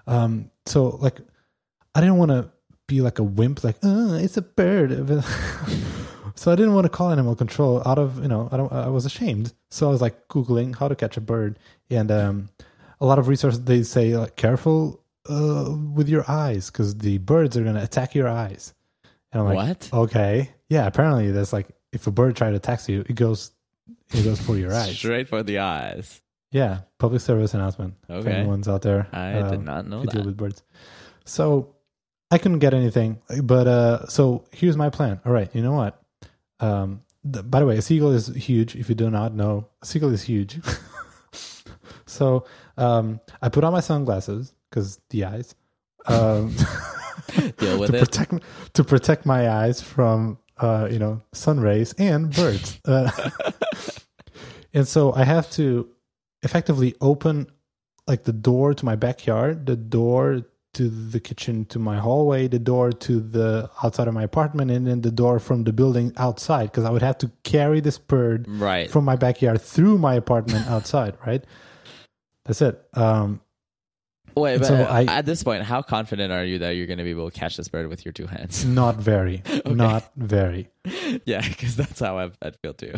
Um, 0.07 0.49
so 0.65 0.85
like, 1.01 1.19
I 1.93 1.99
didn't 1.99 2.15
want 2.17 2.31
to 2.31 2.49
be 2.91 3.01
like 3.01 3.19
a 3.19 3.23
wimp, 3.23 3.63
like 3.63 3.77
uh, 3.83 4.19
it's 4.21 4.37
a 4.37 4.41
bird. 4.41 4.91
so 6.35 6.51
I 6.51 6.55
didn't 6.55 6.73
want 6.73 6.85
to 6.85 6.89
call 6.89 7.09
animal 7.09 7.35
control 7.35 7.81
out 7.85 7.97
of 7.97 8.21
you 8.21 8.27
know 8.27 8.49
I 8.51 8.57
don't 8.57 8.71
I 8.71 8.89
was 8.89 9.05
ashamed. 9.05 9.53
So 9.71 9.87
I 9.87 9.91
was 9.91 10.01
like 10.01 10.27
googling 10.27 10.75
how 10.75 10.87
to 10.89 10.95
catch 10.95 11.15
a 11.17 11.21
bird, 11.21 11.57
and 11.89 12.11
um, 12.11 12.49
a 12.99 13.05
lot 13.05 13.17
of 13.17 13.27
resources 13.27 13.63
they 13.63 13.83
say 13.83 14.15
like 14.17 14.35
careful 14.35 15.01
uh, 15.29 15.73
with 15.95 16.09
your 16.09 16.29
eyes 16.29 16.69
because 16.69 16.97
the 16.97 17.17
birds 17.19 17.55
are 17.57 17.63
gonna 17.63 17.83
attack 17.83 18.13
your 18.13 18.27
eyes. 18.27 18.73
And 19.31 19.41
I'm 19.41 19.47
like, 19.47 19.55
what? 19.55 19.89
okay, 19.93 20.49
yeah. 20.67 20.85
Apparently, 20.85 21.31
that's 21.31 21.53
like 21.53 21.67
if 21.93 22.05
a 22.07 22.11
bird 22.11 22.35
tries 22.35 22.51
to 22.51 22.57
attack 22.57 22.87
you, 22.89 23.05
it 23.07 23.15
goes 23.15 23.51
it 24.13 24.23
goes 24.23 24.41
for 24.41 24.57
your 24.57 24.73
eyes. 24.73 24.97
Straight 24.97 25.29
for 25.29 25.41
the 25.43 25.59
eyes. 25.59 26.21
Yeah, 26.51 26.81
public 26.99 27.21
service 27.21 27.53
announcement. 27.53 27.93
If 28.09 28.25
Okay. 28.25 28.31
anyone's 28.33 28.67
out 28.67 28.81
there, 28.81 29.07
I 29.13 29.35
uh, 29.35 29.51
did 29.51 29.63
not 29.63 29.87
know 29.87 30.01
who 30.01 30.07
deal 30.07 30.25
with 30.25 30.35
birds. 30.35 30.63
So 31.23 31.75
I 32.31 32.37
couldn't 32.37 32.59
get 32.59 32.73
anything, 32.73 33.21
but 33.43 33.67
uh, 33.67 34.07
so 34.07 34.45
here's 34.51 34.77
my 34.77 34.89
plan. 34.89 35.19
All 35.25 35.33
right, 35.33 35.53
you 35.53 35.61
know 35.61 35.73
what? 35.73 36.01
Um, 36.61 37.01
th- 37.29 37.49
by 37.49 37.59
the 37.59 37.65
way, 37.65 37.77
a 37.77 37.81
seagull 37.81 38.11
is 38.11 38.27
huge. 38.27 38.75
If 38.75 38.87
you 38.87 38.95
do 38.95 39.09
not 39.09 39.33
know, 39.33 39.67
a 39.81 39.85
seagull 39.85 40.13
is 40.13 40.23
huge. 40.23 40.59
so 42.05 42.45
um, 42.77 43.19
I 43.41 43.49
put 43.49 43.63
on 43.63 43.73
my 43.73 43.81
sunglasses 43.81 44.53
because 44.69 44.99
the 45.09 45.25
eyes. 45.25 45.55
Um, 46.07 46.55
Deal 47.57 47.79
with 47.79 47.91
to 47.91 47.97
it. 47.97 47.99
protect 47.99 48.33
to 48.73 48.83
protect 48.83 49.25
my 49.25 49.49
eyes 49.49 49.81
from 49.81 50.37
uh, 50.57 50.87
you 50.89 50.99
know 50.99 51.21
sun 51.33 51.59
rays 51.59 51.93
and 51.93 52.33
birds. 52.33 52.79
Uh, 52.85 53.11
and 54.73 54.87
so 54.87 55.13
I 55.13 55.23
have 55.25 55.49
to 55.51 55.89
effectively 56.43 56.95
open 57.01 57.47
like 58.07 58.23
the 58.23 58.33
door 58.33 58.73
to 58.73 58.85
my 58.85 58.95
backyard, 58.95 59.65
the 59.65 59.75
door 59.75 60.43
to 60.73 60.89
the 60.89 61.19
kitchen 61.19 61.65
to 61.65 61.79
my 61.79 61.97
hallway, 61.97 62.47
the 62.47 62.59
door 62.59 62.91
to 62.91 63.19
the 63.19 63.69
outside 63.83 64.07
of 64.07 64.13
my 64.13 64.23
apartment, 64.23 64.71
and 64.71 64.87
then 64.87 65.01
the 65.01 65.11
door 65.11 65.39
from 65.39 65.63
the 65.65 65.73
building 65.73 66.13
outside 66.17 66.65
because 66.71 66.85
I 66.85 66.89
would 66.89 67.01
have 67.01 67.17
to 67.19 67.31
carry 67.43 67.79
this 67.81 67.97
bird 67.97 68.45
Right. 68.47 68.89
from 68.89 69.03
my 69.05 69.15
backyard 69.17 69.61
through 69.61 69.97
my 69.97 70.13
apartment 70.15 70.67
outside. 70.69 71.17
Right. 71.25 71.43
That's 72.45 72.61
it. 72.61 72.81
Um, 72.93 73.41
Wait, 74.35 74.59
but 74.59 74.67
so 74.67 74.75
I- 74.75 75.03
at 75.03 75.25
this 75.25 75.43
point, 75.43 75.63
how 75.63 75.81
confident 75.81 76.31
are 76.31 76.45
you 76.45 76.59
that 76.59 76.71
you're 76.71 76.87
going 76.87 76.99
to 76.99 77.03
be 77.03 77.09
able 77.09 77.29
to 77.29 77.37
catch 77.37 77.57
this 77.57 77.67
bird 77.67 77.87
with 77.87 78.05
your 78.05 78.13
two 78.13 78.27
hands? 78.27 78.63
not 78.81 78.95
very, 78.95 79.43
not 79.65 80.09
very. 80.15 80.69
yeah, 81.25 81.45
because 81.45 81.75
that's 81.75 81.99
how 81.99 82.17
I'd, 82.17 82.31
I'd 82.41 82.55
feel 82.61 82.73
too. 82.73 82.93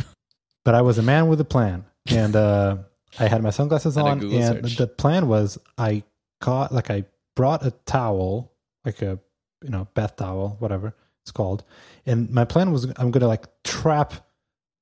but 0.63 0.75
I 0.75 0.83
was 0.83 0.99
a 0.99 1.01
man 1.01 1.27
with 1.27 1.41
a 1.41 1.45
plan, 1.45 1.85
and 2.07 2.35
uh, 2.35 2.77
I 3.19 3.25
had 3.27 3.41
my 3.41 3.49
sunglasses 3.49 3.97
on, 3.97 4.21
and 4.21 4.63
search. 4.67 4.77
the 4.77 4.85
plan 4.85 5.27
was 5.27 5.57
I 5.75 6.03
caught, 6.39 6.71
like 6.71 6.91
I 6.91 7.05
brought 7.35 7.65
a 7.65 7.71
towel, 7.85 8.51
like 8.85 9.01
a 9.01 9.19
you 9.63 9.69
know 9.69 9.87
bath 9.93 10.15
towel, 10.15 10.55
whatever 10.59 10.93
it's 11.23 11.31
called, 11.31 11.63
and 12.05 12.29
my 12.31 12.45
plan 12.45 12.71
was 12.71 12.85
I'm 12.97 13.11
gonna 13.11 13.27
like 13.27 13.45
trap 13.63 14.13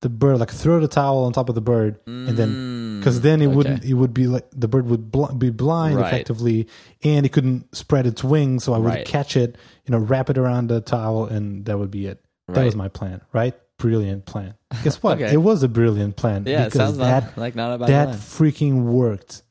the 0.00 0.08
bird, 0.08 0.38
like 0.40 0.50
throw 0.50 0.80
the 0.80 0.88
towel 0.88 1.24
on 1.24 1.32
top 1.32 1.48
of 1.48 1.54
the 1.54 1.60
bird, 1.60 2.00
and 2.06 2.36
then 2.36 2.98
because 2.98 3.20
then 3.20 3.40
it 3.40 3.46
Mm, 3.46 3.48
okay. 3.48 3.56
wouldn't 3.56 3.84
it 3.84 3.94
would 3.94 4.12
be 4.14 4.26
like 4.26 4.46
the 4.52 4.66
bird 4.68 4.86
would 4.86 5.10
bl- 5.12 5.26
be 5.34 5.50
blind 5.50 5.96
Right. 5.98 6.06
effectively, 6.06 6.66
and 7.04 7.24
it 7.24 7.30
couldn't 7.30 7.74
spread 7.74 8.06
its 8.06 8.24
wings, 8.24 8.64
so 8.64 8.72
I 8.74 8.78
would 8.78 8.86
Right. 8.88 9.06
catch 9.06 9.36
it, 9.36 9.56
you 9.86 9.92
know, 9.92 9.98
wrap 9.98 10.28
it 10.30 10.38
around 10.38 10.68
the 10.68 10.80
towel, 10.80 11.26
and 11.26 11.64
that 11.66 11.78
would 11.78 11.90
be 11.92 12.06
it. 12.06 12.20
That 12.48 12.64
was 12.64 12.74
my 12.76 12.88
plan, 12.88 13.20
right? 13.32 13.54
Brilliant 13.78 14.26
plan. 14.26 14.54
Guess 14.84 15.02
what? 15.02 15.20
Okay. 15.22 15.32
It 15.32 15.38
was 15.38 15.62
a 15.62 15.68
brilliant 15.68 16.16
plan. 16.16 16.44
Yeah, 16.46 16.62
it 16.62 16.64
because 16.66 16.78
sounds 16.78 16.98
that 16.98 17.24
not, 17.24 17.38
like 17.38 17.54
not 17.54 17.74
a 17.74 17.78
bad 17.78 17.88
that 17.88 18.04
plan. 18.08 18.18
freaking 18.18 18.82
worked 18.84 19.42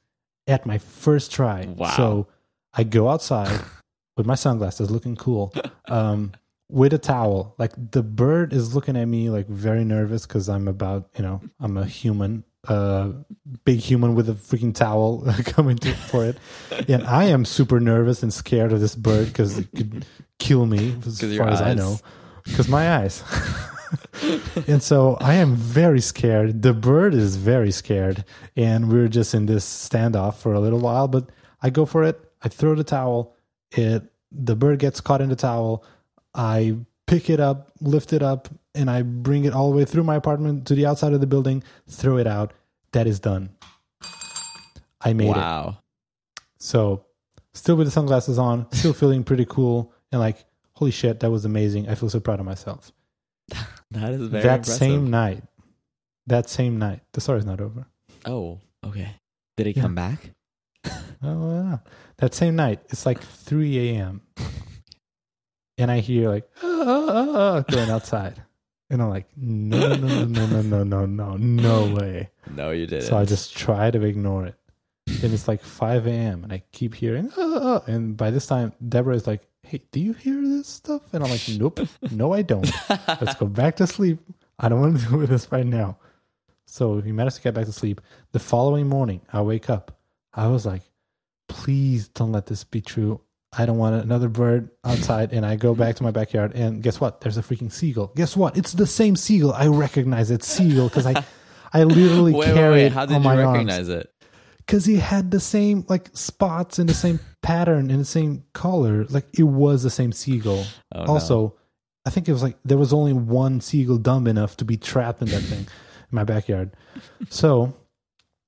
at 0.47 0.65
my 0.65 0.77
first 0.77 1.31
try. 1.31 1.65
Wow. 1.77 1.89
So 1.97 2.27
I 2.73 2.83
go 2.83 3.09
outside 3.09 3.61
with 4.17 4.25
my 4.25 4.35
sunglasses, 4.35 4.91
looking 4.91 5.15
cool, 5.15 5.53
um, 5.87 6.33
with 6.69 6.93
a 6.93 6.97
towel. 6.97 7.55
Like 7.57 7.73
the 7.91 8.03
bird 8.03 8.53
is 8.53 8.73
looking 8.73 8.95
at 8.95 9.05
me 9.05 9.29
like 9.29 9.47
very 9.47 9.83
nervous 9.83 10.25
because 10.25 10.49
I'm 10.49 10.67
about, 10.67 11.09
you 11.17 11.23
know, 11.23 11.41
I'm 11.59 11.77
a 11.77 11.85
human, 11.85 12.43
uh, 12.67 13.11
big 13.65 13.79
human 13.79 14.15
with 14.15 14.29
a 14.29 14.33
freaking 14.33 14.73
towel 14.73 15.25
coming 15.45 15.77
to, 15.79 15.93
for 15.93 16.25
it, 16.25 16.37
and 16.87 17.03
I 17.03 17.25
am 17.25 17.45
super 17.45 17.79
nervous 17.79 18.23
and 18.23 18.33
scared 18.33 18.71
of 18.71 18.79
this 18.79 18.95
bird 18.95 19.27
because 19.27 19.57
it 19.57 19.67
could 19.75 20.05
kill 20.39 20.65
me 20.65 20.95
as 21.05 21.19
far 21.37 21.49
as 21.49 21.61
I 21.61 21.73
know, 21.73 21.99
because 22.45 22.67
my 22.67 22.97
eyes. 22.97 23.23
and 24.67 24.81
so 24.81 25.17
I 25.19 25.35
am 25.35 25.55
very 25.55 26.01
scared. 26.01 26.61
The 26.61 26.73
bird 26.73 27.13
is 27.13 27.35
very 27.35 27.71
scared, 27.71 28.23
and 28.55 28.91
we're 28.91 29.07
just 29.07 29.33
in 29.33 29.45
this 29.45 29.65
standoff 29.65 30.35
for 30.35 30.53
a 30.53 30.59
little 30.59 30.79
while. 30.79 31.07
But 31.07 31.29
I 31.61 31.69
go 31.69 31.85
for 31.85 32.03
it. 32.03 32.30
I 32.43 32.49
throw 32.49 32.75
the 32.75 32.83
towel. 32.83 33.35
It 33.71 34.03
the 34.31 34.55
bird 34.55 34.79
gets 34.79 35.01
caught 35.01 35.21
in 35.21 35.29
the 35.29 35.35
towel. 35.35 35.83
I 36.33 36.77
pick 37.07 37.29
it 37.29 37.39
up, 37.39 37.71
lift 37.81 38.13
it 38.13 38.23
up, 38.23 38.47
and 38.73 38.89
I 38.89 39.01
bring 39.01 39.43
it 39.45 39.53
all 39.53 39.69
the 39.71 39.77
way 39.77 39.85
through 39.85 40.03
my 40.03 40.15
apartment 40.15 40.67
to 40.67 40.75
the 40.75 40.85
outside 40.85 41.13
of 41.13 41.19
the 41.21 41.27
building. 41.27 41.63
Throw 41.89 42.17
it 42.17 42.27
out. 42.27 42.53
That 42.93 43.07
is 43.07 43.19
done. 43.19 43.49
I 45.01 45.13
made 45.13 45.29
it. 45.29 45.37
wow. 45.37 45.77
So, 46.59 47.05
still 47.53 47.75
with 47.75 47.87
the 47.87 47.91
sunglasses 47.91 48.37
on, 48.37 48.71
still 48.71 48.93
feeling 48.93 49.23
pretty 49.23 49.45
cool, 49.45 49.93
and 50.11 50.19
like, 50.21 50.45
holy 50.73 50.91
shit, 50.91 51.19
that 51.21 51.31
was 51.31 51.43
amazing. 51.45 51.89
I 51.89 51.95
feel 51.95 52.09
so 52.09 52.19
proud 52.19 52.39
of 52.39 52.45
myself 52.45 52.91
That 53.91 54.11
is 54.13 54.27
very 54.27 54.43
that 54.43 54.59
impressive. 54.59 54.77
same 54.77 55.09
night 55.09 55.43
that 56.27 56.49
same 56.49 56.77
night 56.77 57.01
the 57.13 57.19
story's 57.21 57.45
not 57.45 57.59
over 57.59 57.85
Oh, 58.25 58.59
okay. 58.85 59.15
Did 59.57 59.65
he 59.65 59.73
Yeah. 59.73 59.81
come 59.81 59.95
back? 59.95 60.31
oh 61.23 61.63
yeah. 61.69 61.77
that 62.17 62.33
same 62.33 62.55
night 62.55 62.79
it's 62.89 63.05
like 63.05 63.21
3 63.21 63.89
a.m 63.97 64.21
and 65.77 65.91
i 65.91 65.99
hear 65.99 66.29
like 66.29 66.49
"Ah, 66.63 66.83
ah, 66.85 67.05
ah, 67.09 67.27
ah," 67.35 67.61
going 67.61 67.89
outside 67.89 68.41
and 68.89 69.01
i'm 69.01 69.09
like 69.09 69.27
no 69.37 69.95
no 69.95 70.25
no 70.25 70.45
no 70.45 70.61
no 70.63 70.83
no 70.83 71.05
no 71.05 71.37
no 71.37 71.93
way 71.95 72.29
No, 72.49 72.71
you 72.71 72.87
didn't. 72.87 73.05
so 73.07 73.17
i 73.17 73.25
just 73.25 73.55
try 73.55 73.91
to 73.91 74.01
ignore 74.03 74.45
it 74.47 74.55
and 75.23 75.33
it's 75.33 75.47
like 75.47 75.61
5 75.61 76.07
a.m 76.07 76.43
and 76.43 76.53
i 76.53 76.63
keep 76.71 76.93
hearing 76.95 77.31
"Ah, 77.37 77.59
ah," 77.61 77.83
and 77.87 78.17
by 78.17 78.31
this 78.31 78.47
time 78.47 78.73
deborah 78.87 79.15
is 79.15 79.27
like 79.27 79.47
hey 79.63 79.81
do 79.91 79.99
you 79.99 80.13
hear 80.13 80.41
this 80.41 80.67
stuff 80.67 81.13
and 81.13 81.23
i'm 81.23 81.29
like 81.29 81.47
nope 81.57 81.79
no 82.11 82.33
i 82.33 82.41
don't 82.41 82.69
let's 82.89 83.35
go 83.35 83.45
back 83.45 83.75
to 83.77 83.87
sleep. 83.87 84.19
I 84.63 84.69
don't 84.69 84.79
want 84.79 84.99
to 84.99 85.05
do 85.09 85.25
this 85.25 85.51
right 85.51 85.65
now. 85.65 85.97
So 86.67 87.01
he 87.01 87.11
managed 87.11 87.37
to 87.37 87.41
get 87.41 87.55
back 87.55 87.65
to 87.65 87.71
sleep. 87.71 87.99
The 88.31 88.37
following 88.37 88.87
morning, 88.87 89.21
I 89.33 89.41
wake 89.41 89.71
up. 89.71 89.97
I 90.33 90.47
was 90.47 90.65
like, 90.65 90.81
please 91.49 92.07
don't 92.09 92.31
let 92.31 92.45
this 92.45 92.63
be 92.63 92.81
true. 92.81 93.21
I 93.53 93.65
don't 93.65 93.77
want 93.77 94.01
another 94.01 94.29
bird 94.29 94.69
outside. 94.85 95.33
And 95.33 95.45
I 95.45 95.57
go 95.57 95.75
back 95.75 95.95
to 95.97 96.03
my 96.03 96.11
backyard. 96.11 96.53
And 96.55 96.81
guess 96.81 97.01
what? 97.01 97.19
There's 97.19 97.37
a 97.37 97.41
freaking 97.41 97.71
seagull. 97.71 98.13
Guess 98.15 98.37
what? 98.37 98.55
It's 98.57 98.71
the 98.73 98.87
same 98.87 99.15
seagull. 99.17 99.51
I 99.51 99.67
recognize 99.67 100.31
it's 100.31 100.47
seagull 100.47 100.87
because 100.87 101.05
I, 101.05 101.23
I 101.73 101.83
literally 101.83 102.31
wait, 102.31 102.47
wait, 102.47 102.53
carry 102.53 102.71
wait. 102.75 102.85
it 102.85 102.91
How 102.93 103.05
did 103.05 103.15
on 103.15 103.21
you 103.23 103.27
my 103.29 103.35
recognize 103.43 103.89
it? 103.89 104.09
because 104.57 104.85
he 104.85 104.95
had 104.95 105.31
the 105.31 105.39
same 105.39 105.83
like 105.89 106.09
spots 106.13 106.79
and 106.79 106.87
the 106.87 106.93
same 106.93 107.19
pattern 107.41 107.91
and 107.91 107.99
the 107.99 108.05
same 108.05 108.43
color. 108.53 109.05
Like 109.09 109.25
it 109.37 109.43
was 109.43 109.83
the 109.83 109.89
same 109.89 110.13
seagull. 110.13 110.63
Oh, 110.93 111.03
no. 111.03 111.11
also, 111.11 111.57
I 112.05 112.09
think 112.09 112.29
it 112.29 112.31
was 112.31 112.43
like 112.43 112.57
there 112.63 112.77
was 112.77 112.93
only 112.93 113.11
one 113.11 113.59
seagull 113.59 113.97
dumb 113.97 114.27
enough 114.27 114.55
to 114.57 114.65
be 114.65 114.77
trapped 114.77 115.21
in 115.21 115.27
that 115.27 115.41
thing 115.41 115.59
in 115.59 115.67
my 116.11 116.23
backyard. 116.23 116.73
So, 117.29 117.73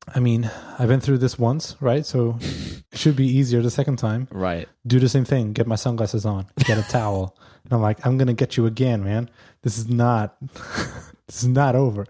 I 0.08 0.20
mean, 0.20 0.50
I've 0.78 0.88
been 0.90 1.00
through 1.00 1.20
this 1.20 1.40
once, 1.40 1.76
right? 1.80 2.06
So 2.06 2.38
it 2.42 2.98
should 2.98 3.16
be 3.16 3.26
easier 3.28 3.62
the 3.62 3.72
second 3.72 3.98
time. 3.98 4.28
right. 4.32 4.68
Do 4.86 5.00
the 5.00 5.10
same 5.10 5.26
thing. 5.26 5.54
Get 5.54 5.66
my 5.66 5.76
sunglasses 5.76 6.26
on. 6.26 6.46
Get 6.66 6.78
a 6.78 6.84
towel. 6.90 7.38
And 7.64 7.74
I'm 7.74 7.82
like, 7.82 8.06
I'm 8.06 8.18
gonna 8.18 8.34
get 8.34 8.58
you 8.58 8.66
again, 8.66 9.04
man. 9.04 9.30
This 9.62 9.78
is 9.78 9.88
not. 9.88 10.36
this 11.28 11.44
is 11.44 11.48
not 11.48 11.76
over. 11.76 12.06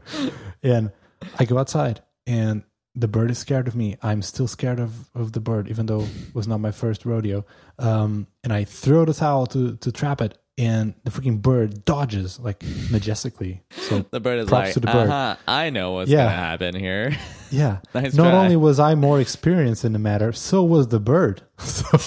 And 0.63 0.91
I 1.37 1.45
go 1.45 1.57
outside, 1.59 2.01
and 2.25 2.63
the 2.95 3.07
bird 3.07 3.29
is 3.31 3.37
scared 3.37 3.67
of 3.67 3.75
me. 3.75 3.97
I'm 4.01 4.21
still 4.21 4.47
scared 4.47 4.79
of, 4.79 5.09
of 5.15 5.31
the 5.33 5.39
bird, 5.39 5.67
even 5.67 5.85
though 5.85 6.01
it 6.01 6.33
was 6.35 6.47
not 6.47 6.59
my 6.59 6.71
first 6.71 7.05
rodeo. 7.05 7.45
Um, 7.79 8.27
and 8.43 8.51
I 8.53 8.63
throw 8.63 9.05
the 9.05 9.13
towel 9.13 9.45
to 9.47 9.77
to 9.77 9.91
trap 9.91 10.19
it, 10.21 10.37
and 10.57 10.93
the 11.03 11.09
freaking 11.11 11.41
bird 11.41 11.83
dodges 11.85 12.39
like 12.39 12.63
majestically. 12.91 13.63
So 13.71 14.05
The 14.11 14.19
bird 14.19 14.39
is 14.39 14.47
Props 14.47 14.65
like, 14.67 14.73
to 14.73 14.79
the 14.79 14.87
bird. 14.87 15.09
uh-huh, 15.09 15.35
I 15.47 15.69
know 15.71 15.93
what's 15.93 16.09
Yeah. 16.11 16.25
gonna 16.25 16.35
happen 16.35 16.75
here. 16.75 17.15
yeah, 17.51 17.77
Nice 17.95 18.13
not 18.13 18.29
try. 18.31 18.39
only 18.43 18.55
was 18.55 18.79
I 18.79 18.93
more 18.95 19.19
experienced 19.19 19.83
in 19.83 19.93
the 19.93 19.99
matter, 19.99 20.31
so 20.31 20.63
was 20.63 20.87
the 20.89 20.99
bird. 20.99 21.41
So, 21.63 21.97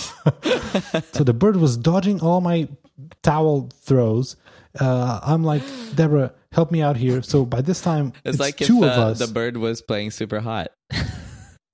so 1.12 1.24
the 1.24 1.32
bird 1.34 1.56
was 1.56 1.76
dodging 1.76 2.20
all 2.20 2.40
my 2.40 2.68
towel 3.22 3.68
throws. 3.82 4.36
Uh, 4.78 5.20
I'm 5.22 5.42
like, 5.44 5.62
Deborah, 5.94 6.32
help 6.52 6.70
me 6.70 6.82
out 6.82 6.96
here. 6.96 7.22
So 7.22 7.44
by 7.44 7.62
this 7.62 7.80
time, 7.80 8.12
It's, 8.24 8.34
it's, 8.34 8.38
like 8.40 8.60
if 8.60 8.66
two 8.66 8.84
uh, 8.84 8.88
of 8.88 8.98
us. 8.98 9.18
the 9.18 9.26
bird 9.32 9.56
was 9.56 9.80
playing 9.82 10.10
super 10.10 10.40
hot. 10.40 10.68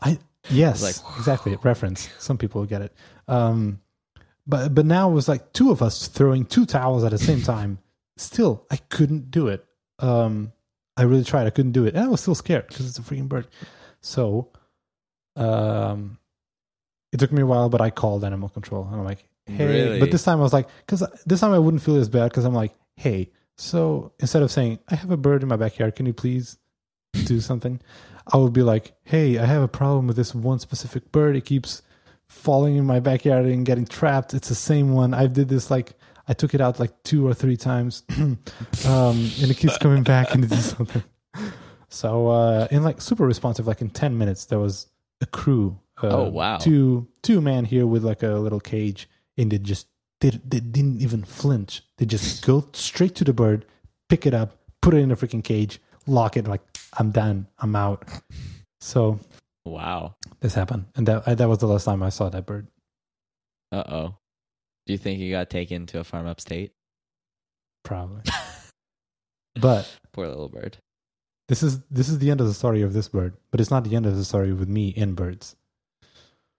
I 0.01 0.19
yes, 0.51 0.83
Like- 1.05 1.17
exactly. 1.19 1.57
Reference. 1.63 2.09
Some 2.19 2.39
people 2.39 2.61
will 2.63 2.69
get 2.69 2.83
it. 2.83 2.95
Um, 3.29 3.81
but 4.53 4.75
but 4.75 4.85
now 4.85 5.11
it 5.11 5.15
was 5.15 5.29
like 5.29 5.55
two 5.55 5.71
of 5.71 5.81
us 5.81 6.09
throwing 6.09 6.45
two 6.45 6.67
towels 6.67 7.05
at 7.05 7.11
the 7.11 7.19
same 7.19 7.41
time. 7.55 7.79
Still, 8.19 8.67
I 8.71 8.77
couldn't 8.77 9.31
do 9.31 9.49
it. 9.49 9.65
Um, 9.99 10.53
I 10.95 11.05
really 11.05 11.25
tried. 11.25 11.47
I 11.47 11.51
couldn't 11.51 11.73
do 11.73 11.87
it, 11.87 11.95
and 11.95 12.05
I 12.05 12.09
was 12.09 12.21
still 12.21 12.35
scared 12.35 12.69
because 12.69 12.87
it's 12.87 12.99
a 12.99 13.03
freaking 13.03 13.31
bird. 13.31 13.49
So, 14.03 14.51
um, 15.37 16.19
it 17.13 17.19
took 17.19 17.33
me 17.33 17.41
a 17.41 17.47
while, 17.47 17.71
but 17.71 17.81
I 17.81 17.89
called 17.89 18.25
animal 18.25 18.51
control, 18.51 18.85
and 18.85 18.95
I'm 18.95 19.05
like, 19.05 19.27
hey. 19.47 19.67
Really? 19.67 20.01
But 20.01 20.11
this 20.11 20.23
time 20.23 20.39
I 20.39 20.43
was 20.43 20.53
like, 20.53 20.69
because 20.85 21.03
this 21.25 21.41
time 21.41 21.53
I 21.53 21.59
wouldn't 21.59 21.83
feel 21.83 21.97
as 21.97 22.11
bad 22.11 22.29
because 22.29 22.45
I'm 22.45 22.53
like, 22.53 22.75
hey. 22.97 23.31
So 23.57 24.13
instead 24.21 24.43
of 24.43 24.53
saying 24.53 24.81
I 24.89 24.97
have 24.97 25.11
a 25.11 25.17
bird 25.17 25.43
in 25.43 25.49
my 25.49 25.57
backyard, 25.57 25.97
can 25.97 26.05
you 26.05 26.13
please 26.13 26.59
do 27.25 27.41
something? 27.41 27.81
I 28.31 28.37
would 28.37 28.53
be 28.53 28.63
like, 28.63 28.93
hey, 29.05 29.39
I 29.39 29.47
have 29.47 29.63
a 29.63 29.69
problem 29.69 30.07
with 30.09 30.17
this 30.17 30.35
one 30.35 30.59
specific 30.59 31.11
bird. 31.11 31.37
It 31.37 31.47
keeps 31.47 31.81
falling 32.33 32.77
in 32.77 32.85
my 32.85 32.99
backyard 32.99 33.47
and 33.47 33.65
getting 33.65 33.87
trapped. 33.87 34.35
It's 34.35 34.49
the 34.49 34.55
same 34.55 34.93
one. 34.93 35.15
I 35.15 35.27
did 35.27 35.49
this 35.49 35.71
like 35.71 35.93
I 36.29 36.33
took 36.35 36.55
it 36.55 36.61
out 36.61 36.81
like 36.81 36.91
two 37.03 37.27
or 37.27 37.35
three 37.35 37.57
times, 37.57 38.05
um, 38.19 38.39
and 38.87 39.51
it 39.51 39.57
keeps 39.57 39.77
coming 39.79 40.03
back 40.03 40.35
and 40.35 40.45
it 40.45 40.51
does 40.51 40.65
something. 40.77 41.03
So 41.89 42.29
uh, 42.29 42.69
in 42.71 42.83
like 42.83 43.01
super 43.01 43.27
responsive, 43.27 43.67
like 43.67 43.81
in 43.81 43.91
ten 43.91 44.17
minutes, 44.17 44.47
there 44.47 44.59
was 44.59 44.87
a 45.21 45.27
crew. 45.27 45.79
Uh, 46.03 46.09
Oh, 46.09 46.29
wow. 46.31 46.57
Two 46.59 47.07
two 47.23 47.41
man 47.41 47.65
here 47.65 47.87
with 47.87 48.03
like 48.03 48.23
a 48.23 48.29
little 48.31 48.61
cage, 48.61 49.09
and 49.37 49.51
they 49.53 49.59
just 49.59 49.89
they, 50.21 50.31
they 50.31 50.61
didn't 50.61 51.01
even 51.01 51.23
flinch. 51.23 51.83
They 51.99 52.07
just 52.07 52.45
go 52.47 52.67
straight 52.73 53.15
to 53.17 53.25
the 53.25 53.33
bird, 53.33 53.67
pick 54.09 54.27
it 54.27 54.35
up, 54.35 54.57
put 54.81 54.95
it 54.95 54.99
in 54.99 55.11
a 55.11 55.17
freaking 55.17 55.45
cage, 55.45 55.81
lock 56.07 56.37
it. 56.37 56.47
Like 56.47 56.63
I'm 56.99 57.11
done. 57.11 57.47
I'm 57.59 57.77
out. 57.77 58.09
So 58.81 59.21
Wow. 59.65 60.17
this 60.41 60.55
happened, 60.55 60.87
and 60.97 61.07
that 61.07 61.25
that 61.39 61.49
was 61.49 61.59
the 61.59 61.67
last 61.67 61.85
time 61.85 62.03
I 62.03 62.09
saw 62.09 62.29
that 62.29 62.47
bird. 62.47 62.67
Uh 63.71 63.85
oh. 63.87 64.15
Do 64.87 64.93
you 64.93 64.99
think 64.99 65.19
he 65.19 65.31
got 65.31 65.49
taken 65.51 65.87
to 65.87 66.01
a 66.01 66.05
farm 66.05 66.27
upstate? 66.27 66.73
Probably. 67.85 68.23
but 69.61 69.89
Poor 70.13 70.27
little 70.27 70.49
bird. 70.49 70.79
this 71.49 71.63
is 71.63 71.81
this 71.91 72.09
is 72.09 72.19
the 72.19 72.31
end 72.31 72.41
of 72.41 72.49
the 72.49 72.55
story 72.55 72.83
of 72.83 72.93
this 72.93 73.09
bird, 73.09 73.37
but 73.51 73.61
it's 73.61 73.71
not 73.71 73.85
the 73.85 73.95
end 73.97 74.07
of 74.07 74.17
the 74.17 74.25
story 74.25 74.53
with 74.53 74.69
me 74.69 74.93
and 74.97 75.15
birds. 75.17 75.55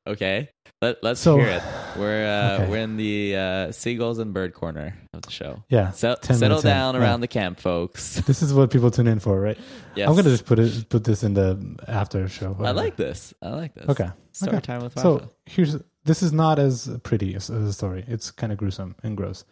Okay. 0.08 0.50
Let, 0.84 1.02
let's 1.02 1.22
So- 1.22 1.38
hear 1.38 1.48
it. 1.48 1.64
We're 1.98 2.26
uh, 2.28 2.56
Okay. 2.64 2.70
we're 2.70 2.78
in 2.80 2.98
the 2.98 3.36
uh, 3.38 3.72
seagulls 3.72 4.20
and 4.20 4.34
bird 4.34 4.54
corner 4.54 4.98
of 5.14 5.22
the 5.22 5.32
show. 5.32 5.64
Yeah, 5.70 5.92
So, 5.92 6.16
settle 6.22 6.40
minutes 6.42 6.64
in. 6.66 6.70
down 6.70 6.96
Yeah. 6.96 7.02
around 7.02 7.22
the 7.22 7.28
camp, 7.30 7.60
folks. 7.62 8.16
this 8.28 8.42
is 8.42 8.54
what 8.54 8.70
people 8.70 8.92
tune 8.92 9.08
in 9.08 9.20
for, 9.20 9.40
right? 9.40 9.58
Yes. 9.96 10.10
I'm 10.10 10.16
gonna 10.18 10.30
just 10.30 10.46
put 10.46 10.60
it 10.60 10.90
put 10.90 11.06
this 11.06 11.24
in 11.24 11.36
the 11.36 11.78
after 11.88 12.28
show. 12.28 12.58
I 12.60 12.72
like 12.72 12.98
this. 12.98 13.34
I 13.42 13.50
like 13.52 13.74
this. 13.76 13.88
Okay. 13.88 14.10
Story 14.34 14.58
okay. 14.58 14.66
time 14.66 14.82
with 14.84 14.94
Rafa. 14.98 15.08
So 15.20 15.30
here's 15.46 15.78
this 16.04 16.22
is 16.22 16.34
not 16.34 16.60
as 16.60 16.90
pretty 17.04 17.34
as, 17.36 17.50
as 17.50 17.64
a 17.64 17.72
story. 17.74 18.04
It's 18.06 18.30
kind 18.32 18.52
of 18.52 18.58
gruesome 18.58 18.96
and 19.04 19.16
gross. 19.16 19.46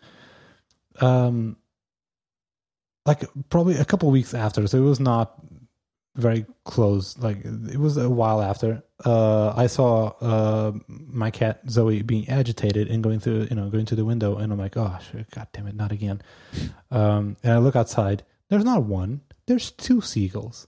Um, 0.99 1.55
like 3.05 3.23
probably 3.49 3.77
a 3.77 3.85
couple 3.85 4.11
weeks 4.11 4.33
after, 4.33 4.67
so 4.67 4.77
it 4.77 4.81
was 4.81 4.99
not 4.99 5.39
very 6.15 6.45
close. 6.65 7.17
Like 7.17 7.43
it 7.45 7.77
was 7.77 7.97
a 7.97 8.09
while 8.09 8.41
after. 8.41 8.83
Uh, 9.03 9.53
I 9.55 9.67
saw 9.67 10.09
uh 10.21 10.73
my 10.87 11.31
cat 11.31 11.61
Zoe 11.69 12.01
being 12.01 12.27
agitated 12.29 12.89
and 12.89 13.03
going 13.03 13.19
through, 13.19 13.47
you 13.49 13.55
know, 13.55 13.69
going 13.69 13.85
to 13.85 13.95
the 13.95 14.05
window, 14.05 14.37
and 14.37 14.51
I'm 14.51 14.59
like, 14.59 14.77
oh, 14.77 14.97
shit, 15.11 15.29
god 15.31 15.47
damn 15.53 15.67
it, 15.67 15.75
not 15.75 15.91
again. 15.91 16.21
Um, 16.89 17.37
and 17.43 17.53
I 17.53 17.57
look 17.57 17.75
outside. 17.75 18.23
There's 18.49 18.65
not 18.65 18.83
one. 18.83 19.21
There's 19.47 19.71
two 19.71 20.01
seagulls, 20.01 20.67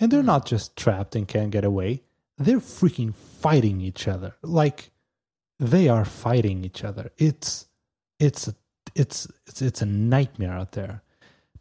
and 0.00 0.10
they're 0.10 0.22
not 0.22 0.46
just 0.46 0.76
trapped 0.76 1.16
and 1.16 1.26
can't 1.28 1.50
get 1.50 1.64
away 1.64 2.02
they're 2.38 2.58
freaking 2.58 3.14
fighting 3.14 3.80
each 3.80 4.08
other 4.08 4.34
like 4.42 4.90
they 5.58 5.88
are 5.88 6.04
fighting 6.04 6.64
each 6.64 6.82
other 6.84 7.10
it's 7.16 7.66
it's 8.18 8.50
it's 8.94 9.28
it's 9.46 9.62
it's 9.62 9.82
a 9.82 9.86
nightmare 9.86 10.52
out 10.52 10.72
there 10.72 11.02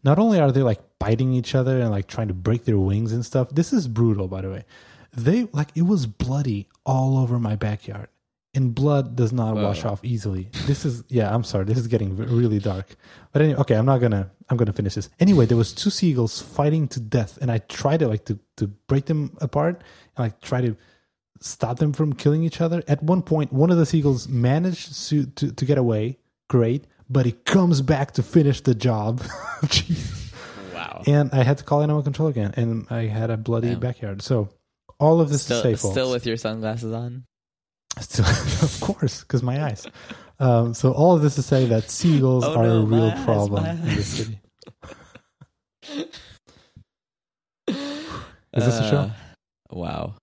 not 0.03 0.19
only 0.19 0.39
are 0.39 0.51
they 0.51 0.63
like 0.63 0.81
biting 0.99 1.33
each 1.33 1.55
other 1.55 1.79
and 1.79 1.91
like 1.91 2.07
trying 2.07 2.27
to 2.27 2.33
break 2.33 2.65
their 2.65 2.77
wings 2.77 3.11
and 3.13 3.25
stuff 3.25 3.49
this 3.49 3.73
is 3.73 3.87
brutal 3.87 4.27
by 4.27 4.41
the 4.41 4.49
way. 4.49 4.65
They 5.15 5.43
like 5.51 5.69
it 5.75 5.83
was 5.83 6.05
bloody 6.05 6.67
all 6.85 7.17
over 7.17 7.39
my 7.39 7.55
backyard 7.55 8.07
and 8.55 8.73
blood 8.75 9.15
does 9.15 9.33
not 9.33 9.55
wash 9.55 9.83
off 9.83 10.03
easily. 10.03 10.49
This 10.65 10.85
is 10.85 11.03
yeah 11.09 11.33
i'm 11.33 11.43
sorry 11.43 11.65
this 11.65 11.77
is 11.77 11.87
getting 11.87 12.15
really 12.15 12.59
dark. 12.59 12.95
But 13.31 13.41
anyway 13.41 13.59
okay 13.59 13.75
i'm 13.75 13.85
not 13.85 13.99
gonna 13.99 14.29
i'm 14.49 14.57
gonna 14.57 14.73
finish 14.73 14.95
this. 14.95 15.09
Anyway 15.19 15.45
there 15.45 15.57
was 15.57 15.73
two 15.73 15.89
seagulls 15.89 16.41
fighting 16.41 16.87
to 16.89 16.99
death 16.99 17.37
and 17.41 17.51
i 17.51 17.59
tried 17.59 17.99
to 18.01 18.07
like 18.07 18.25
to 18.25 18.39
to 18.57 18.67
break 18.67 19.05
them 19.05 19.35
apart 19.41 19.83
and 20.17 20.25
like 20.25 20.41
try 20.41 20.61
to 20.61 20.75
stop 21.39 21.77
them 21.77 21.91
from 21.93 22.13
killing 22.13 22.43
each 22.43 22.61
other. 22.61 22.83
At 22.87 23.03
one 23.03 23.21
point 23.21 23.51
one 23.51 23.71
of 23.71 23.77
the 23.77 23.85
seagulls 23.85 24.27
managed 24.27 25.07
to 25.09 25.25
to, 25.25 25.51
to 25.51 25.65
get 25.65 25.77
away. 25.77 26.17
Great 26.49 26.85
but 27.09 27.25
he 27.25 27.31
comes 27.31 27.81
back 27.81 28.11
to 28.13 28.23
finish 28.23 28.61
the 28.61 28.75
job 28.75 29.21
wow. 30.73 31.03
and 31.07 31.29
i 31.31 31.43
had 31.43 31.57
to 31.57 31.63
call 31.63 31.81
animal 31.81 32.01
control 32.03 32.27
again 32.29 32.53
and 32.57 32.85
i 32.89 33.03
had 33.03 33.29
a 33.29 33.37
bloody 33.37 33.69
Damn. 33.69 33.79
backyard 33.79 34.21
so 34.21 34.49
all 34.99 35.19
of 35.19 35.29
this 35.29 35.43
Still, 35.43 35.61
to 35.61 35.63
say 35.63 35.75
folks 35.75 35.93
still 35.93 36.11
with 36.11 36.25
your 36.25 36.37
sunglasses 36.37 36.93
on. 36.93 37.25
Still, 37.99 38.25
of 38.61 38.79
course, 38.79 39.21
because 39.21 39.43
my 39.43 39.61
eyes. 39.63 39.85
Um, 40.39 40.73
so 40.73 40.93
all 40.93 41.13
of 41.15 41.21
this 41.21 41.35
to 41.35 41.41
say 41.41 41.65
that 41.65 41.89
seagulls 41.91 42.45
Oh 42.45 42.55
are 42.55 42.65
no, 42.67 42.81
a 42.81 42.85
real 42.85 43.03
eyes, 43.09 43.23
problem 43.25 43.65
in 43.65 43.85
this 43.85 44.07
city. 44.07 44.39
Is 47.67 48.65
this 48.65 48.79
a 48.79 48.89
show? 48.89 48.97
Uh, 48.97 49.09
Wow. 49.71 50.13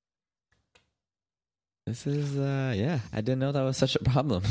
This 1.86 2.06
is 2.06 2.36
uh 2.38 2.72
yeah, 2.76 3.00
I 3.12 3.20
didn't 3.20 3.40
know 3.40 3.50
that 3.52 3.62
was 3.62 3.76
such 3.76 3.96
a 3.96 4.04
problem. 4.04 4.44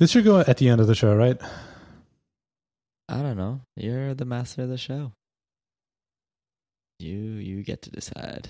This 0.00 0.12
should 0.12 0.24
go 0.24 0.38
at 0.40 0.56
the 0.56 0.70
end 0.70 0.80
of 0.80 0.86
the 0.86 0.94
show, 0.94 1.14
right? 1.14 1.36
I 3.06 3.20
don't 3.20 3.36
know. 3.36 3.60
You're 3.76 4.14
the 4.14 4.24
master 4.24 4.62
of 4.62 4.70
the 4.70 4.78
show. 4.78 5.12
You 6.98 7.18
you 7.18 7.62
get 7.62 7.82
to 7.82 7.90
decide. 7.90 8.48